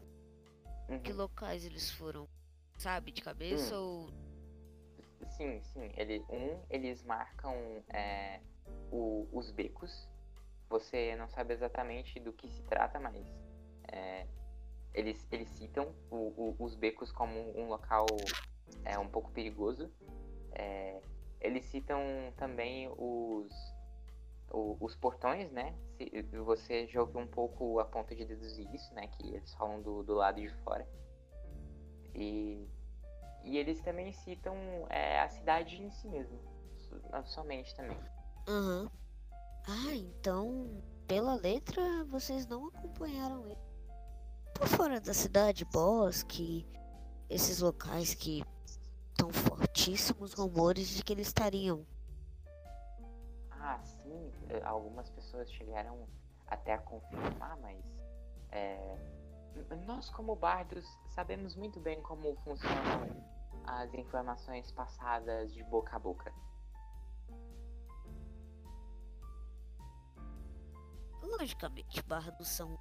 [0.88, 1.00] Uhum.
[1.00, 2.28] Que locais eles foram?
[2.78, 4.10] Sabe, de cabeça ou.
[5.36, 5.92] Sim, sim.
[5.98, 7.54] Ele, um, eles marcam
[7.90, 8.40] é,
[8.92, 10.08] o- os becos.
[10.70, 13.18] Você não sabe exatamente do que se trata, mas
[13.92, 14.26] é,
[14.94, 18.06] eles, eles citam o- o- os becos como um local
[18.86, 19.92] é, um pouco perigoso.
[20.54, 21.02] É,
[21.42, 22.00] eles citam
[22.38, 23.52] também os,
[24.52, 25.74] os portões, né?
[25.98, 29.08] Se- você ouviu um pouco a ponto de deduzir isso, né?
[29.08, 30.88] Que eles falam do, do lado de fora.
[32.16, 32.68] E
[33.44, 34.54] e eles também citam
[34.90, 36.38] é, a cidade em si mesmo.
[36.78, 37.98] so- Somente também.
[38.48, 38.92] Aham.
[39.68, 40.84] Ah, então.
[41.08, 43.58] Pela letra, vocês não acompanharam ele.
[44.54, 46.68] Por fora da cidade, bosque,
[47.30, 48.44] esses locais que
[49.74, 51.86] fortíssimos rumores de que eles estariam.
[53.52, 54.32] Ah, sim.
[54.50, 56.08] eh, Algumas pessoas chegaram
[56.48, 57.78] até a confirmar, mas.
[58.52, 58.98] é,
[59.86, 63.08] nós, como bardos, sabemos muito bem como funcionam
[63.66, 66.34] as informações passadas de boca a boca.
[71.22, 72.78] Logicamente, bardos são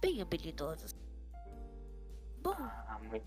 [0.00, 0.94] bem habilidosos.
[2.42, 3.26] Bom, Ah, muito.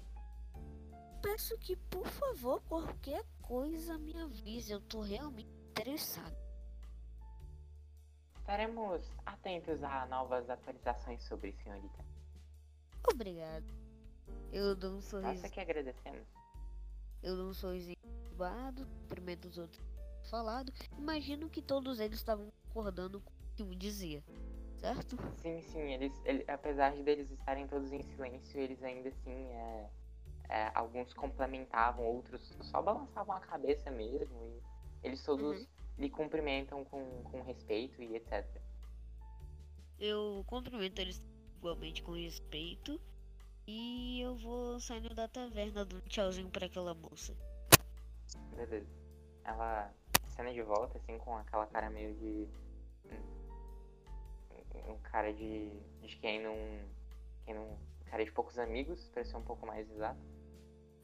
[1.21, 4.71] Peço que, por favor, qualquer coisa me avise.
[4.71, 6.35] Eu tô realmente interessado.
[8.39, 12.03] Estaremos atentos a novas atualizações sobre, senhorita.
[13.11, 13.65] Obrigado.
[14.51, 15.41] Eu dou um sorriso.
[15.41, 16.27] Nós que agradecemos.
[17.23, 17.95] Eu dou um sorrisinho
[18.25, 19.85] pro bardo, cumprimento os outros
[20.29, 20.73] falado.
[20.97, 24.23] Imagino que todos eles estavam concordando com o que um dizia.
[24.77, 25.15] Certo?
[25.37, 29.89] Sim, sim, eles, ele- apesar de eles estarem todos em silêncio, eles ainda assim, é,
[30.51, 35.67] é, alguns complementavam, outros só balançavam a cabeça mesmo, e eles todos Uhum.
[35.97, 38.45] lhe cumprimentam com, com respeito e etc.
[39.97, 41.23] Eu cumprimento eles
[41.57, 42.99] igualmente com respeito.
[43.67, 47.33] E eu vou saindo da taverna dando um tchauzinho pra aquela moça.
[48.55, 48.89] Beleza.
[49.45, 49.93] Ela
[50.35, 52.47] cena de volta, assim, com aquela cara meio de.
[54.89, 55.69] Um, cara de.
[56.01, 56.55] de quem não.
[57.45, 57.77] quem não.
[58.05, 60.19] cara de poucos amigos, pra ser um pouco mais exato.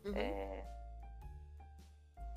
[0.08, 0.16] Uhum.
[0.16, 0.66] É,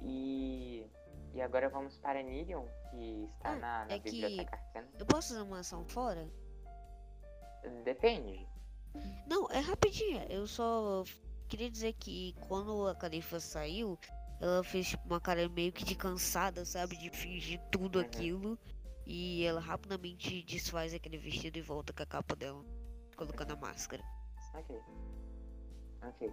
[0.03, 0.87] e,
[1.35, 4.89] e agora vamos para Nirion, que está Ah, na, na é que- biblioteca arcana.
[4.99, 6.29] Eu posso fazer uma ação fora?
[7.85, 8.49] Depende.
[9.27, 10.23] Não, é rapidinho.
[10.29, 11.05] Eu só
[11.49, 13.99] queria dizer que quando a Califa saiu,
[14.41, 16.97] ela fez tipo, uma cara meio que de cansada, sabe?
[16.97, 18.05] De fingir tudo Uhum.
[18.05, 18.59] aquilo.
[19.07, 22.65] E ela rapidamente desfaz aquele vestido e volta com a capa dela,
[23.17, 24.03] colocando a máscara.
[24.55, 24.81] Ok.
[26.03, 26.33] Ok.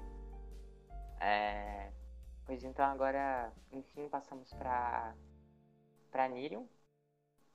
[1.20, 1.92] É,
[2.46, 5.16] pois então agora, enfim, passamos para
[6.12, 6.66] para Nirion,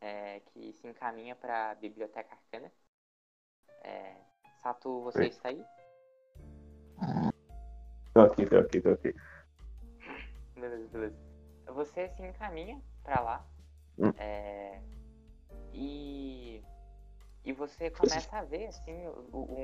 [0.01, 2.73] é, que se encaminha para a biblioteca arcana.
[3.83, 4.15] É,
[4.63, 5.27] Sato, você Oi.
[5.27, 5.65] está aí?
[8.15, 9.15] Tô aqui, tô aqui, tô aqui.
[10.55, 11.17] Beleza, beleza.
[11.67, 13.47] Você se encaminha pra lá.
[13.99, 14.13] Hum.
[14.17, 14.81] é,
[15.73, 16.63] e,
[17.45, 19.57] e você começa a ver assim um,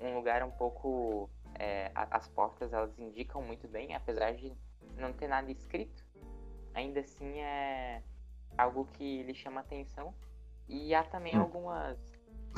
[0.00, 1.28] um lugar um pouco.
[1.58, 4.52] É, as portas elas indicam muito bem, apesar de
[4.96, 6.04] não ter nada escrito.
[6.74, 8.02] Ainda assim é
[8.56, 10.14] algo que lhe chama atenção.
[10.68, 11.42] E há também Hum.
[11.42, 11.98] algumas,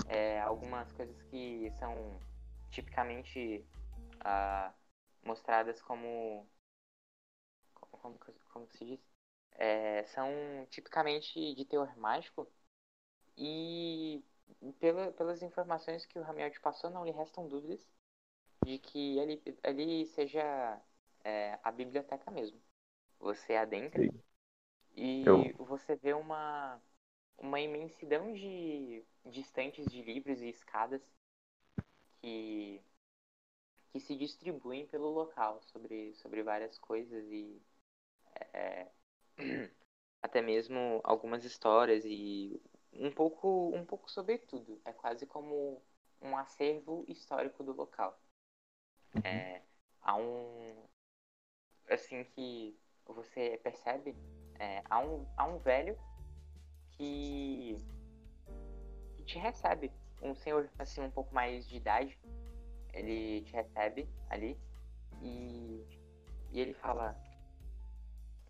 [0.07, 2.21] é, algumas coisas que são
[2.71, 3.65] tipicamente
[4.21, 4.73] ah,
[5.23, 6.47] mostradas como
[7.75, 8.19] como,
[8.53, 9.01] como, se diz?
[9.53, 10.29] É, são
[10.71, 12.47] tipicamente de teor mágico
[13.37, 14.23] e
[14.79, 17.87] pela, pelas informações que o Ramiel te passou, não lhe restam dúvidas
[18.65, 20.81] de que ali, ali seja
[21.25, 22.61] é, a biblioteca mesmo.
[23.21, 24.11] Você adentra Sei.
[24.97, 26.81] e Eu- você vê uma,
[27.39, 31.03] uma imensidão de, de estantes de livros e escadas
[32.21, 32.83] que,
[33.93, 37.63] que se distribuem pelo local sobre, sobre várias coisas e
[38.53, 38.89] é,
[40.23, 42.61] até mesmo algumas histórias e
[42.93, 44.81] um pouco, um pouco sobre tudo.
[44.85, 45.83] É quase como
[46.23, 48.19] um acervo histórico do local.
[49.23, 49.63] É,
[50.03, 50.85] há um.
[51.91, 52.77] Assim que
[53.07, 54.17] você percebe,
[54.59, 55.97] é, há, um, há um velho
[56.93, 57.77] que,
[59.17, 59.93] que te recebe.
[60.23, 62.19] Um senhor assim um pouco mais de idade.
[62.93, 64.59] Ele te recebe ali
[65.23, 65.87] e,
[66.53, 67.15] e ele fala.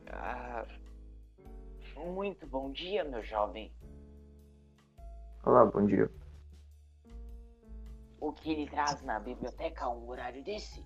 [0.08, 0.64] "Ah,
[1.96, 3.72] muito bom dia, meu jovem.
[5.44, 6.10] Olá, bom dia.
[8.24, 10.82] O que ele traz na biblioteca a um horário desse?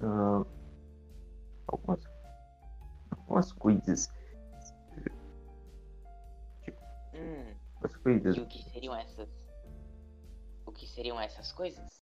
[0.00, 0.42] Ah,
[1.66, 2.02] algumas,
[3.10, 4.08] algumas coisas.
[7.12, 8.36] Hum, Algumas coisas.
[8.38, 9.28] e o que seriam essas?
[10.64, 12.02] O que seriam essas coisas?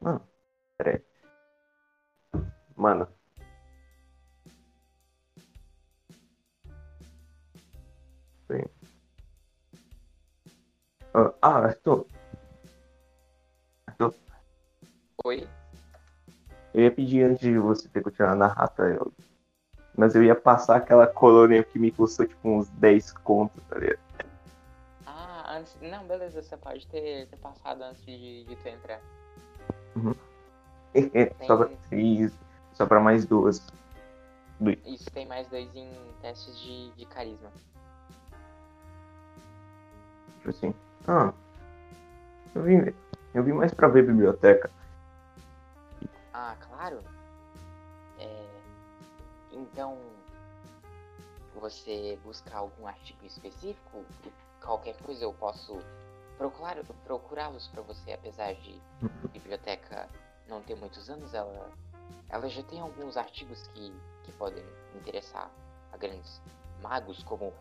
[0.00, 0.28] Mano,
[0.76, 1.00] peraí.
[2.74, 3.06] Mano.
[8.48, 8.64] Bem.
[11.14, 12.17] Ah, ah, Arthur.
[15.24, 15.48] Oi?
[16.78, 19.12] eu ia pedir antes de você ter continuado na rata, eu...
[19.96, 23.98] mas eu ia passar aquela colônia que me custou tipo uns 10 contos, tá ligado?
[25.04, 25.76] Ah, antes.
[25.82, 29.00] Não, beleza, você pode ter, ter passado antes de, de tu entrar.
[31.46, 32.32] Sobra três,
[32.74, 33.60] sobra mais duas.
[34.86, 35.90] Isso tem mais dois em
[36.22, 37.50] testes de, de carisma.
[40.38, 40.74] Tipo assim.
[41.06, 41.32] Ah.
[42.54, 42.94] Eu vim,
[43.34, 44.70] eu vim mais pra ver biblioteca.
[46.32, 47.00] Ah, claro.
[48.18, 48.46] É,
[49.52, 49.98] Então,
[51.54, 54.04] você busca algum artigo específico?
[54.62, 55.78] Qualquer coisa eu posso
[56.36, 60.08] procurar procurá-los para você, apesar de a biblioteca
[60.48, 61.70] não ter muitos anos, ela,
[62.28, 63.92] ela já tem alguns artigos que,
[64.22, 64.64] que podem
[64.94, 65.50] interessar
[65.92, 66.40] a grandes
[66.80, 67.52] magos, como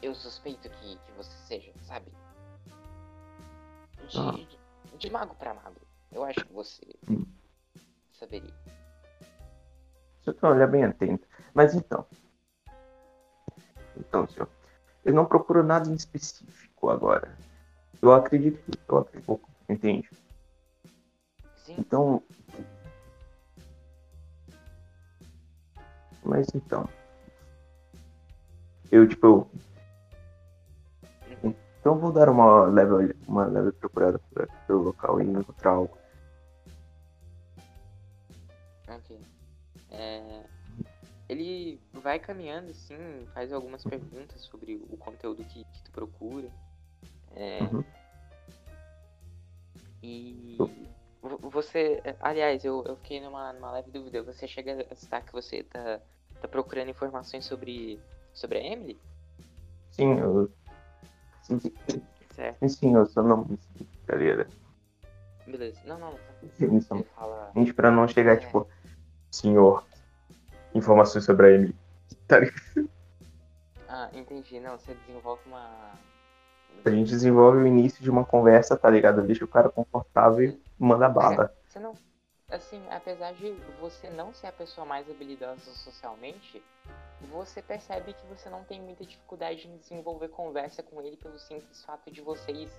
[0.00, 2.12] eu suspeito que, que você seja, sabe?
[4.08, 4.61] De, Ah.
[4.98, 5.80] De, mago para mago.
[6.10, 7.24] Eu acho que você Hum.
[8.12, 8.54] saberia.
[10.22, 11.26] Que olhar bem atento.
[11.54, 12.06] Mas então.
[13.96, 14.48] Então, senhor.
[15.04, 17.36] Eu não procuro nada em específico agora.
[18.00, 20.08] Eu acredito que eu acredito entende?
[21.56, 22.22] Sim, Então.
[26.24, 26.88] Mas então.
[28.90, 29.50] Eu, tipo, eu.
[31.82, 34.20] Então eu vou dar uma leve, uma leve procurada
[34.68, 35.98] pelo local e encontrar algo.
[38.86, 39.18] ok.
[39.90, 40.44] É,
[41.28, 46.46] ele vai caminhando assim, faz algumas perguntas sobre o conteúdo que, que tu procura.
[47.34, 47.84] É, Uhum.
[50.04, 50.56] E
[51.20, 52.00] vo- você.
[52.20, 54.22] Aliás, eu, eu fiquei numa, numa leve dúvida.
[54.22, 56.00] Você chega a citar que você tá,
[56.40, 57.98] tá procurando informações sobre,
[58.34, 58.96] sobre a Emily?
[59.90, 60.48] Sim, eu.
[62.34, 62.68] Certo.
[62.68, 63.46] sim, eu só não.
[64.06, 64.46] Galera.
[65.46, 65.80] Beleza.
[65.84, 66.12] Não, não.
[66.54, 66.66] Sim.
[66.66, 66.80] Ele
[67.14, 67.50] fala.
[67.54, 68.36] Gente, pra não chegar, É.
[68.36, 68.66] tipo,
[69.30, 69.84] senhor,
[70.74, 71.76] informações sobre a Emily.
[72.28, 72.88] Tá ligado?
[73.88, 74.58] Ah, entendi.
[74.60, 75.90] Não, você desenvolve uma.
[76.84, 79.22] A gente desenvolve o início de uma conversa, tá ligado?
[79.22, 81.52] Deixa o cara confortável e manda bala.
[81.68, 81.94] Você não.
[82.52, 83.50] Assim, apesar de
[83.80, 86.62] você não ser a pessoa mais habilidosa socialmente,
[87.30, 91.82] você percebe que você não tem muita dificuldade em desenvolver conversa com ele pelo simples
[91.82, 92.70] fato de vocês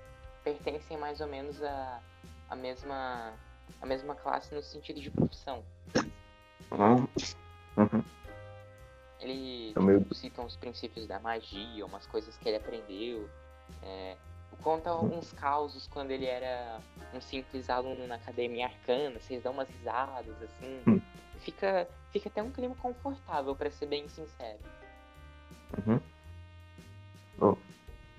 [0.44, 2.02] pertencem mais ou menos a,
[2.50, 3.34] a mesma
[3.82, 5.64] a mesma classe no sentido de profissão.
[6.72, 7.08] Hum.
[7.76, 8.04] Uhum.
[9.20, 13.28] Ele É meio- tipo, cita uns princípios da magia, umas coisas que ele aprendeu.
[13.82, 14.18] É,
[14.64, 16.80] conta uns causos quando ele era
[17.14, 20.82] um simples aluno na academia arcana, vocês dão umas risadas, assim.
[20.88, 21.02] Hum.
[21.40, 24.60] Fica, fica até um clima confortável, pra ser bem sincero.
[25.86, 26.00] Uhum.
[27.38, 27.58] Bom,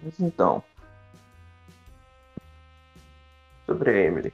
[0.02, 0.62] mas então.
[3.64, 4.32] Sobre a Emily,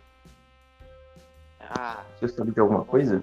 [1.60, 3.22] Ah, você sabe de alguma coisa?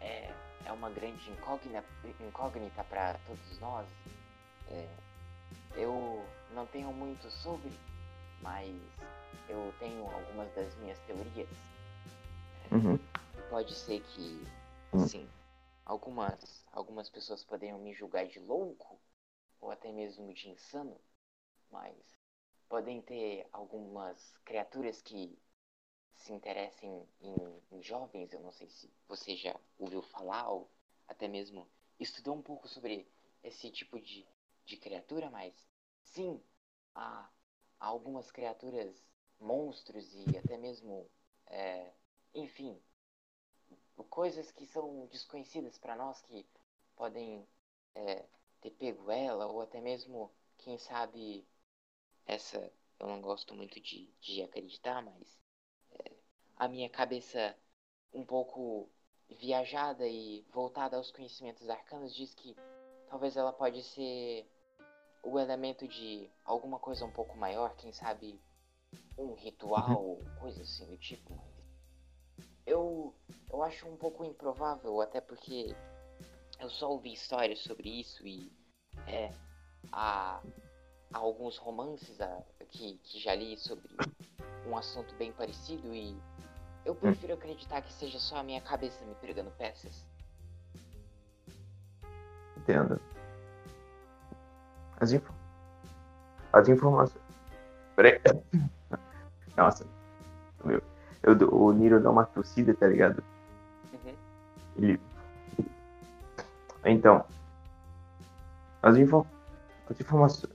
[0.00, 0.30] é,
[0.64, 1.84] é uma grande incógnita,
[2.20, 3.86] incógnita para todos nós.
[4.70, 4.86] É,
[5.76, 6.24] eu
[6.54, 7.72] não tenho muito sobre,
[8.40, 8.74] mas
[9.48, 11.48] eu tenho algumas das minhas teorias.
[12.70, 12.98] Uhum.
[13.48, 14.46] Pode ser que,
[14.92, 15.06] Hum.
[15.06, 15.28] sim,
[15.84, 19.00] algumas, algumas pessoas poderiam me julgar de louco,
[19.60, 21.00] ou até mesmo de insano,
[21.70, 21.94] mas
[22.68, 25.38] podem ter algumas criaturas que
[26.14, 28.32] se interessa em, em, em jovens.
[28.32, 30.70] Eu não sei se você já ouviu falar ou
[31.06, 31.66] até mesmo
[31.98, 33.06] estudou um pouco sobre
[33.42, 34.26] esse tipo de,
[34.68, 35.54] de criatura, mas
[36.02, 36.40] sim,
[36.94, 37.28] há,
[37.80, 39.02] algumas criaturas,
[39.40, 41.10] monstros e até mesmo,
[41.46, 41.90] é,
[42.34, 42.80] enfim,
[44.10, 46.46] coisas que são desconhecidas para nós que
[46.94, 47.46] podem
[47.94, 48.26] é,
[48.60, 51.46] ter pego ela ou até mesmo, quem sabe,
[52.26, 52.70] essa
[53.00, 55.40] eu não gosto muito de, de acreditar, mas
[55.92, 56.12] é,
[56.56, 57.56] a minha cabeça
[58.12, 58.90] um pouco
[59.30, 62.56] viajada e voltada aos conhecimentos arcanos diz que
[63.08, 64.46] talvez ela pode ser
[65.22, 68.40] o elemento de alguma coisa um pouco maior, quem sabe
[69.16, 71.38] um ritual, ou coisa assim do tipo,
[72.66, 73.14] eu
[73.50, 75.74] eu acho um pouco improvável, até porque
[76.60, 78.52] eu só ouvi histórias sobre isso e
[79.06, 79.32] é,
[79.92, 80.40] há,
[81.12, 83.88] há alguns romances a, que, que já li sobre
[84.66, 86.16] um assunto bem parecido e
[86.84, 90.06] eu prefiro acreditar que seja só a minha cabeça me pregando peças.
[92.56, 93.00] Entendo.
[95.00, 95.32] As, info...
[96.52, 97.22] As informações.
[97.96, 98.20] Peraí.
[99.56, 99.86] Nossa.
[100.64, 100.82] Meu.
[101.22, 103.22] Eu, o Niro dá uma tossida, tá ligado?
[103.92, 104.14] Uhum.
[104.76, 105.00] Ele.
[106.84, 107.24] Então.
[108.82, 109.26] As, info...
[109.90, 110.52] as informações.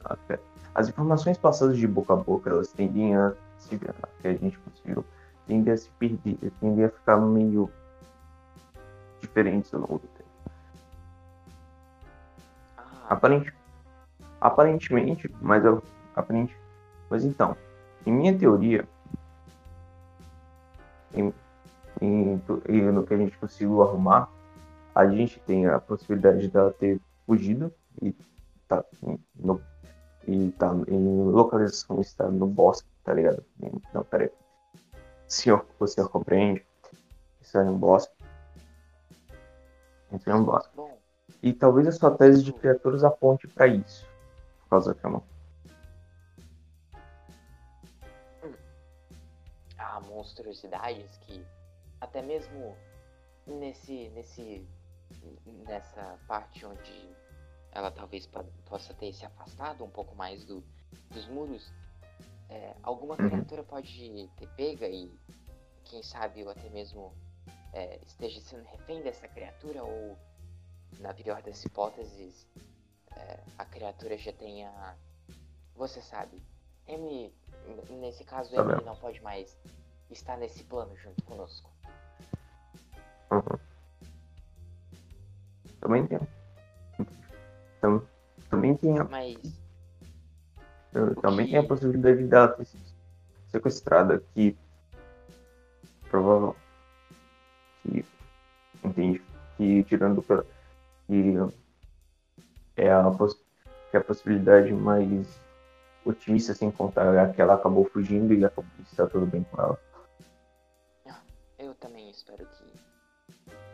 [0.76, 5.06] As informações passadas de boca a boca, elas tendem a se que a gente conseguiu,
[5.48, 7.70] tendem a se perder, tendem a ficar meio
[9.22, 10.30] diferentes ao longo do tempo.
[12.78, 13.54] Ah, Aparente,
[14.44, 15.82] aparentemente, mas eu
[16.14, 16.54] aparente,
[17.10, 17.56] mas então,
[18.06, 18.86] em minha teoria,
[21.14, 21.34] em,
[22.02, 24.30] em, e no que a gente conseguiu arrumar,
[24.94, 28.14] a gente tem a possibilidade dela ter fugido e
[28.68, 29.62] tá em- no
[30.28, 33.44] e tá em localização está no bosque, tá ligado?
[33.94, 34.30] Não, peraí.
[35.28, 36.66] Senhor, o senhor compreende?
[37.42, 38.14] Isso é um bosque.
[40.14, 40.74] Isso é um bosque.
[41.42, 44.13] E talvez a sua tese de criaturas aponte para isso.
[44.74, 45.24] É uma.
[49.78, 51.46] há monstruosidades que
[52.02, 52.76] até mesmo
[53.46, 54.68] nesse nesse
[55.68, 57.10] nessa parte onde
[57.72, 60.64] ela talvez po- possa ter se afastado um pouco mais do,
[61.12, 61.72] dos muros
[62.50, 63.30] é, alguma Uhum.
[63.30, 65.12] criatura pode ter pega e
[65.86, 67.14] quem sabe ou até mesmo
[67.74, 70.18] é, esteja sendo refém dessa criatura ou
[71.00, 72.48] na pior das hipóteses
[73.18, 74.96] é, a criatura já tenha
[75.76, 76.42] você sabe
[76.88, 77.34] Emily
[77.90, 78.86] nesse caso Tá Emily bem.
[78.86, 79.58] não pode mais
[80.10, 81.70] estar nesse plano junto conosco
[83.32, 83.58] Uhum.
[85.82, 86.20] Também tem.
[87.82, 88.08] Tam-
[88.50, 89.38] Também tem a, mas
[90.94, 92.28] eu- também que- tem a possibilidade
[92.58, 92.84] ter sido
[93.48, 94.56] sequestrada que
[96.10, 96.56] provável
[97.82, 98.06] que
[98.84, 99.24] entende
[99.58, 100.46] que tirando pela
[101.08, 101.34] que
[102.76, 103.12] é a,
[103.94, 105.40] é a possibilidade mais
[106.06, 109.80] otimista sem contar que ela acabou fugindo e acabou, está tudo bem com ela.
[111.58, 112.66] eu também espero que,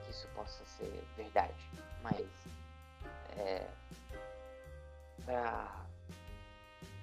[0.03, 1.69] que isso possa ser verdade
[2.03, 2.25] mas
[3.37, 3.67] é,
[5.25, 5.85] pra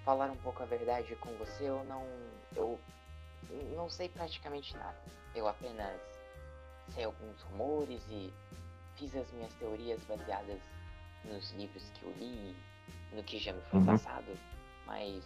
[0.05, 2.05] falar um pouco a verdade com você eu não
[2.55, 2.79] eu
[3.75, 4.97] não sei praticamente nada
[5.35, 6.01] eu apenas
[6.95, 8.33] sei alguns rumores e
[8.95, 10.61] fiz as minhas teorias baseadas
[11.27, 12.57] nos livros que eu li
[13.13, 13.87] no que já me foi Uhum.
[13.87, 14.33] passado
[14.87, 15.25] mas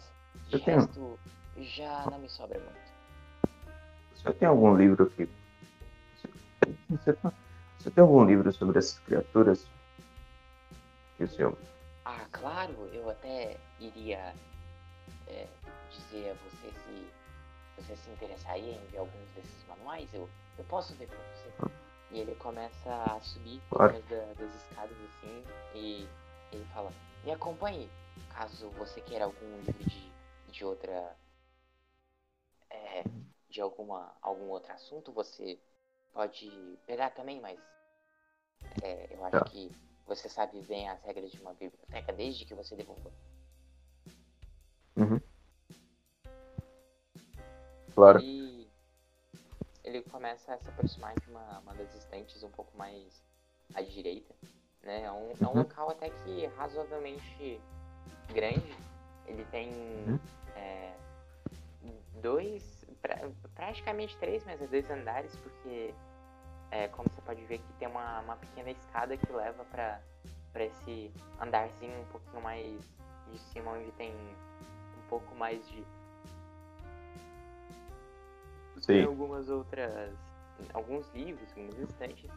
[0.48, 1.18] de Eu tenho- resto
[1.58, 2.90] já não me sobra muito
[4.14, 5.28] Você tem algum livro que.
[6.90, 7.16] Você,
[7.78, 9.66] você tem algum livro sobre essas criaturas?
[11.16, 11.58] Que o senhor.
[12.04, 14.34] Ah, claro, eu até iria
[15.26, 15.46] é,
[15.90, 17.10] dizer a você se
[17.76, 20.28] você se interessaria em ver alguns desses manuais, eu,
[20.58, 21.50] eu posso ver pra você.
[22.12, 26.08] E ele começa a subir através da- das escadas assim e
[26.52, 26.92] ele fala,
[27.24, 27.88] me acompanhe,
[28.30, 30.12] caso você queira algum livro de,
[30.50, 31.16] de outra.
[32.70, 33.04] é,
[33.48, 35.58] de alguma, algum outro assunto, você
[36.12, 37.58] pode pegar também, mas
[38.82, 39.44] é, eu acho Tá.
[39.50, 39.70] que
[40.06, 43.12] você sabe bem as regras de uma biblioteca desde que você devolveu.
[44.96, 45.20] Uhum.
[47.94, 48.20] Claro.
[48.20, 48.39] E
[49.90, 53.22] ele começa a se aproximar de uma, uma das estantes um pouco mais
[53.74, 54.34] à direita.
[54.82, 55.02] Né?
[55.02, 55.62] É, um, é um Uhum.
[55.62, 57.60] local até que razoavelmente
[58.32, 58.76] grande.
[59.26, 60.18] Ele tem Uhum.
[60.56, 60.92] é,
[62.22, 65.94] dois, pra- praticamente três, mas é dois andares, porque
[66.70, 70.00] é, como você pode ver que tem uma, uma pequena escada que leva para
[70.64, 72.80] esse andarzinho um pouquinho mais
[73.30, 75.84] de cima, onde tem um pouco mais de
[78.80, 79.04] Sim.
[79.04, 80.14] algumas outras.
[80.74, 82.30] alguns livros, algumas estantes.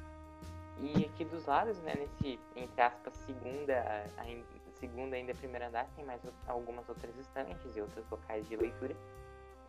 [0.80, 4.44] E aqui dos lados, né, nesse, entre aspas, segunda, ain-
[4.80, 8.96] segunda ainda primeiro andar, tem mais algumas outras estantes e outros locais de leitura.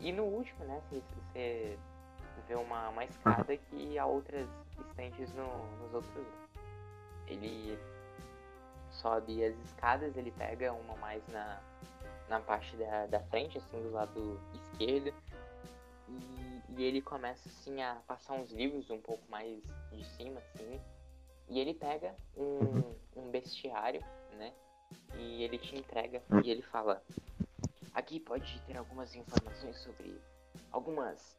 [0.01, 1.79] E no último, né, você
[2.49, 4.49] vê uma, uma escada que há outras
[4.89, 5.47] estantes no,
[5.83, 6.27] nos outros.
[7.27, 7.79] Ele
[8.91, 11.61] sobe as escadas, ele pega uma mais na,
[12.29, 15.13] na parte da, da frente, assim, do lado esquerdo.
[16.09, 19.63] E, e ele começa, assim, a passar uns livros um pouco mais
[19.93, 20.81] de cima, assim.
[21.49, 24.01] E ele pega um, um bestiário,
[24.33, 24.53] né?
[25.17, 27.03] E ele te entrega e ele fala:
[27.95, 30.21] Aqui pode ter algumas informações sobre
[30.73, 31.37] algumas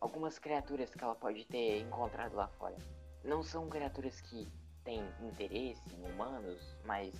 [0.00, 2.76] algumas criaturas que ela pode ter encontrado lá fora.
[3.22, 4.48] Não são criaturas que
[4.82, 7.14] têm interesse em humanos, mas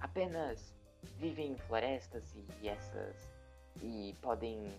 [0.00, 0.74] apenas
[1.18, 3.30] vivem em florestas e essas
[3.82, 4.72] e podem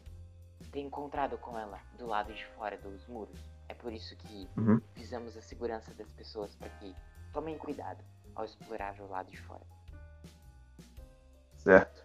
[0.71, 3.39] ter encontrado com ela do lado de fora dos muros.
[3.69, 4.79] É por isso que Uhum.
[4.95, 6.95] visamos a segurança das pessoas para que
[7.33, 8.03] tomem cuidado
[8.35, 9.63] ao explorar o lado de fora.
[11.57, 12.03] Certo.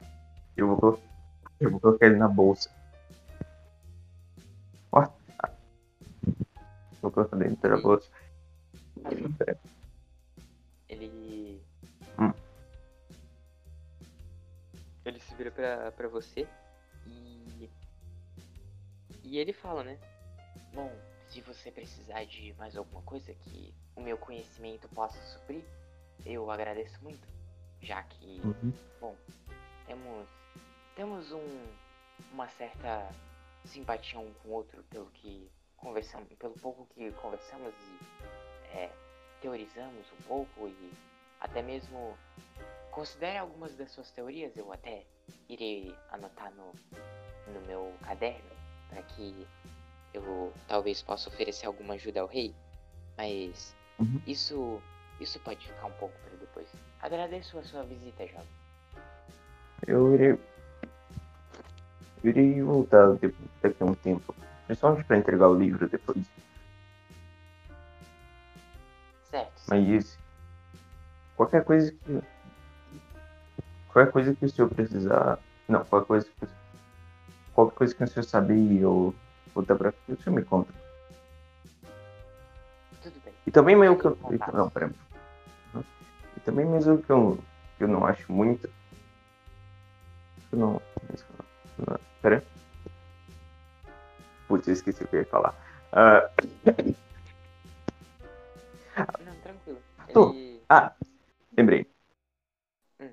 [0.56, 1.02] Eu vou, colo-
[1.60, 2.70] eu vou colocar ele na bolsa.
[4.90, 5.06] Ó.
[7.00, 8.10] Vou colocar dentro da bolsa.
[9.38, 9.58] Pera.
[10.88, 11.62] Ele.
[12.18, 12.32] Hum.
[15.04, 16.46] Ele se vira pra, pra você.
[19.22, 19.98] E ele fala, né?
[20.74, 20.90] Bom,
[21.28, 25.64] se você precisar de mais alguma coisa que o meu conhecimento possa suprir,
[26.24, 27.26] eu agradeço muito.
[27.80, 28.72] Já que, Uhum.
[29.00, 29.16] bom,
[29.86, 30.28] temos.
[30.94, 31.66] Temos um.
[32.32, 33.10] uma certa
[33.64, 36.28] simpatia um com o outro pelo que conversamos.
[36.38, 38.90] pelo pouco que conversamos e é,
[39.40, 40.92] teorizamos um pouco e
[41.40, 42.16] até mesmo
[42.90, 45.04] considere algumas das suas teorias, eu até
[45.48, 46.72] irei anotar no,
[47.52, 48.51] no meu caderno
[48.92, 49.46] para que
[50.12, 52.54] eu talvez possa oferecer alguma ajuda ao rei,
[53.16, 54.20] mas Uhum.
[54.26, 54.82] isso
[55.20, 56.68] isso pode ficar um pouco para depois.
[57.00, 58.48] Agradeço a sua visita, jovem.
[59.86, 60.30] Eu irei.
[62.24, 63.14] Eu irei voltar
[63.62, 64.34] daqui a um tempo.
[64.66, 66.24] Principalmente pra entregar o livro depois.
[69.30, 69.62] Certo.
[69.68, 70.18] Mas.
[71.36, 72.22] Qualquer coisa que.
[73.92, 75.38] Qualquer coisa que o senhor precisar.
[75.68, 76.61] Não, qualquer coisa que.
[77.54, 79.14] Qualquer coisa que o senhor saber ou
[79.54, 80.72] voltar pra senhor me conta.
[83.02, 83.34] Tudo bem.
[83.46, 84.18] E também mesmo que eu.
[84.52, 84.92] Não, pera.
[86.36, 87.38] E também mesmo que eu,
[87.76, 88.70] que eu não acho muito.
[90.50, 90.82] Eu não.
[91.78, 92.42] não pera.
[94.48, 95.54] Putz, eu esqueci o que eu ia falar.
[95.92, 96.30] Ah,
[99.24, 99.78] Não, tranquilo.
[100.12, 100.30] Tô.
[100.32, 100.62] Ele...
[100.68, 100.94] ah,
[101.56, 101.86] lembrei.
[103.00, 103.10] Hum.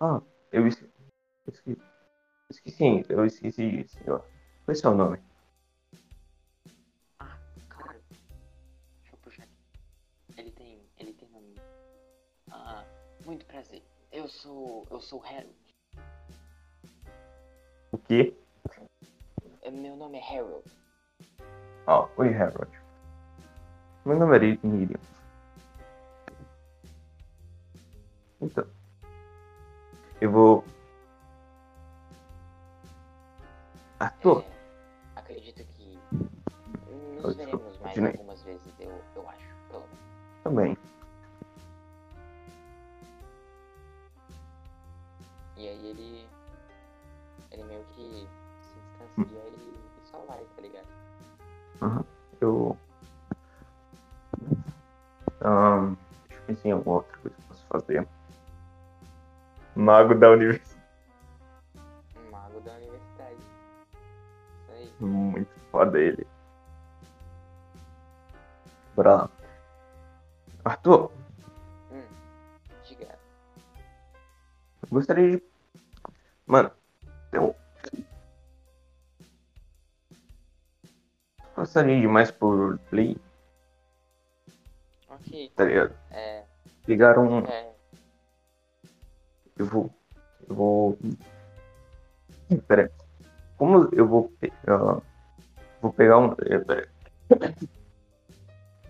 [0.00, 0.20] Ah,
[0.52, 1.84] eu esqueci.
[2.54, 4.20] Esqueci, eu esqueci, senhor.
[4.20, 5.18] Qual é o seu nome?
[7.18, 7.36] Ah,
[7.68, 8.00] claro.
[8.08, 9.58] Deixa eu puxar aqui.
[10.36, 10.80] Ele tem.
[10.96, 11.56] Ele tem nome.
[12.52, 12.84] Ah,
[13.26, 13.82] muito prazer.
[14.12, 14.86] Eu sou.
[14.88, 15.52] Eu sou Harold.
[17.90, 18.32] O quê?
[19.62, 20.64] Eh, Meu nome é Harold.
[21.88, 22.70] Ah, oi, Harold.
[24.04, 25.00] Meu nome é Miriam.
[28.40, 28.64] Então.
[30.20, 30.64] Eu vou.
[34.24, 34.44] É,
[35.16, 35.98] acredito que
[37.22, 38.10] nos veremos mais continue.
[38.10, 39.98] algumas vezes, eu, eu acho, pelo menos.
[40.42, 40.78] também.
[45.56, 46.26] E aí ele.
[47.50, 48.26] Ele meio que
[48.60, 50.86] se distancia e, e só vai, tá ligado?
[52.40, 52.76] Eu.
[55.40, 55.94] Ahn,
[56.28, 58.08] deixa eu pensar em alguma outra coisa que eu posso fazer.
[59.76, 60.63] Mago da universidade.
[86.94, 87.40] Pegar um.
[87.40, 87.74] É.
[89.58, 89.90] Eu vou.
[90.48, 90.98] Eu vou.
[92.68, 92.90] Pera aí.
[93.56, 94.32] Como eu vou.
[94.68, 95.02] ah,
[95.82, 96.36] vou pegar um.
[96.46, 96.88] eh, Pera.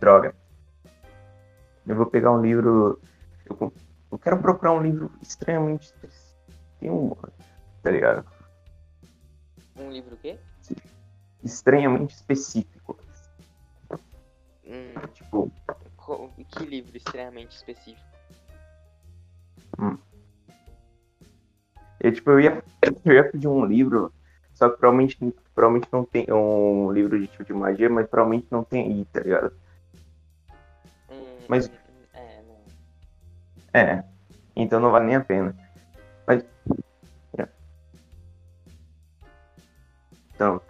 [0.01, 0.35] Droga.
[1.87, 3.01] Eu vou pegar um livro.
[3.47, 3.73] Eu,
[4.13, 5.95] eu quero procurar um livro extremamente.
[6.81, 7.17] Tem um.
[7.83, 8.27] Tá ligado?
[9.77, 10.39] Um livro o quê?
[11.43, 12.74] Extremamente específico.
[17.25, 18.05] Extremamente específico?
[22.01, 22.63] eu, tipo, eu ia,
[23.05, 24.13] eu ia pedir um livro,
[24.55, 25.17] só que provavelmente,
[25.55, 29.21] provavelmente não tem um livro de tipo de magia, mas provavelmente não tem aí, tá
[29.21, 29.53] ligado?
[31.11, 31.73] Hum, Mas- hum,
[32.15, 33.81] É, não.
[33.81, 34.05] É.
[34.57, 35.57] Então não vale nem a pena.
[36.27, 36.45] Mas.
[37.39, 37.49] é.
[40.35, 40.61] Então.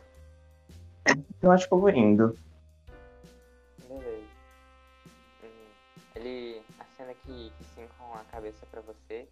[1.43, 2.39] Eu acho que eu vou indo.
[7.25, 9.29] Que, que sim com a cabeça pra você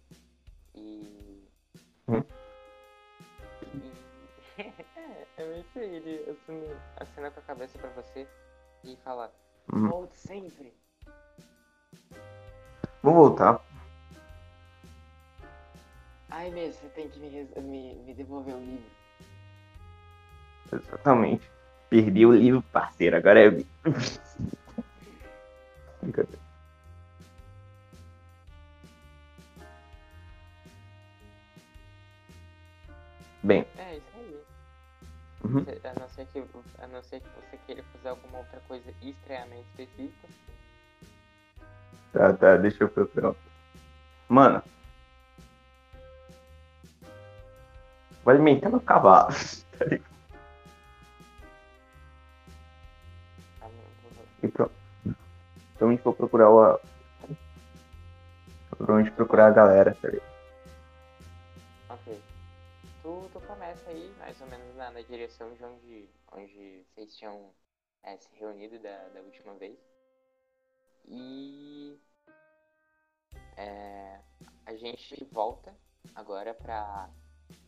[0.75, 1.47] e.
[2.07, 2.23] Hum.
[3.75, 3.93] e...
[5.37, 8.27] é, isso aí, ele acena, acena com a cabeça pra você
[8.83, 9.33] e fala,
[9.71, 9.87] Hum.
[9.87, 10.73] volte sempre.
[13.01, 13.63] Vou voltar.
[16.29, 17.29] Ai mesmo, você tem que me,
[17.61, 18.91] me, me devolver o livro.
[20.71, 21.49] Exatamente.
[21.89, 23.15] Perdi o livro, parceiro.
[23.17, 23.49] Agora é.
[33.43, 34.43] Bem, É, isso aí.
[35.43, 35.65] Uhum.
[35.83, 39.67] A não, ser que, a não ser que você queira fazer alguma outra coisa extremamente
[39.71, 40.27] específica.
[42.13, 43.35] tá, tá, deixa eu procurar.
[44.29, 44.63] Mano.
[48.23, 49.27] Vai alimentar meu cavalo.
[53.59, 53.67] tá?
[53.67, 54.71] Vou- E pronto.
[55.77, 56.79] Provavelmente vou procurar o.
[58.69, 60.33] Provavelmente procurar a galera, tá ligado?
[61.89, 62.21] Ok.
[63.03, 67.53] Tu, tu começa aí, mais ou menos na, na direção de onde, onde vocês tinham
[68.01, 69.77] é, se reunido da, da última vez.
[71.05, 71.99] E
[73.57, 74.21] é,
[74.65, 75.75] a gente volta
[76.15, 77.09] agora pra,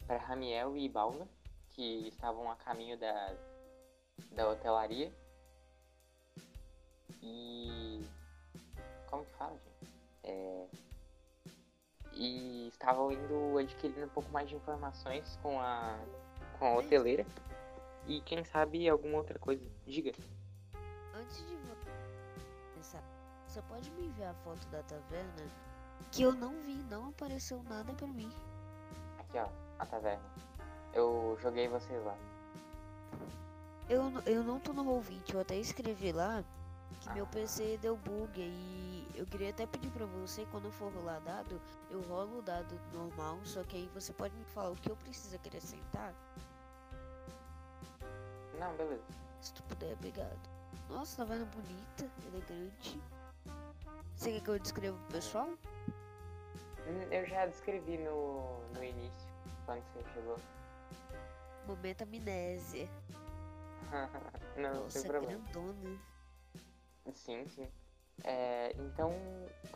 [0.08, 1.28] pra Ramiel e Balna,
[1.72, 3.36] que estavam a caminho da,
[4.32, 5.12] da hotelaria.
[7.22, 8.08] E.
[9.10, 9.94] Como que fala, gente?
[10.24, 10.68] É,
[12.16, 15.98] e estavam indo adquirindo um pouco mais de informações com a,
[16.58, 17.26] com a hoteleira.
[18.08, 19.64] E quem sabe alguma outra coisa.
[19.86, 20.12] Diga.
[21.14, 21.90] Antes de você
[22.76, 23.04] pensar,
[23.48, 25.44] você pode me enviar a foto da taverna?
[26.12, 28.32] Que eu não vi, não apareceu nada pra mim.
[29.20, 29.48] Aqui ó,
[29.80, 30.24] a taverna.
[30.94, 32.16] Eu joguei vocês lá.
[33.90, 36.44] Eu, eu não tô no Roll20, eu até escrevi lá
[37.02, 37.30] que meu Ah.
[37.32, 41.62] PC deu bug e eu queria até pedir pra você, quando eu for rolar dado,
[41.90, 44.96] eu rolo o dado normal, só que aí você pode me falar o que eu
[44.98, 46.14] preciso acrescentar?
[48.60, 49.04] Não, beleza.
[49.42, 50.50] Se tu puder, obrigado.
[50.90, 53.02] Nossa, taverna bonita, elegante.
[54.16, 55.50] Você quer que eu descreva pro pessoal?
[56.88, 59.28] Hum, Eu já descrevi no, no início,
[59.66, 60.38] quando você chegou.
[61.68, 62.88] Momento amnésia.
[64.58, 65.44] Não, Nossa, sem é problema.
[65.44, 66.00] grandona.
[67.14, 67.72] Sim, sim.
[68.24, 69.12] É, então,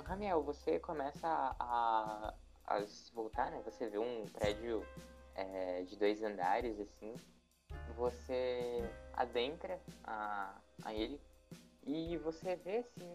[0.06, 1.28] Ramiel, você começa
[1.60, 2.34] a,
[2.66, 3.61] a, voltar, né?
[3.66, 4.86] Você vê um prédio
[5.36, 7.14] é, de dois andares, assim.
[7.95, 8.82] Você
[9.14, 11.20] adentra a, a ele
[11.86, 13.14] e você vê, assim,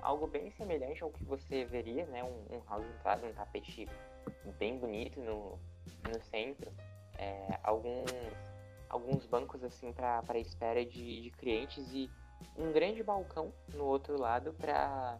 [0.00, 2.24] algo bem semelhante ao que você veria, né?
[2.24, 3.88] Um, um de entrada, um tapete
[4.58, 5.58] bem bonito no,
[6.08, 6.72] no centro.
[7.18, 8.10] É, alguns,
[8.88, 12.10] alguns bancos, assim, para espera de, de clientes e
[12.56, 15.18] um grande balcão no outro lado pra,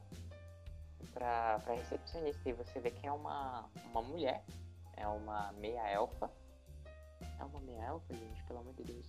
[1.12, 2.48] pra, pra recepcionista.
[2.48, 4.44] E você vê que é uma, uma mulher,
[4.96, 6.30] é uma meia elfa.
[7.38, 9.06] É uma meia elfa, gente, pelo amor de Deus.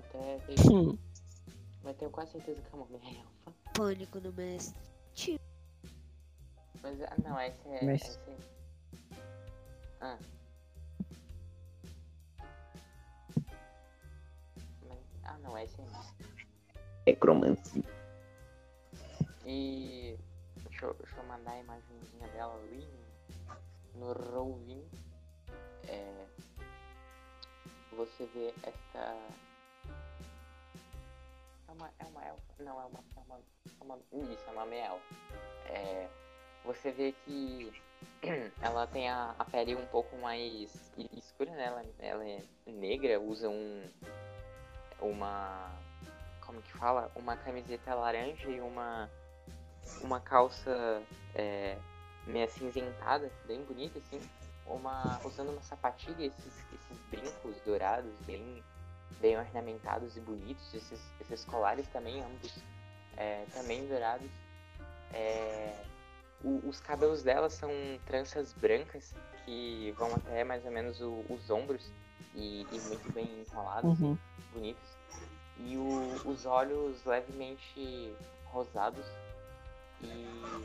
[0.00, 0.98] Até tenho,
[1.82, 3.52] mas tenho quase certeza que é uma meia elfa.
[3.74, 4.80] Pânico no mestre.
[5.14, 5.38] Tio,
[6.82, 7.84] Mas ah, não, essa é.
[7.84, 8.36] Mas- Essa é...
[10.00, 10.18] Ah.
[14.88, 16.13] Mas, ah não, essa é.
[17.06, 17.82] Necromancia.
[19.46, 20.16] E
[20.68, 22.88] deixa eu, deixa eu mandar a imagenzinha dela ali
[23.94, 24.84] no, Roll20.
[25.88, 26.26] É,
[27.92, 29.16] você vê esta.
[31.68, 32.62] É uma, é uma elfa?
[32.62, 32.98] Não, é uma.
[32.98, 35.14] É uma, é uma isso, é uma elfa.
[35.68, 36.08] É,
[36.64, 37.70] você vê que
[38.62, 41.66] ela tem a, a pele um pouco mais escura, né?
[41.66, 43.82] Ela, ela é negra, usa um.
[45.00, 45.83] Uma.
[46.54, 47.10] Como que fala?
[47.16, 49.10] Uma camiseta laranja e uma
[50.00, 51.02] uma calça
[51.34, 51.76] é,
[52.26, 54.20] meio acinzentada, bem bonita assim,
[54.66, 58.62] uma, usando uma sapatilha, esses, esses brincos dourados, bem,
[59.20, 62.62] bem ornamentados e bonitos, esses, esses colares também, ambos
[63.16, 64.30] é, também dourados.
[65.12, 65.74] É,
[66.42, 67.70] o- os cabelos dela são
[68.06, 69.14] tranças brancas
[69.44, 71.90] que vão até mais ou menos o- os ombros
[72.34, 74.18] e, e muito bem enrolados Uhum.
[74.52, 74.93] bonitos.
[75.58, 78.14] E o- os olhos levemente
[78.46, 79.04] rosados.
[80.02, 80.64] E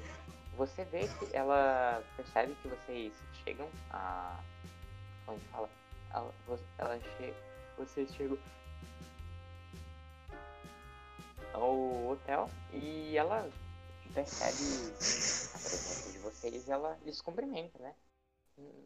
[0.58, 3.14] você vê que ela percebe que vocês
[3.44, 4.40] chegam a.
[5.26, 5.70] Como que fala?
[6.14, 6.34] Ela,
[6.78, 7.34] ela che-
[7.78, 8.38] vocês chegam
[11.54, 13.50] ao hotel e ela
[14.14, 14.64] percebe
[15.54, 17.96] a presença de vocês e ela lhes cumprimenta, né?
[18.58, 18.86] Hum,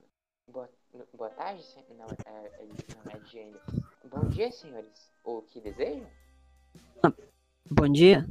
[0.52, 0.70] Boa,
[1.14, 1.64] boa tarde,
[1.98, 3.56] não, é, é, não é Jane.
[4.10, 5.10] Bom dia, senhores.
[5.24, 6.06] O que desejam?
[7.72, 8.26] Bom dia.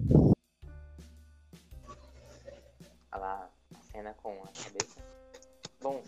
[3.10, 5.00] Ela acena com a cabeça.
[5.80, 6.02] Bom,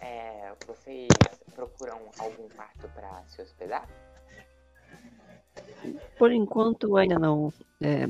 [0.00, 1.08] é, vocês
[1.54, 3.86] procuram algum quarto para se hospedar?
[6.18, 7.52] Por enquanto ainda não.
[7.82, 8.04] É,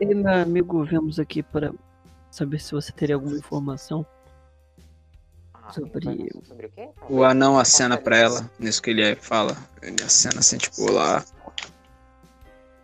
[0.00, 1.70] eu e meu amigo viemos aqui para
[2.30, 4.06] saber se você teria alguma informação.
[5.66, 6.90] Ah, Sobre- o quê?
[7.08, 9.56] O anão acena pra ela, nisso que ele fala.
[9.80, 11.24] Ele acena assim, tipo, lá.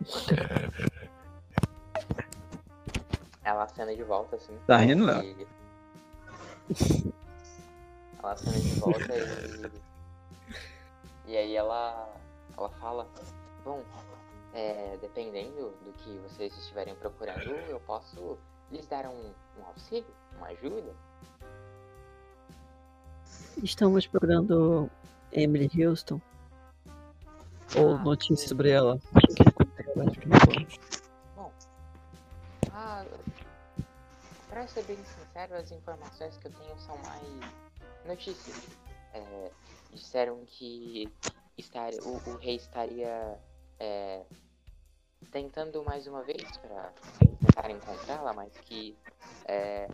[3.43, 4.57] Ela acena de volta, assim.
[4.67, 5.23] Tá rindo, Léo?
[5.23, 5.47] e-
[8.21, 9.81] Ela acena de volta e.
[11.27, 12.07] E aí ela.
[12.57, 13.07] Ela fala.
[13.63, 13.83] Bom,
[14.53, 18.37] é, dependendo do que vocês estiverem procurando, eu posso
[18.71, 20.05] lhes dar um, um auxílio,
[20.37, 20.93] uma ajuda.
[23.63, 24.89] Estamos procurando
[25.31, 26.19] Emily Houston.
[27.75, 28.99] Ou Ah, notícias sobre ela.
[31.35, 31.51] Bom,
[32.71, 33.05] ah,
[34.49, 37.23] pra ser bem sincero, as informações que eu tenho são mais
[38.05, 38.57] notícias.
[39.13, 39.51] É,
[39.93, 41.11] disseram que
[41.57, 43.37] estar, o, o rei estaria
[43.79, 44.23] é,
[45.31, 48.97] tentando mais uma vez para tentar encontrá-la, mas que
[49.45, 49.87] é,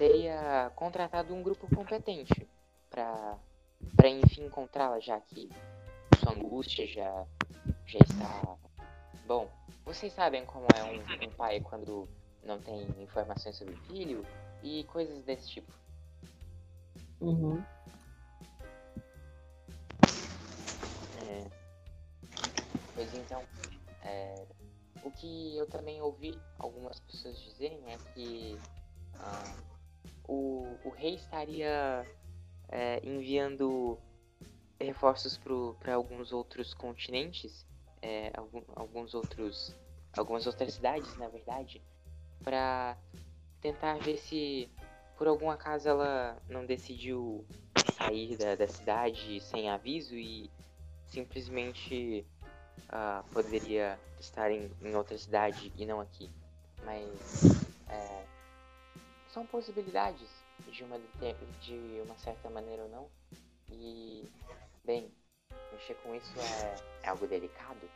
[0.00, 2.48] teria contratado um grupo competente
[2.88, 3.36] para
[3.94, 5.50] para enfim encontrá-la, já que
[6.18, 7.26] sua angústia já
[7.86, 8.56] já está
[9.26, 9.46] bom.
[9.84, 12.08] Vocês sabem como é um, um pai quando
[12.42, 14.24] não tem informações sobre o filho
[14.62, 15.70] e coisas desse tipo.
[17.20, 17.62] Uhum.
[21.18, 21.44] É,
[22.94, 23.42] Pois então,
[24.02, 24.46] é,
[25.04, 28.58] o que eu também ouvi algumas pessoas dizerem é que
[29.18, 29.69] ah,
[30.30, 32.06] o, o rei estaria
[32.68, 33.98] é, enviando
[34.78, 35.38] reforços
[35.80, 37.66] para alguns outros continentes,
[38.00, 39.74] é, algum- alguns outros,
[40.16, 41.82] algumas outras cidades, na verdade,
[42.44, 42.96] para
[43.60, 44.70] tentar ver se
[45.18, 47.44] por algum acaso ela não decidiu
[47.96, 50.48] sair da, da cidade sem aviso e
[51.06, 52.24] simplesmente
[52.88, 56.30] ah, poderia estar em, em outra cidade e não aqui.
[56.84, 57.58] Mas
[57.88, 58.24] é,
[59.32, 60.28] são possibilidades
[60.66, 60.98] de uma,
[61.60, 63.10] de uma certa maneira ou não.
[63.70, 64.24] E,
[64.84, 65.10] bem,
[65.72, 66.74] mexer com isso é,
[67.04, 67.88] é algo delicado.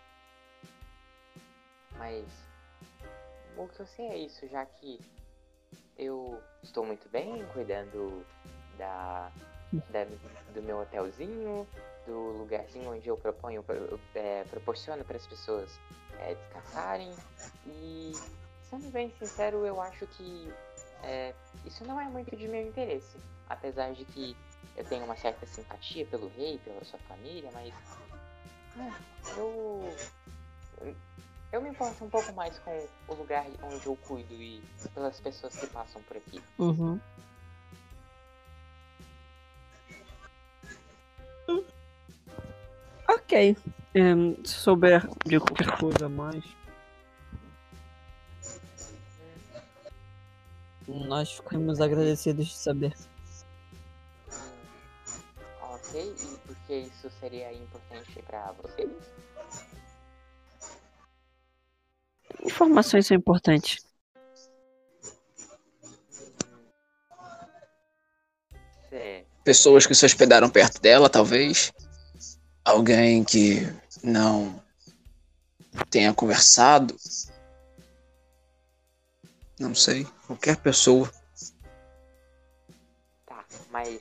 [1.98, 2.26] Mas
[3.56, 5.00] o que eu sei é isso, já que
[5.98, 8.24] eu estou muito bem cuidando
[8.76, 9.30] da,
[9.90, 10.04] da-
[10.52, 11.66] do meu hotelzinho,
[12.06, 15.80] do lugarzinho onde eu proponho, pro- é, proporciono para as pessoas
[16.20, 17.14] é, descansarem.
[17.66, 18.12] E,
[18.68, 20.52] sendo bem sincero, eu acho que
[21.04, 23.16] é, isso não é muito de meu interesse.
[23.48, 24.36] Apesar de que
[24.76, 27.72] eu tenho uma certa simpatia pelo rei, pela sua família, mas
[28.78, 28.98] ah,
[29.36, 29.94] eu
[31.52, 34.60] eu me importo um pouco mais com o lugar onde eu cuido e
[34.92, 36.42] pelas pessoas que passam por aqui.
[36.58, 36.98] Uhum.
[43.08, 43.56] Ok.
[43.94, 46.44] Em, se souber de qualquer coisa a mais,
[50.86, 52.94] nós ficamos agradecidos de saber.
[55.62, 58.90] Ok, e por que isso seria importante pra vocês?
[62.44, 63.84] Informações são importantes.
[68.90, 69.26] Certo.
[69.44, 71.72] Pessoas que se hospedaram perto dela, talvez.
[72.64, 73.60] Alguém que
[74.02, 74.62] não
[75.90, 76.96] tenha conversado.
[79.58, 80.06] Não sei.
[80.26, 81.10] Qualquer pessoa.
[83.26, 84.00] Tá, mas.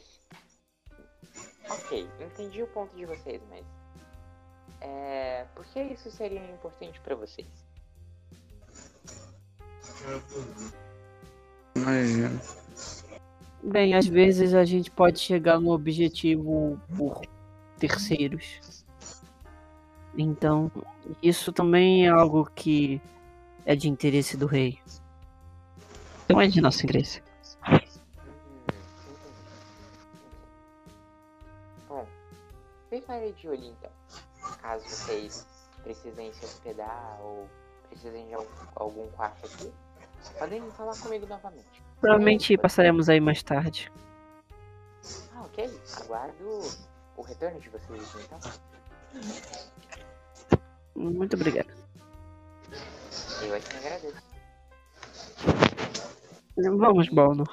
[1.69, 3.65] Ok, entendi o ponto de vocês, mas.
[4.81, 5.45] É.
[5.55, 7.47] Por que isso seria importante pra vocês?
[11.75, 12.41] Imagina.
[13.63, 17.21] Bem, às vezes a gente pode chegar no objetivo por
[17.77, 18.83] terceiros.
[20.17, 20.71] Então,
[21.21, 23.01] isso também é algo que
[23.65, 24.79] é de interesse do rei.
[26.29, 26.61] Não é de.
[26.61, 27.21] Hum, entendi.
[31.87, 32.07] Bom,
[32.89, 33.91] ficarei de olho então.
[34.61, 35.45] Caso vocês
[35.83, 37.49] precisem se hospedar ou
[37.89, 39.71] precisem de algum, algum quarto aqui,
[40.39, 41.83] podem falar comigo novamente.
[41.99, 43.91] Provavelmente passaremos aí mais tarde.
[45.35, 45.79] Ah, ok.
[46.01, 46.59] Aguardo
[47.17, 48.39] o retorno de vocês então.
[50.95, 51.71] Muito obrigado.
[53.41, 54.33] Eu aqui agradeço.
[56.55, 57.43] Vamos, Balno.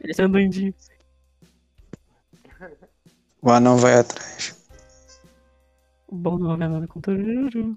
[0.00, 0.74] Esse é o doidinho.
[3.40, 4.56] O anão vai atrás.
[6.08, 7.76] O Balno vai lá com tururu.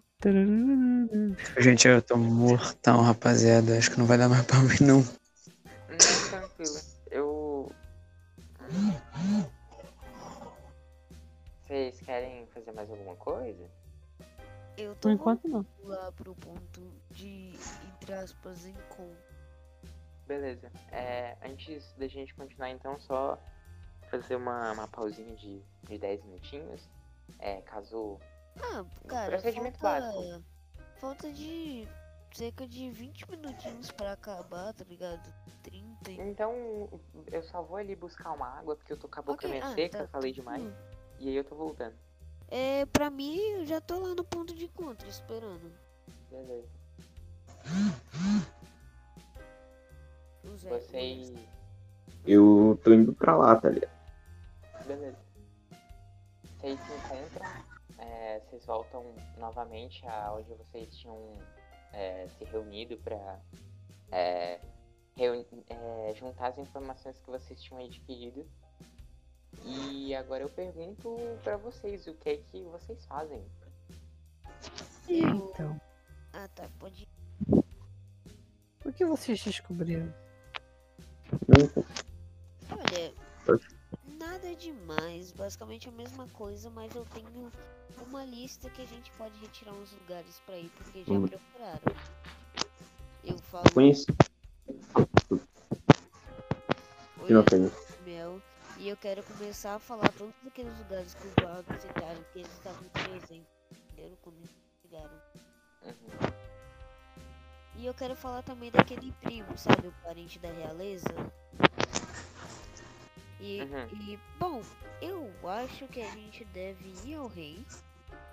[1.58, 3.78] Gente, eu tô mortão, rapaziada.
[3.78, 5.00] Acho que não vai dar mais pra mim, não.
[5.00, 6.80] Não, tranquilo.
[7.10, 7.72] Eu.
[11.62, 13.64] Vocês querem fazer mais alguma coisa?
[14.78, 15.64] Eu tô Por enquanto não.
[15.64, 16.82] voltando lá pro ponto
[17.12, 17.54] de,
[17.94, 19.31] entre aspas, encontro.
[20.32, 20.72] Beleza.
[20.94, 23.38] É, antes da gente continuar, então, só
[24.10, 26.90] fazer uma, uma pausinha de, de 10 minutinhos.
[27.38, 28.18] É, caso.
[28.56, 30.42] Ah, cara, procedimento falta,
[31.02, 31.86] falta de
[32.32, 35.22] cerca de 20 minutinhos pra acabar, tá ligado?
[35.64, 36.22] 30 e...
[36.22, 36.54] Então,
[37.30, 39.66] eu só vou ali buscar uma água, porque eu tô com a boca Ok, meio
[39.66, 40.08] ah, seca, tá.
[40.08, 40.64] falei demais.
[40.64, 40.74] Hum.
[41.20, 41.96] E aí eu tô voltando.
[42.48, 45.74] É, pra mim, eu já tô lá no ponto de encontro, esperando.
[46.30, 46.70] Beleza.
[50.44, 51.34] Vocês.
[52.26, 53.92] Eu tô indo pra lá, tá ligado?
[54.86, 55.18] Beleza.
[56.60, 57.50] Vocês se encontram,
[57.98, 61.34] é, vocês voltam novamente a onde vocês tinham
[61.94, 63.40] é, se reunido pra
[64.12, 64.60] é,
[65.16, 68.46] reuni- é, juntar as informações que vocês tinham adquirido.
[69.66, 73.44] E agora eu pergunto pra vocês o que é que vocês fazem.
[75.10, 75.80] Então,
[76.34, 77.64] Ah, tá, pode ir.
[78.86, 80.14] o que vocês descobriram?
[82.80, 83.14] Olha,
[84.18, 87.52] nada demais, basicamente a mesma coisa, mas eu tenho
[88.08, 91.28] uma lista que a gente pode retirar uns lugares pra ir, porque já Hum.
[91.28, 91.96] procuraram.
[93.24, 94.06] Eu falo Conheci.
[97.20, 97.30] Oi.
[98.04, 98.42] Mel,
[98.78, 102.52] e eu quero começar a falar todos aqueles lugares que os guardas citaram, que eles
[102.52, 104.18] estavam presentes, entenderam?
[104.24, 104.50] Quando eles
[104.82, 105.22] chegaram.
[105.84, 106.61] Uhum.
[107.82, 111.10] E eu quero falar também daquele primo, sabe, o parente da realeza.
[113.40, 113.88] E, Uhum.
[113.92, 114.62] e, bom,
[115.02, 117.66] eu acho que a gente deve ir ao rei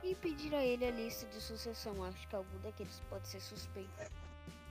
[0.02, 2.04] e pedir a ele a lista de sucessão.
[2.04, 3.90] Acho que algum daqueles pode ser suspeito.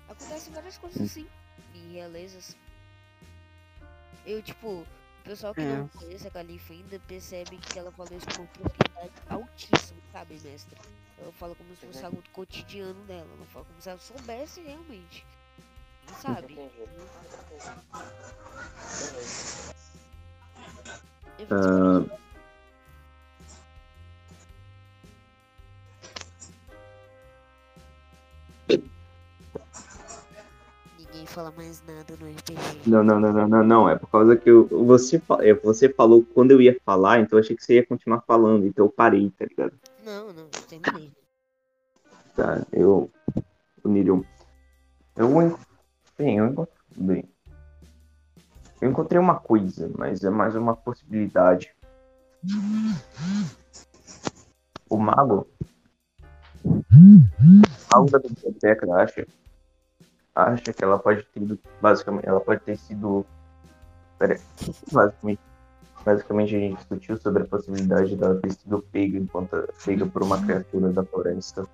[0.08, 1.28] Acontecem várias coisas assim,
[1.74, 2.56] em realezas.
[4.28, 4.86] Eu, tipo,
[5.28, 5.88] pessoal que não É.
[5.98, 10.78] conhece a Califa ainda percebe que ela falou isso com propriedade altíssima, sabe, mestre?
[11.18, 12.06] Ela fala como se fosse Uhum.
[12.06, 13.30] algo do cotidiano dela.
[13.36, 15.26] Ela fala como se ela soubesse realmente.
[16.22, 16.54] Sabe?
[16.54, 16.70] Entendi.
[21.40, 22.27] Beleza.
[31.38, 31.77] Eu fico Ah, esperando.
[31.77, 32.89] Ninguém fala mais nada no RPG.
[32.89, 33.89] Não, não, não, não, não, não.
[33.89, 37.43] É por causa que eu, você, é, você falou quando eu ia falar, então eu
[37.43, 39.73] achei que você ia continuar falando, então eu parei, tá ligado?
[40.05, 41.11] Não, não, terminei.
[42.35, 43.09] Tá, eu.
[43.84, 44.23] O Nirium.
[45.15, 45.41] Eu.
[45.41, 45.55] en-
[46.18, 46.77] Bem, eu encontrei.
[46.95, 47.30] Bem.
[48.81, 51.73] Eu encontrei uma coisa, mas é mais uma possibilidade.
[54.89, 55.47] O mago.
[56.64, 56.84] O
[57.93, 59.27] mago da biblioteca acha.
[60.38, 61.57] Acha que ela pode ter ido.
[61.81, 63.26] Basicamente, ela pode ter sido.
[64.19, 64.41] Pera aí.
[64.91, 65.41] Basicamente,
[66.05, 70.39] basicamente a gente discutiu sobre a possibilidade dela ter sido pega enquanto pega por uma
[70.39, 71.68] criatura da floresta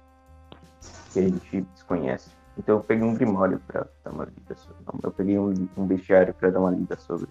[1.11, 2.29] que a gente desconhece.
[2.57, 4.77] Então eu peguei um grimório pra dar uma lida sobre.
[4.85, 7.27] Não, eu peguei um, um bestiário pra dar uma lida sobre.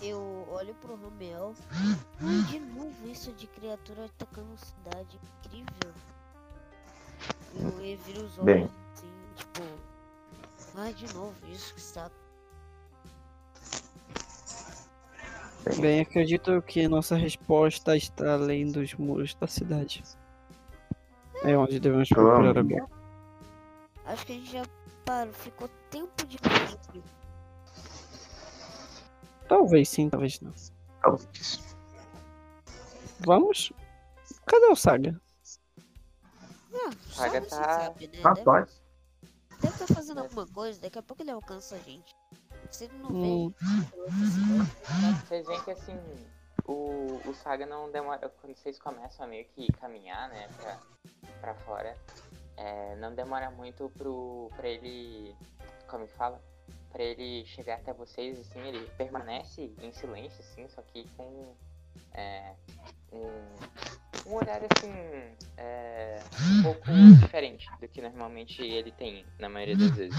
[0.00, 1.54] Eu olho pro Romel.
[2.20, 5.18] Ai, de novo isso de criatura atacando cidade.
[5.44, 5.92] Incrível.
[7.56, 8.70] Eu reviro os olhos Bem.
[8.94, 9.93] assim, tipo.
[10.76, 12.14] Ai, de novo isso, que saco.
[15.80, 20.02] Bem, acredito que nossa resposta está além dos muros da cidade.
[21.42, 22.86] É onde devemos procurar agora.
[24.06, 24.62] Acho que a gente já
[25.06, 27.02] parou, ficou tempo de coisa aqui.
[29.48, 30.52] Talvez sim, talvez não.
[31.02, 31.60] Talvez.
[33.20, 33.72] Vamos?
[34.46, 35.18] Cadê o Saga?
[36.74, 38.18] Ah, só Saga tá- sabe, né?
[38.24, 38.66] Ah,
[39.64, 42.14] Deve estar fazendo alguma coisa, daqui a pouco ele alcança a gente.
[42.70, 43.54] Se ele não Hum.
[45.26, 45.98] Vocês veem que assim,
[46.66, 48.28] o, o Saga não demora.
[48.28, 50.78] Quando vocês começam a meio que caminhar, né, pra,
[51.40, 51.96] pra fora,
[52.58, 55.34] é, não demora muito pro, pra ele.
[55.88, 56.38] Como que fala?
[56.92, 61.54] Pra ele chegar até vocês, assim, ele permanece em silêncio, assim, só que com
[62.12, 62.54] é,
[63.12, 63.30] um,
[64.26, 64.92] um horário assim.
[65.56, 66.20] É,
[66.58, 66.90] um pouco
[67.20, 70.16] diferente do que normalmente ele tem, na maioria das vezes.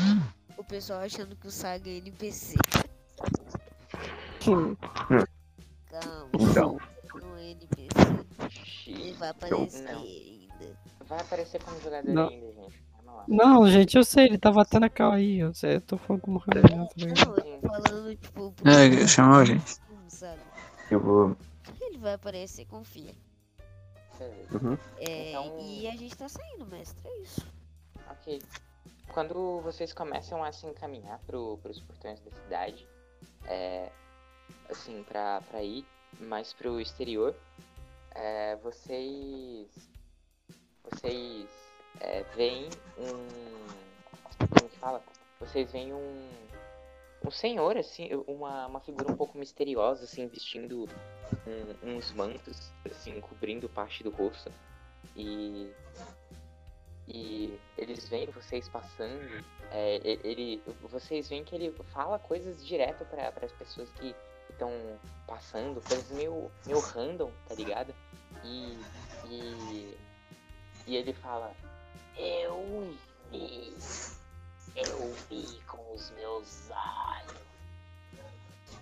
[0.57, 2.55] o pessoal achando que o Saga é NPC.
[4.47, 4.75] Hum,
[5.89, 6.77] Calma, Então.
[7.21, 7.89] não é NPC.
[8.49, 9.13] Xiii.
[9.13, 10.01] vai aparecer Não.
[10.01, 10.77] ainda.
[11.07, 12.29] Vai aparecer como jogador Não.
[12.29, 12.83] ainda, gente.
[12.93, 13.25] Calma lá.
[13.27, 15.39] Não, gente, eu sei, ele tava até na cal aí.
[15.39, 17.27] Eu, sei, eu tô falando como Ramiel, tá ligado?
[17.27, 19.77] Não, eu tô falando, tipo, É, chamou, gente.
[20.07, 20.39] sabe?
[20.91, 21.35] Eu vou.
[21.81, 23.13] Ele vai aparecer, confia.
[24.23, 24.77] Uhum.
[24.97, 27.45] É, Então- E a gente tá saindo, mestre, é isso.
[28.09, 28.41] Ok.
[29.13, 32.87] Quando vocês começam a se encaminhar pro, pros portões da cidade,
[33.45, 33.91] é,
[34.69, 35.85] assim, pra, pra ir
[36.19, 37.35] mais pro exterior,
[38.11, 39.67] é, vocês.
[40.83, 41.47] Vocês
[41.99, 43.67] é, veem um.
[44.49, 45.03] Como que fala?
[45.39, 46.29] Vocês veem um.
[47.25, 50.87] Um senhor, assim, uma, uma figura um pouco misteriosa, assim, vestindo
[51.47, 54.51] um- uns mantos, assim, cobrindo parte do rosto.
[55.15, 55.71] E
[57.07, 63.45] e eles veem vocês passando, é, ele, vocês veem que ele fala coisas direto para
[63.45, 64.15] as pessoas que
[64.49, 64.71] estão
[65.27, 67.93] passando, coisas meio, meio random, tá ligado?
[68.43, 68.77] E,
[69.29, 69.97] e,
[70.87, 71.53] e ele fala,
[72.17, 72.91] eu
[73.31, 73.73] vi,
[74.75, 77.45] eu vi com os meus olhos,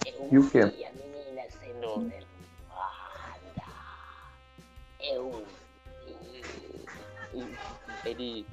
[0.06, 0.66] eu E o quê?
[0.66, 3.64] vi a menina sendo levada,
[5.00, 5.46] eu
[6.06, 6.64] vi.
[8.06, 8.46] Ele,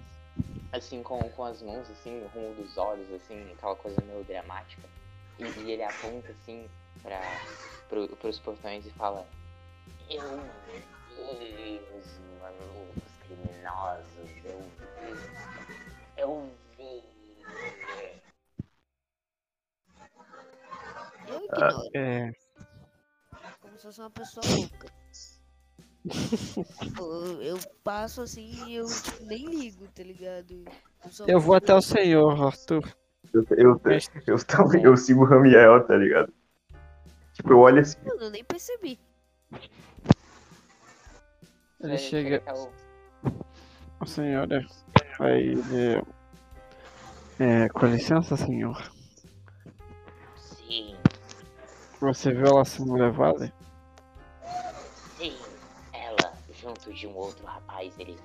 [0.73, 4.89] assim, com, com as mãos, assim, no rumo dos olhos, assim, aquela coisa meio dramática.
[5.39, 6.69] E, e ele aponta, assim,
[7.03, 7.21] pra,
[7.89, 9.27] pro, pros portões e fala:
[10.09, 10.23] Eu
[11.17, 14.61] vi os malucos criminosos, eu
[15.01, 15.21] vi.
[16.17, 16.70] Eu vi.
[21.53, 22.33] Eu ignoro, É.
[23.61, 25.01] como se fosse uma pessoa louca.
[26.83, 30.65] Tipo, eu, eu passo assim e eu tipo, nem ligo, tá ligado?
[31.11, 32.83] só Eu vou até o senhor, Arthur.
[33.35, 33.81] Eu, eu,
[34.27, 36.33] eu, tava- eu sigo o Ramiel, tá ligado?
[37.35, 37.99] Tipo, eu olho assim.
[38.05, 38.99] Mano, eu nem percebi.
[41.81, 42.43] Ele chega.
[44.01, 44.67] A senhora
[45.19, 45.55] vai.
[47.39, 48.91] É, é, com licença, senhor.
[52.01, 53.53] Você viu ela sendo levada?
[55.17, 55.37] sim,
[55.93, 58.21] ela junto de um outro rapaz, eles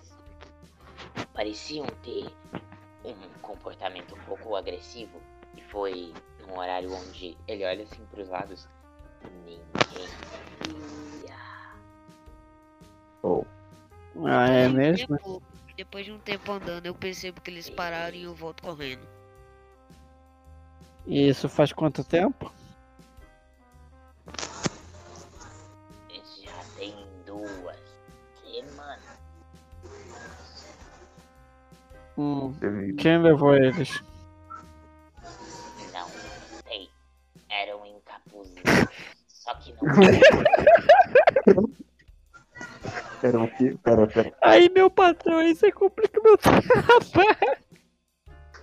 [1.34, 2.34] pareciam ter
[3.04, 5.22] um comportamento um pouco agressivo
[5.56, 8.68] e foi num horário onde ele olha assim pros lados.
[9.24, 10.18] Ninguém
[10.62, 11.36] via.
[13.24, 13.44] Oh,
[14.26, 15.18] Ah, é mesmo?
[15.76, 19.08] depois de um tempo andando, eu percebo que eles pararam e eu volto correndo.
[21.08, 22.52] E isso faz quanto tempo?
[32.18, 32.54] Hum,
[32.98, 34.02] quem levou eles?
[35.94, 36.08] Não
[36.66, 36.90] sei.
[37.50, 38.96] Eram encapuzados.
[39.28, 39.82] Só que não.
[43.22, 43.78] Pera, o quê?
[43.84, 44.34] Pera, pera.
[44.42, 47.58] Aí, meu patrão, aí você complica o meu trabalho.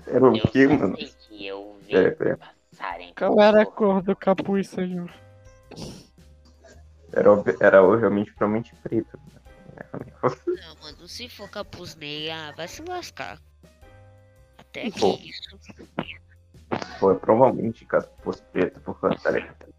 [0.07, 0.97] Era o Eu quê, só mano?
[0.97, 2.39] sei que eu vi Pera, pera.
[2.70, 3.15] passarem.
[3.16, 5.11] Qual era a cor do capuz, senhor?
[7.12, 7.29] Era,
[7.61, 9.19] era obviamente provavelmente preto.
[9.35, 9.41] né?
[10.47, 13.39] Não, mano, se for capuz negro, ah, vai se lascar.
[14.59, 15.19] Até que Pô.
[15.21, 15.59] isso.
[16.99, 19.75] Pô, provavelmente caso fosse preto, por causa ligado?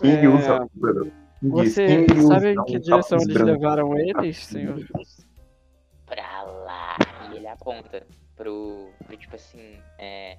[0.00, 0.68] Quem É, usa.
[0.74, 3.50] mano, Você quem sabe usa em que um direção capuz eles branco?
[3.60, 4.86] levaram eles, senhor?
[6.06, 6.96] Pra lá.
[7.32, 8.06] E ele aponta
[8.36, 8.92] pro.
[9.06, 9.82] pro tipo assim.
[9.98, 10.38] É,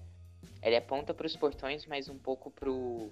[0.61, 3.09] ele aponta pros portões, mas um pouco pro.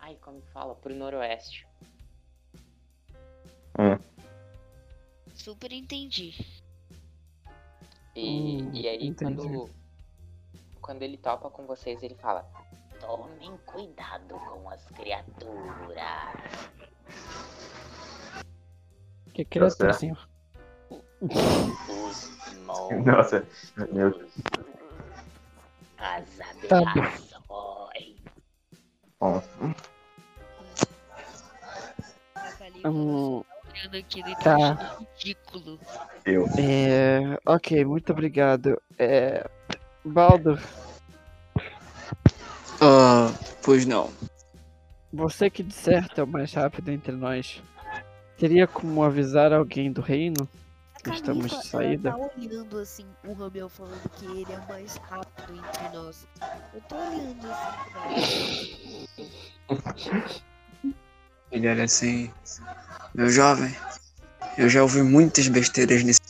[0.00, 0.74] Ai, como que fala?
[0.74, 1.66] Pro noroeste.
[5.34, 6.34] Super entendi.
[8.14, 9.36] E, Hum, e aí entendi.
[9.36, 9.70] quando.
[10.80, 12.44] Quando ele topa com vocês, ele fala.
[13.00, 15.96] Tomem cuidado com as criaturas.
[19.32, 20.28] Que criatura, senhor?
[20.90, 22.30] Os
[22.66, 23.04] monstros.
[23.06, 24.32] Nossa, meu Deus.
[25.96, 26.36] As
[26.68, 26.90] Tá bom.
[26.90, 28.16] aberrações.
[29.18, 29.72] Bom, Hum,
[32.82, 32.90] tá
[33.80, 34.76] olhando aquilo e tá.
[34.76, 35.78] tá ridículo.
[36.24, 36.46] eu.
[36.58, 38.80] é, ok, muito obrigado.
[38.98, 39.48] É,
[40.04, 40.58] Baldo,
[42.80, 43.30] Ah,
[43.62, 44.10] pois não.
[45.12, 47.62] você que de certo é o mais rápido entre nós,
[48.38, 50.48] teria como avisar alguém do reino?
[51.06, 52.10] A Estamos de saída.
[52.10, 56.28] Ela tá olhando assim, o Ramel falando que ele é o mais rápido entre nós.
[56.74, 57.72] Eu tô olhando assim
[59.70, 60.90] pra
[61.50, 62.30] Ele era assim.
[63.14, 63.74] Meu jovem,
[64.56, 66.20] eu já ouvi muitas besteiras nesse.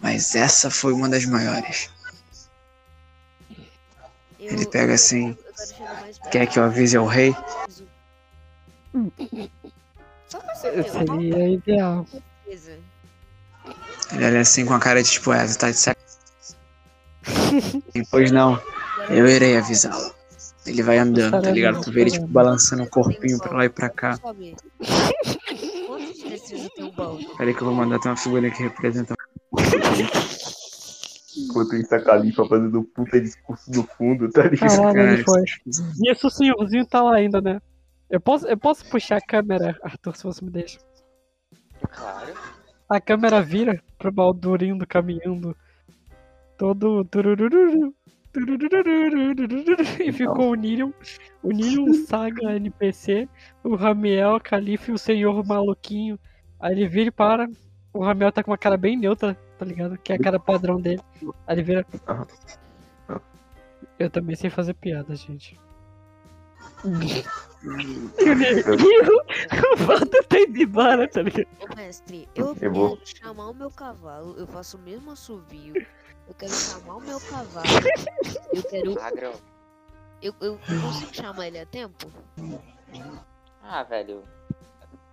[0.00, 1.90] Mas essa foi uma das maiores.
[4.38, 5.36] eu, Ele pega assim.
[6.30, 7.34] Quer que eu avise ao rei?
[10.60, 12.06] Seria ideal.
[14.12, 15.98] Ele olha assim com a cara de tipo, é, tá de sac...
[18.10, 18.60] Pois não,
[19.10, 20.14] eu irei avisá-lo.
[20.66, 21.80] Ele vai andando, tá ligado?
[21.80, 24.16] Tu vê ele tipo balançando o corpinho pra lá e pra cá.
[24.16, 24.56] Sabe?
[25.86, 27.36] Quantos de destreza tem um?
[27.36, 29.14] Peraí que eu vou mandar até uma figurinha que representa.
[31.38, 34.76] Enquanto isso, a Califa fazendo um puta discurso do fundo, tá ligado?
[34.76, 35.44] Caralho, ele Cara, foi.
[36.02, 37.60] E esse senhorzinho tá lá ainda, né?
[38.10, 40.78] Eu posso, eu posso puxar a câmera, Arthur, se você me deixa.
[41.90, 42.34] Claro.
[42.88, 45.54] A câmera vira pro Baldurindo caminhando
[46.56, 47.04] todo.
[47.04, 47.94] turururu,
[50.00, 50.90] E ficou o Nilion,
[51.42, 53.28] o Nilion, o Saga, NPC,
[53.62, 56.18] o Ramiel, a Califa e o Senhor Maluquinho.
[56.60, 57.48] Aí ele vira e para.
[57.92, 59.96] O Ramiel tá com uma cara bem neutra, tá ligado?
[59.98, 61.00] Que é a cara padrão dele.
[61.46, 61.86] Aí ele vira.
[63.98, 65.58] Eu também sei fazer piada, gente.
[66.84, 69.24] E o Nilion-
[69.72, 71.46] o Valdo tá indo embora, tá ligado?
[71.60, 75.74] Ô mestre, eu, Eu vou- quero chamar o meu cavalo, eu faço o mesmo assovio.
[76.28, 77.66] Eu quero chamar o meu cavalo.
[78.52, 79.00] Eu quero.
[79.00, 79.32] Agro.
[80.22, 82.10] Eu, eu consigo chamar ele a tempo?
[83.62, 84.22] Ah, velho.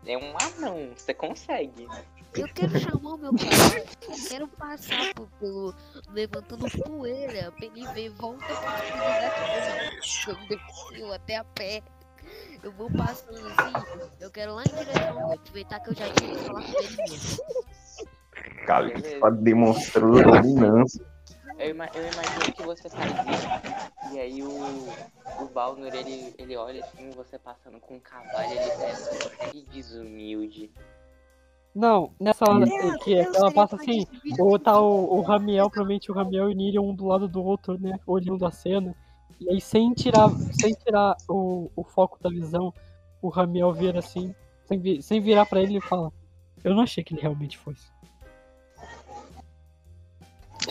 [0.05, 1.87] É um anão, você consegue.
[2.35, 3.87] Eu quero chamar o meu cavalo.
[4.01, 5.73] Eu quero passar por, pelo.
[6.09, 9.39] levantando poeira pra ele ver volta pra atividade.
[10.99, 11.81] Eu até a pé.
[12.61, 13.73] Eu vou passando assim.
[14.19, 17.43] Eu quero lá em direção aproveitar que eu já que falar com ele mesmo.
[18.65, 21.14] Califa demonstrando dominância.
[21.57, 24.13] Eu, eu imagino que você faz isso.
[24.13, 28.71] E aí o, o Balnor, ele, ele olha assim, você passando com um cavalo, ele
[28.71, 30.71] pensa, que desumilde.
[31.73, 34.07] Não, nessa hora Meu que Deus, ela passa pode assim,
[34.39, 37.43] ou tá o, o Ramiel, provavelmente o Ramiel e o Nirion um do lado do
[37.43, 37.99] outro, né?
[38.07, 38.95] Olhando a cena.
[39.39, 42.73] E aí sem tirar, sem tirar o, o foco da visão,
[43.21, 44.33] o Ramiel vira assim,
[44.65, 46.11] sem, sem virar pra ele e fala.
[46.63, 47.94] Eu não achei que ele realmente fosse.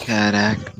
[0.06, 0.72] Caraca.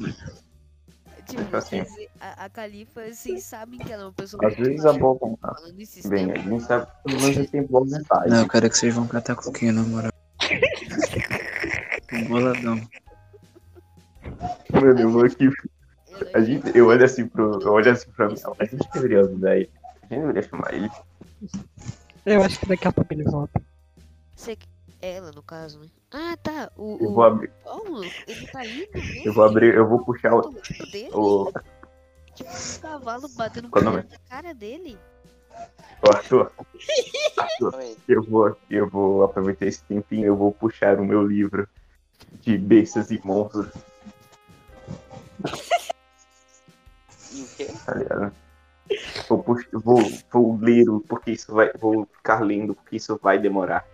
[1.26, 1.78] Tipo, Assim.
[1.78, 4.92] quer dizer, a, a Califa, vocês sabem que ela é uma pessoa Às vezes a
[4.92, 5.72] boa vontade.
[6.06, 8.30] Bem, a gente sabe que pelo menos tem boa vontade.
[8.30, 10.12] Não, eu quero que vocês vão catar coquinho, na moral.
[12.28, 12.80] Boladão.
[14.72, 15.46] Mano, eu vou aqui.
[15.46, 17.60] Ela A gente, eu olho assim pro.
[17.60, 18.36] Eu olho assim pra mim.
[18.58, 19.70] A gente deveria ajudar ele.
[20.02, 20.90] A gente deveria chamar ele.
[22.24, 23.60] Eu acho que daqui a pouco ele volta.
[24.36, 24.66] Você que-
[25.04, 25.88] Ela, no caso, né?
[26.10, 26.70] Ah, tá.
[26.76, 27.50] O, Eu o vou abrir.
[27.62, 29.22] Paulo, ele tá mesmo?
[29.22, 29.74] Eu vou abrir.
[29.74, 30.38] Eu vou puxar o.
[30.48, 30.52] o
[30.90, 31.10] dele?
[31.12, 31.52] o
[32.34, 34.08] Tipo, um cavalo batendo Qual o na nome?
[34.30, 34.98] cara dele.
[36.02, 36.50] o Arthur.
[37.36, 40.26] Arthur, eu vou, eu vou aproveitar esse tempinho.
[40.28, 41.68] Eu vou puxar o meu livro
[42.40, 43.68] de bestas e monstros,
[47.32, 47.68] E o quê?
[47.84, 48.32] tá ligado?
[49.28, 49.98] Vou, vou,
[50.32, 51.70] vou ler, o- porque isso vai.
[51.74, 53.86] Vou ficar lendo, porque isso vai demorar.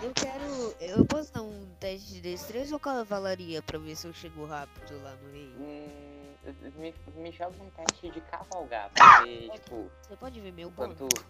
[0.00, 0.76] Eu quero.
[0.80, 5.02] Eu posso dar um teste de destreza ou cavalaria pra ver se eu chego rápido
[5.02, 5.52] lá no rei?
[5.58, 6.34] Hum,
[6.76, 10.96] me, me joga um teste de cavalgar, pra ver, tipo, Você pode ver meu bônus?
[10.98, 11.24] quanto.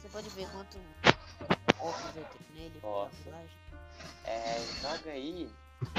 [0.00, 0.78] Você pode ver quanto
[1.78, 2.80] óculos eu tenho nele?
[2.80, 3.12] Posso.
[4.24, 5.50] É, joga aí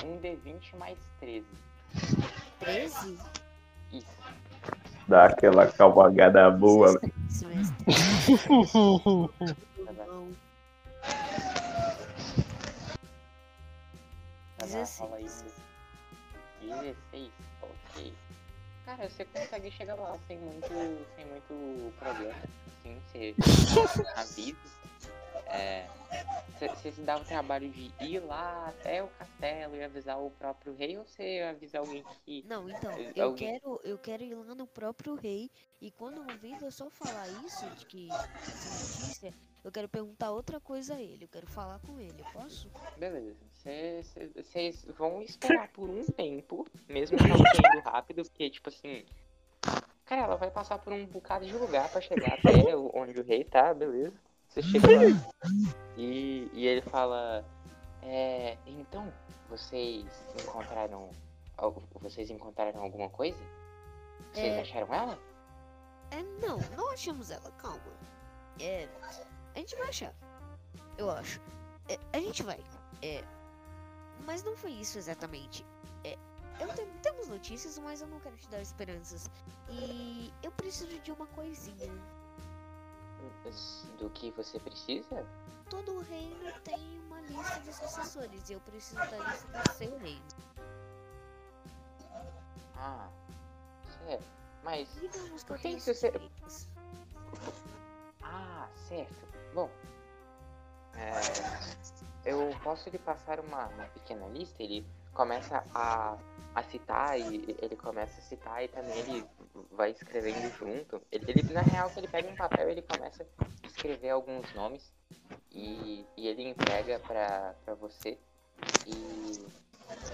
[0.04, 1.46] um D20 mais 13.
[2.60, 3.18] 13?
[3.92, 4.08] Isso.
[5.10, 7.00] Dá aquela cavalgada boa.
[7.28, 7.84] Isso, mestre.
[8.48, 9.30] Bom.
[9.98, 10.30] Não.
[14.60, 15.24] Bom, rola aí.
[15.24, 15.56] 16.
[16.62, 17.32] 16,
[17.64, 18.14] ok.
[18.86, 20.68] Cara, você consegue chegar lá sem muito,
[21.16, 22.36] sem muito problema.
[22.68, 23.36] Assim, você
[24.16, 24.58] avisa.
[25.48, 25.86] É,
[26.58, 30.30] você, você se dá o trabalho de ir lá até o castelo e avisar o
[30.32, 32.44] próprio rei ou você avisa alguém que.
[32.48, 35.50] Não, então, Eh, eu alguém- quero, eu quero ir lá no próprio rei
[35.82, 40.60] e quando o Vitor só falar isso, de que essa notícia, eu quero perguntar outra
[40.60, 42.70] coisa a ele, eu quero falar com ele, posso?
[42.98, 43.38] Beleza.
[44.36, 49.04] Vocês vão esperar por um tempo, mesmo que ido rápido, porque, tipo assim.
[50.06, 53.44] Cara, ela vai passar por um bocado de lugar pra chegar até onde o rei
[53.44, 54.14] tá, beleza?
[54.50, 55.32] Você chega lá.
[55.98, 57.46] E, e ele fala.
[58.02, 59.12] É, então,
[59.50, 60.06] vocês
[60.42, 61.10] encontraram.
[61.58, 63.38] algo- Vocês encontraram alguma coisa?
[64.34, 64.62] Vocês É.
[64.62, 65.20] acharam ela?
[66.12, 67.80] É, não, não achamos ela, calma.
[68.60, 68.88] É,
[69.56, 70.14] a gente vai achar,
[70.98, 71.40] eu acho.
[71.88, 72.60] É, a gente vai,
[73.02, 73.24] é,
[74.26, 75.66] mas não foi isso exatamente.
[76.04, 76.18] É,
[76.60, 79.30] eu tenho, temos notícias, mas eu não quero te dar esperanças.
[79.70, 81.92] E eu preciso de uma coisinha.
[83.98, 85.26] Do que você precisa?
[85.70, 90.26] Todo reino tem uma lista de sucessores e eu preciso da lista do seu reino.
[92.76, 93.10] Ah,
[94.06, 94.24] certo.
[94.64, 96.68] Mas Digamos que eu tenho você- suspeitas.
[98.88, 99.30] certo.
[99.54, 99.70] Bom,
[100.96, 104.62] é, eu posso lhe passar uma, uma pequena lista.
[104.64, 106.18] Ele começa a,
[106.56, 109.26] a citar e ele começa a citar e também ele
[109.72, 111.02] vai escrevendo junto.
[111.12, 114.92] Ele, ele na real, ele pega um papel e ele começa a escrever alguns nomes
[115.52, 118.18] e, e ele entrega pra, pra você.
[118.86, 119.46] E,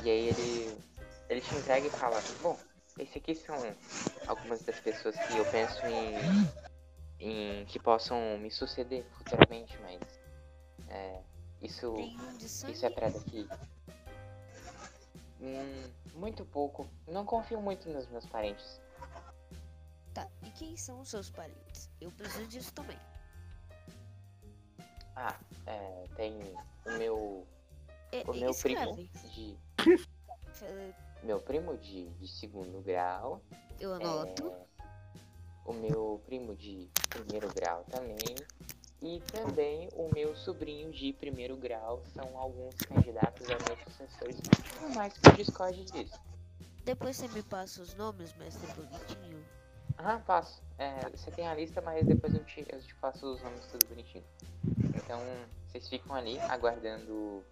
[0.04, 0.78] e aí ele,
[1.30, 2.58] ele te entrega e fala, bom,
[3.00, 3.56] esse aqui são
[4.28, 5.82] algumas das pessoas que eu penso
[7.20, 10.02] em, em que possam me suceder futuramente, mas
[10.90, 11.22] é,
[11.62, 11.96] isso,
[12.40, 13.48] isso é pra daqui.
[15.42, 16.88] Hum, muito pouco.
[17.08, 18.82] Não confio muito nos meus parentes.
[20.14, 21.90] Tá, e quem são os seus parentes?
[22.00, 22.98] Eu preciso disso também.
[25.16, 26.40] Ah, é, tem
[26.86, 27.48] o meu,
[28.12, 28.96] É, o meu primo
[29.34, 29.58] de
[31.24, 33.42] meu primo de, de segundo grau.
[33.80, 34.52] Eu anoto.
[34.52, 34.66] É,
[35.66, 38.36] o meu primo de primeiro grau também.
[39.06, 44.42] E também o meu sobrinho de primeiro grau são alguns candidatos a meus sucessores.
[44.80, 46.20] Por mais que discorde disso.
[46.84, 49.46] Depois você me passa os nomes, mestre bonitinho.
[49.96, 50.60] Ah, passo.
[50.80, 53.86] É, você tem a lista, mas depois eu te, eu te faço os nomes tudo
[53.86, 54.24] bonitinho.
[54.96, 55.22] Então,
[55.68, 57.44] vocês ficam ali aguardando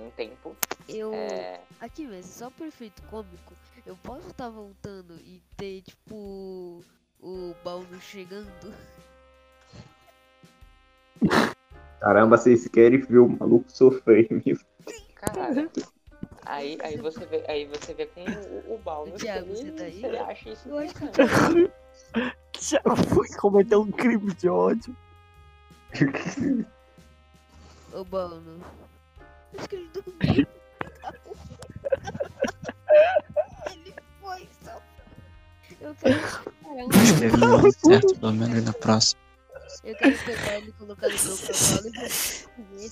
[0.00, 0.56] um tempo.
[0.88, 1.14] Eu.
[1.14, 3.54] É, Aqui, mestre, só por efeito cômico,
[3.86, 6.84] eu posso estar voltando e ter, tipo,
[7.20, 8.74] o Baldo chegando?
[12.00, 14.64] Caramba, vocês querem ver o maluco sofrer mesmo.
[15.14, 15.68] cara.
[16.44, 19.82] Aí, aí você vê, aí você vê com o, o Baldo se Thiago, você tá
[19.82, 20.04] aí?
[20.04, 21.72] ele acha isso interessante.
[22.60, 22.80] Já
[23.12, 24.96] foi cometer um crime de ódio.
[27.92, 28.60] Ô, Baldo.
[29.58, 30.46] Acho que ele dormiu.
[33.72, 34.80] ele foi só.
[35.80, 36.16] Eu quero
[37.22, 39.25] ele não deu certo, pelo menos na próxima.
[39.84, 42.86] Eu quero pegar ele e colocar no meu cavalo e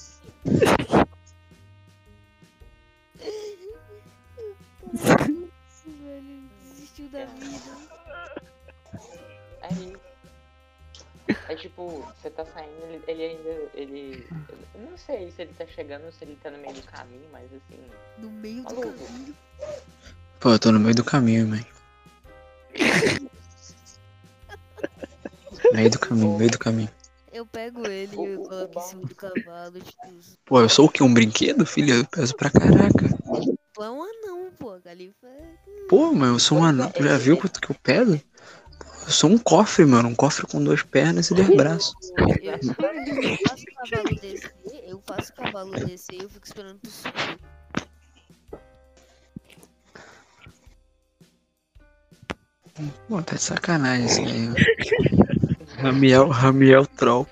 [4.93, 7.77] Nossa, velho, desistiu da vida.
[9.63, 9.97] Aí.
[11.49, 13.71] É tipo, você tá saindo, ele, ele ainda.
[13.75, 14.27] Ele.
[14.75, 17.29] eu Não sei se ele tá chegando ou se ele tá no meio do caminho,
[17.33, 17.91] mas assim.
[18.19, 19.05] No meio do Maluco.
[19.07, 19.35] caminho.
[20.41, 21.67] Pô, eu tô no meio do caminho, mãe.
[25.73, 26.91] Meio do caminho, meio do caminho.
[27.33, 29.81] Eu pego ele e eu coloco em cima do cavalo.
[29.81, 31.03] Tipo, Pô, eu sou o quê?
[31.03, 31.95] Um brinquedo, filho?
[31.95, 33.09] Eu peso pra caraca.
[33.73, 34.79] tu é um anão, pô.
[34.81, 35.57] Califa é.
[35.89, 36.91] Pô, mas eu sou um anão.
[36.91, 38.21] Tu já viu quanto que eu peso?
[39.05, 40.09] Eu sou um cofre, mano.
[40.09, 41.93] Um cofre com duas pernas e dois braços.
[42.17, 44.55] Eu, eu faço o cavalo descer,
[44.87, 47.41] eu faço o cavalo descer e eu fico esperando tu subir.
[53.09, 55.44] Pô, tá de sacanagem isso aí.
[55.79, 57.27] Ramiel, Ramiel Troll.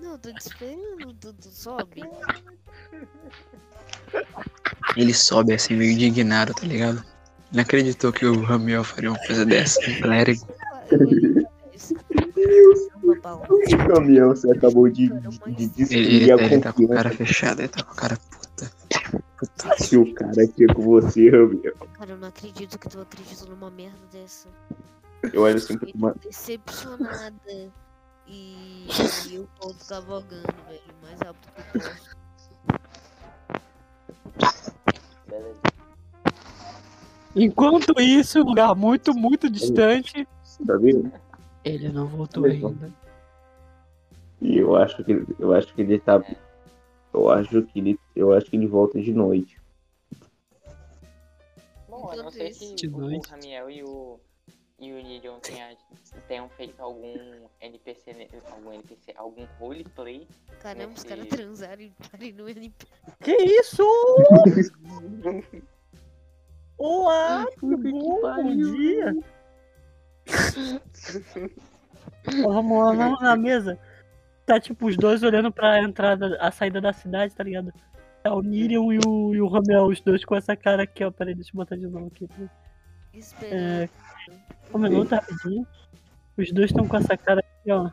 [0.00, 2.02] Não, tô te esperando, tu sobe.
[4.96, 7.04] Ele sobe assim, meio indignado, tá ligado?
[7.52, 9.80] Não acreditou que o Ramiel faria uma coisa dessa.
[9.80, 9.84] Um
[11.74, 11.94] isso.
[13.02, 13.46] Caramba, Paulo.
[13.88, 15.14] Caminhão, você acabou de, de
[15.46, 18.16] Ele, destruir ele, a ele tá com a cara fechada, ele tá com a cara
[18.16, 18.70] puta.
[19.88, 21.74] que o cara tinha com você, Ramiro.
[21.94, 24.48] Cara, eu não acredito que tu acredita numa merda dessa.
[25.32, 27.72] Eu olho assim, Fiquei mano, decepcionada.
[28.32, 28.86] E,
[29.28, 32.12] e eu volto cavalgando, velho, o mais rápido que eu posso.
[35.28, 35.60] Beleza.
[37.36, 40.26] Enquanto isso, em um lugar muito, muito distante,
[40.66, 41.12] tá vendo?
[41.62, 42.68] ele não voltou Beleza.
[42.68, 42.92] ainda.
[44.40, 46.22] E eu acho que eu acho que ele tá.
[47.12, 48.00] Eu acho que ele.
[48.16, 49.60] Eu acho que ele volta de noite.
[51.88, 53.20] Bom, a não que De o, o.
[53.20, 54.18] Ramiel e o.
[54.82, 55.76] E o Nilion tenha,
[56.26, 57.14] tenham feito algum
[57.60, 60.26] NPC, algum NPC, algum roleplay.
[60.58, 62.86] Caramba, os caras Nesse- transaram e parem no NP.
[63.20, 63.84] Que isso?
[66.76, 68.20] Olá, tudo bom?
[68.22, 69.14] Bom dia.
[72.44, 73.78] Ó, vamos lá, vamos na mesa.
[74.44, 77.72] Tá tipo os dois olhando pra entrada, a saída da cidade, tá ligado?
[78.20, 81.12] Tá o Miriam e o, e o Ramel, os dois com essa cara aqui, ó.
[81.12, 82.28] Peraí, deixa eu botar de novo aqui.
[83.14, 83.88] Esperando.
[84.74, 85.66] Um minuto rapidinho.
[86.36, 87.90] Os dois estão com essa cara aqui, ó.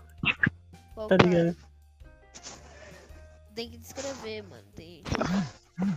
[0.96, 1.30] Qual Tá cara?
[1.30, 1.58] ligado?
[3.56, 4.64] Tem que descrever, mano.
[4.76, 5.04] Tem.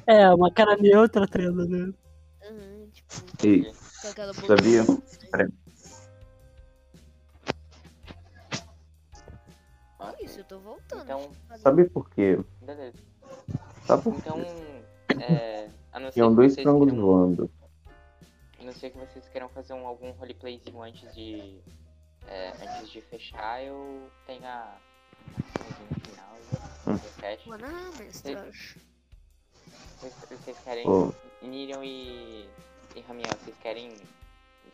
[0.06, 1.92] É, uma cara neutra, treinando, né?
[2.44, 3.72] Aham, tipo, E
[4.02, 4.46] com aquela boca.
[4.48, 4.82] Sabia?
[9.98, 11.02] Olha isso, eu tô voltando.
[11.04, 12.38] Então, sabe por quê?
[12.60, 12.98] beleza.
[13.86, 14.20] Sabe por quê?
[14.26, 17.50] Então, é, a não ser dois vocês frangos voando.
[18.62, 21.58] A não ser que vocês queiram fazer um, algum roleplayzinho antes de.
[22.28, 24.76] é, antes de fechar, eu tenho a,
[25.90, 26.36] no final.
[26.86, 26.94] Hum.
[26.94, 27.48] 17.
[27.48, 28.36] Mano, ah, mestre.
[29.98, 30.88] Vocês, vocês querem.
[30.88, 31.12] Ô.
[31.42, 32.48] Nirion e.
[32.94, 33.96] E Ramiel, vocês querem.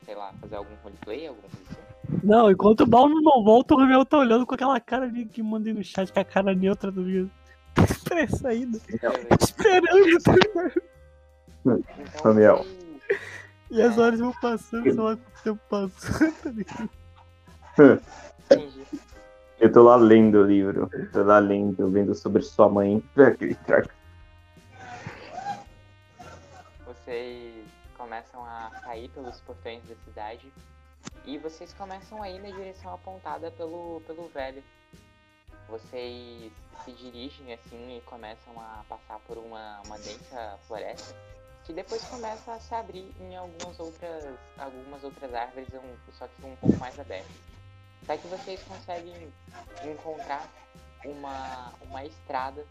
[0.04, 1.88] Sei lá, fazer algum roleplay, alguma coisa?
[2.22, 5.42] Não, enquanto o Balno não volta, o Ramel tá olhando com aquela cara ali que
[5.42, 7.30] mandei no chat, com a cara neutra do vídeo.
[8.04, 8.78] Pressa ainda.
[9.40, 10.82] Esperando, tá ligado?
[11.60, 12.66] Então, Ramiel.
[13.70, 16.32] E as horas vão passando, sei lá quanto tempo passou,
[16.64, 16.88] tá?
[18.50, 18.86] Entendi.
[19.60, 20.88] Eu tô lá lendo o livro.
[20.92, 23.02] Eu tô lá lendo, vendo sobre sua mãe.
[26.86, 27.66] Vocês
[27.96, 30.52] começam a sair pelos portões da cidade
[31.24, 34.62] e vocês começam a ir na direção apontada pelo, pelo velho.
[35.68, 36.52] Vocês
[36.84, 41.16] se dirigem assim e começam a passar por uma, uma densa floresta
[41.68, 44.24] que depois começa a se abrir em algumas outras,
[44.56, 45.68] algumas outras árvores,
[46.18, 47.30] só que um pouco mais abertas.
[48.04, 49.30] Até que vocês conseguem
[49.84, 50.50] encontrar
[51.04, 52.66] uma, uma estrada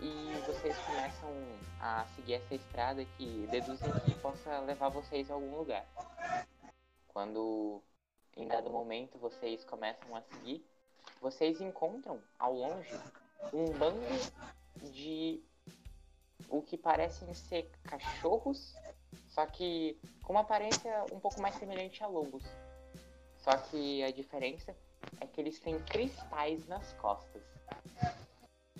[0.00, 1.30] e vocês começam
[1.80, 5.86] a seguir essa estrada que deduzem que possa levar vocês a algum lugar.
[7.06, 7.80] Quando
[8.36, 10.66] em dado momento vocês começam a seguir,
[11.20, 12.98] vocês encontram ao longe
[13.52, 14.00] um bando
[14.92, 15.40] de
[16.48, 18.74] o que parecem ser cachorros,
[19.28, 22.44] só que com uma aparência um pouco mais semelhante a lobos.
[23.38, 24.74] Só que a diferença
[25.20, 27.42] é que eles têm cristais nas costas.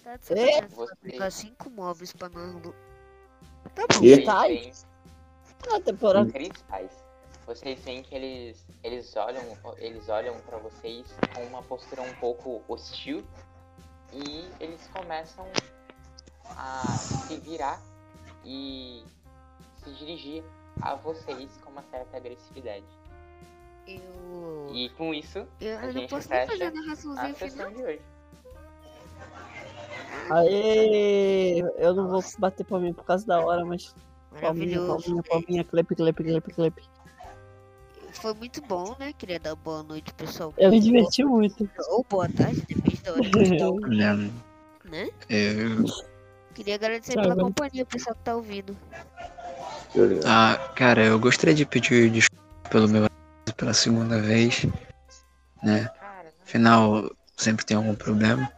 [0.02, 0.68] Tá de sacanagem.
[0.68, 1.70] Você- cinco
[2.12, 2.54] pra nós.
[2.62, 2.74] lu-
[3.74, 4.04] Tá bom.
[4.04, 4.14] E?
[4.14, 4.86] Cristais?
[5.60, 6.30] veem A temporada.
[6.32, 6.90] cristais.
[7.46, 9.42] Vocês veem que eles eles olham
[9.78, 13.24] eles olham para vocês com uma postura um pouco hostil
[14.12, 15.46] e eles começam
[16.56, 17.80] a se virar
[18.44, 19.02] e
[19.82, 20.42] se dirigir
[20.80, 22.84] a vocês com uma certa agressividade.
[23.86, 24.70] Eu.
[24.74, 27.70] E com isso, Eu, a eu gente posso nem fecha fazer a a narraçãozinha sessão
[27.70, 27.70] final.
[27.70, 28.02] de hoje.
[30.30, 31.60] Aê!
[31.78, 33.94] Eu não vou bater pra mim por causa da hora, mas.
[34.40, 36.82] Palminha, palminha, palminha, clap, clap, clap, clap.
[38.12, 39.12] Foi muito bom, né?
[39.12, 40.52] Queria dar boa noite, pessoal.
[40.58, 41.68] Eu me diverti muito.
[41.90, 44.16] Ou boa tarde, depende da hora que tá
[44.90, 45.10] né?
[45.28, 45.84] eu,
[46.58, 48.76] Queria agradecer Tá pela companhia, pessoal que tá ouvindo.
[50.26, 53.06] Ah, cara, eu gostaria de pedir desculpa pelo meu
[53.56, 54.66] pela segunda vez,
[55.62, 55.88] né?
[56.42, 58.52] Afinal, sempre tem algum problema.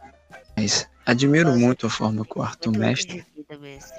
[0.57, 3.23] Mas admiro muito a forma que o Arthur mestre.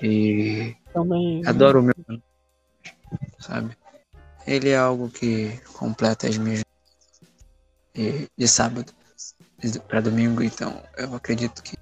[0.03, 1.47] e Também.
[1.47, 1.95] adoro o meu,
[3.39, 3.71] sabe?
[4.45, 6.65] Ele é algo que completa as minhas
[7.95, 8.93] e de sábado
[9.87, 11.77] para domingo, então eu acredito que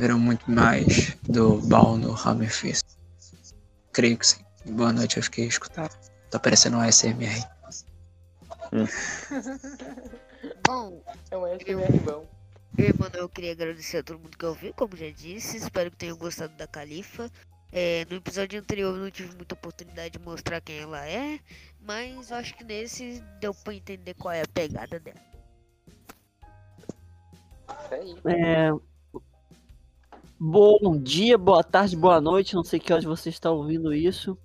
[0.00, 2.86] verão muito mais do Bal no Hammerfest.
[3.92, 4.42] Creio que sim.
[4.64, 5.94] Boa noite, eu fiquei escutado.
[6.30, 7.44] Tá parecendo um ASMR.
[10.66, 12.26] Bom, É um SMR bom.
[12.78, 15.58] eu, mano, eu queria agradecer a todo mundo que ouviu, como já disse.
[15.58, 17.30] Espero que tenham gostado da Califa.
[17.72, 21.38] É, no episódio anterior eu não tive muita oportunidade de mostrar quem ela é,
[21.80, 25.20] mas eu acho que nesse deu pra entender qual é a pegada dela.
[27.68, 28.16] Isso aí.
[28.34, 28.89] É...
[30.42, 32.54] Bom dia, boa tarde, boa noite.
[32.54, 34.38] Não sei que horas você está ouvindo isso.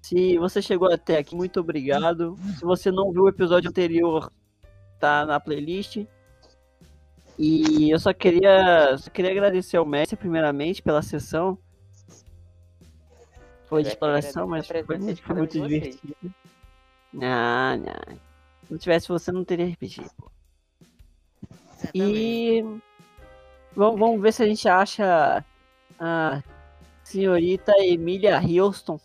[0.00, 2.38] Se você chegou até aqui, muito obrigado.
[2.58, 4.32] Se você não viu o episódio anterior,
[4.98, 6.06] tá na playlist.
[7.38, 11.58] E eu só queria, só queria agradecer ao mestre, primeiramente, pela sessão.
[13.66, 16.16] Foi de Eu exploração, mas foi, foi muito divertido.
[17.12, 18.16] Não, não.
[18.64, 19.76] Se não tivesse você, não teria.
[19.78, 20.10] Exatamente.
[21.94, 22.64] E
[23.74, 25.44] vamos, vamos ver se a gente acha
[25.98, 26.42] a
[27.04, 28.98] senhorita Emília Houston.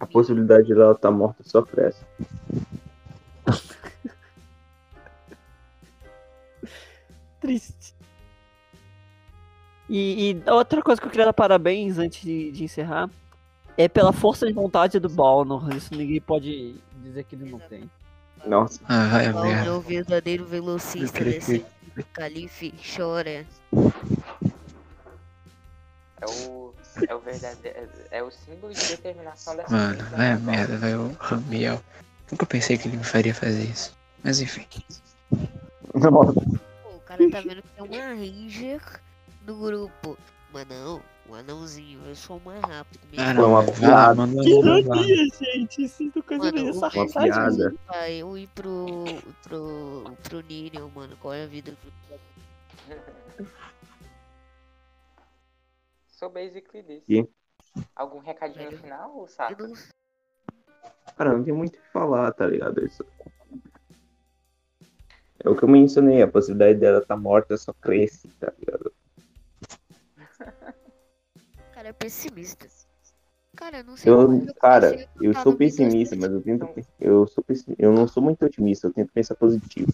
[0.00, 2.04] A possibilidade de ela estar morta só pressa.
[7.40, 7.94] Triste.
[9.88, 13.08] E, e outra coisa que eu queria dar parabéns antes de, de encerrar
[13.76, 15.72] é pela força de vontade do Balnor.
[15.74, 17.88] Isso ninguém pode dizer que ele não tem.
[18.44, 23.46] Nossa, Ah, é o verdadeiro velocista desse que- calife chora.
[26.20, 26.74] É o.
[27.08, 27.88] É o verdadeiro.
[28.10, 30.46] É o símbolo de determinação dessa Mano, vai a atual.
[30.46, 31.82] merda, vai o Ramiel.
[32.30, 33.96] Nunca pensei que ele me faria fazer isso.
[34.24, 34.66] Mas enfim.
[35.94, 36.32] nossa.
[36.32, 38.80] Pô, o cara tá vendo que tem uma Ranger
[39.46, 40.18] no grupo.
[40.52, 42.98] Mas não, um anãozinho, eu sou o mais rápido.
[43.00, 44.22] que me Ah, não, uma lá, piada.
[44.44, 45.88] ironia, gente!
[45.88, 47.22] Sinto coisa Mano, meio o- Uma sarcástica.
[47.24, 47.74] piada.
[47.86, 49.04] Vai eu ir pro.
[49.42, 50.04] pro.
[50.22, 51.16] pro Ninion, mano.
[51.20, 51.78] Qual é a vida do.
[56.08, 57.04] So basically this.
[57.08, 57.28] E?
[57.94, 58.82] Algum recadinho Velho.
[58.82, 59.66] final, saca?
[59.66, 59.74] não
[61.16, 62.84] Cara, não tem muito o que falar, tá ligado?
[62.84, 63.04] Isso.
[65.44, 68.92] É o que eu mencionei, a possibilidade dela estar tá morta só cresce, tá ligado?
[71.86, 72.66] Cara, é pessimista.
[73.54, 76.68] Cara, eu não sei Eu, como cara, comecei a eu sou pessimista, mas eu tento.
[76.98, 77.44] Eu, sou
[77.78, 79.92] eu não sou muito otimista, eu tento pensar positivo.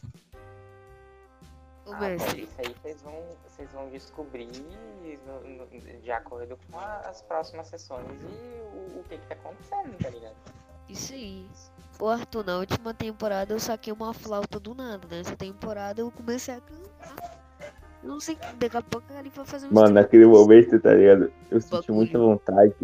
[1.86, 4.48] Ah, mestre, bom, isso aí vocês vão, vocês vão descobrir
[5.26, 9.34] no- no- de acordo com a- as próximas sessões e o, o que que tá
[9.34, 10.36] acontecendo, tá ligado?
[10.88, 11.46] isso aí.
[12.00, 15.06] Ô, Arthur, na última temporada eu saquei uma flauta do nada.
[15.08, 17.41] Nessa temporada eu comecei a cantar.
[18.02, 21.32] Eu não sei, daqui a pouco ele vai fazer um Mano, naquele momento, tá ligado?
[21.50, 22.74] Eu senti muita vontade.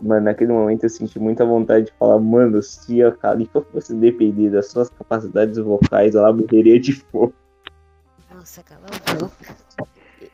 [0.00, 4.50] Mano, naquele momento eu senti muita vontade de falar, mano, se a Califa fosse depender
[4.50, 7.34] das suas capacidades vocais, ela morreria de fome.
[8.34, 9.56] Nossa, cala a boca.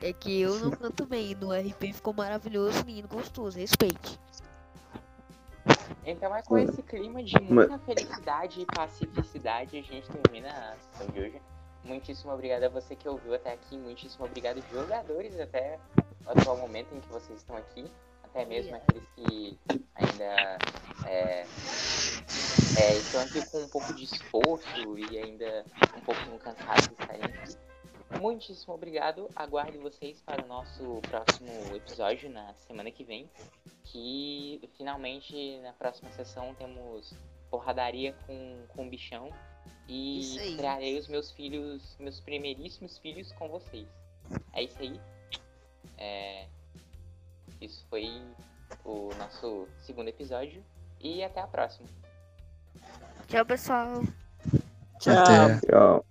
[0.00, 1.34] É que eu não canto bem.
[1.34, 3.58] No RP ficou maravilhoso, lindo, gostoso.
[3.58, 4.18] Respeite.
[6.06, 6.70] Então é com Mano.
[6.70, 11.42] esse clima de muita felicidade e pacificidade a gente termina a sessão de hoje.
[11.84, 13.76] Muitíssimo obrigado a você que ouviu até aqui.
[13.76, 15.78] Muitíssimo obrigado, jogadores, até
[16.26, 17.90] o atual momento em que vocês estão aqui.
[18.22, 19.58] Até mesmo aqueles que
[19.94, 20.58] ainda
[21.06, 21.44] é,
[22.78, 25.64] é, estão aqui com um pouco de esforço e ainda
[25.96, 27.56] um pouquinho cansados de estarem aqui.
[28.20, 29.28] Muitíssimo obrigado.
[29.34, 33.28] Aguardo vocês para o nosso próximo episódio na semana que vem.
[33.84, 37.14] Que finalmente na próxima sessão temos
[37.50, 39.30] porradaria com, com o bichão.
[39.88, 43.88] E trarei os meus filhos, meus primeiríssimos filhos com vocês.
[44.52, 45.00] É isso aí.
[45.98, 46.46] É,
[47.60, 48.22] isso foi
[48.84, 50.62] o nosso segundo episódio.
[51.00, 51.88] E até a próxima.
[53.26, 54.02] Tchau, pessoal.
[55.00, 55.18] Tchau.
[55.18, 55.66] Até.
[55.66, 56.04] Tchau.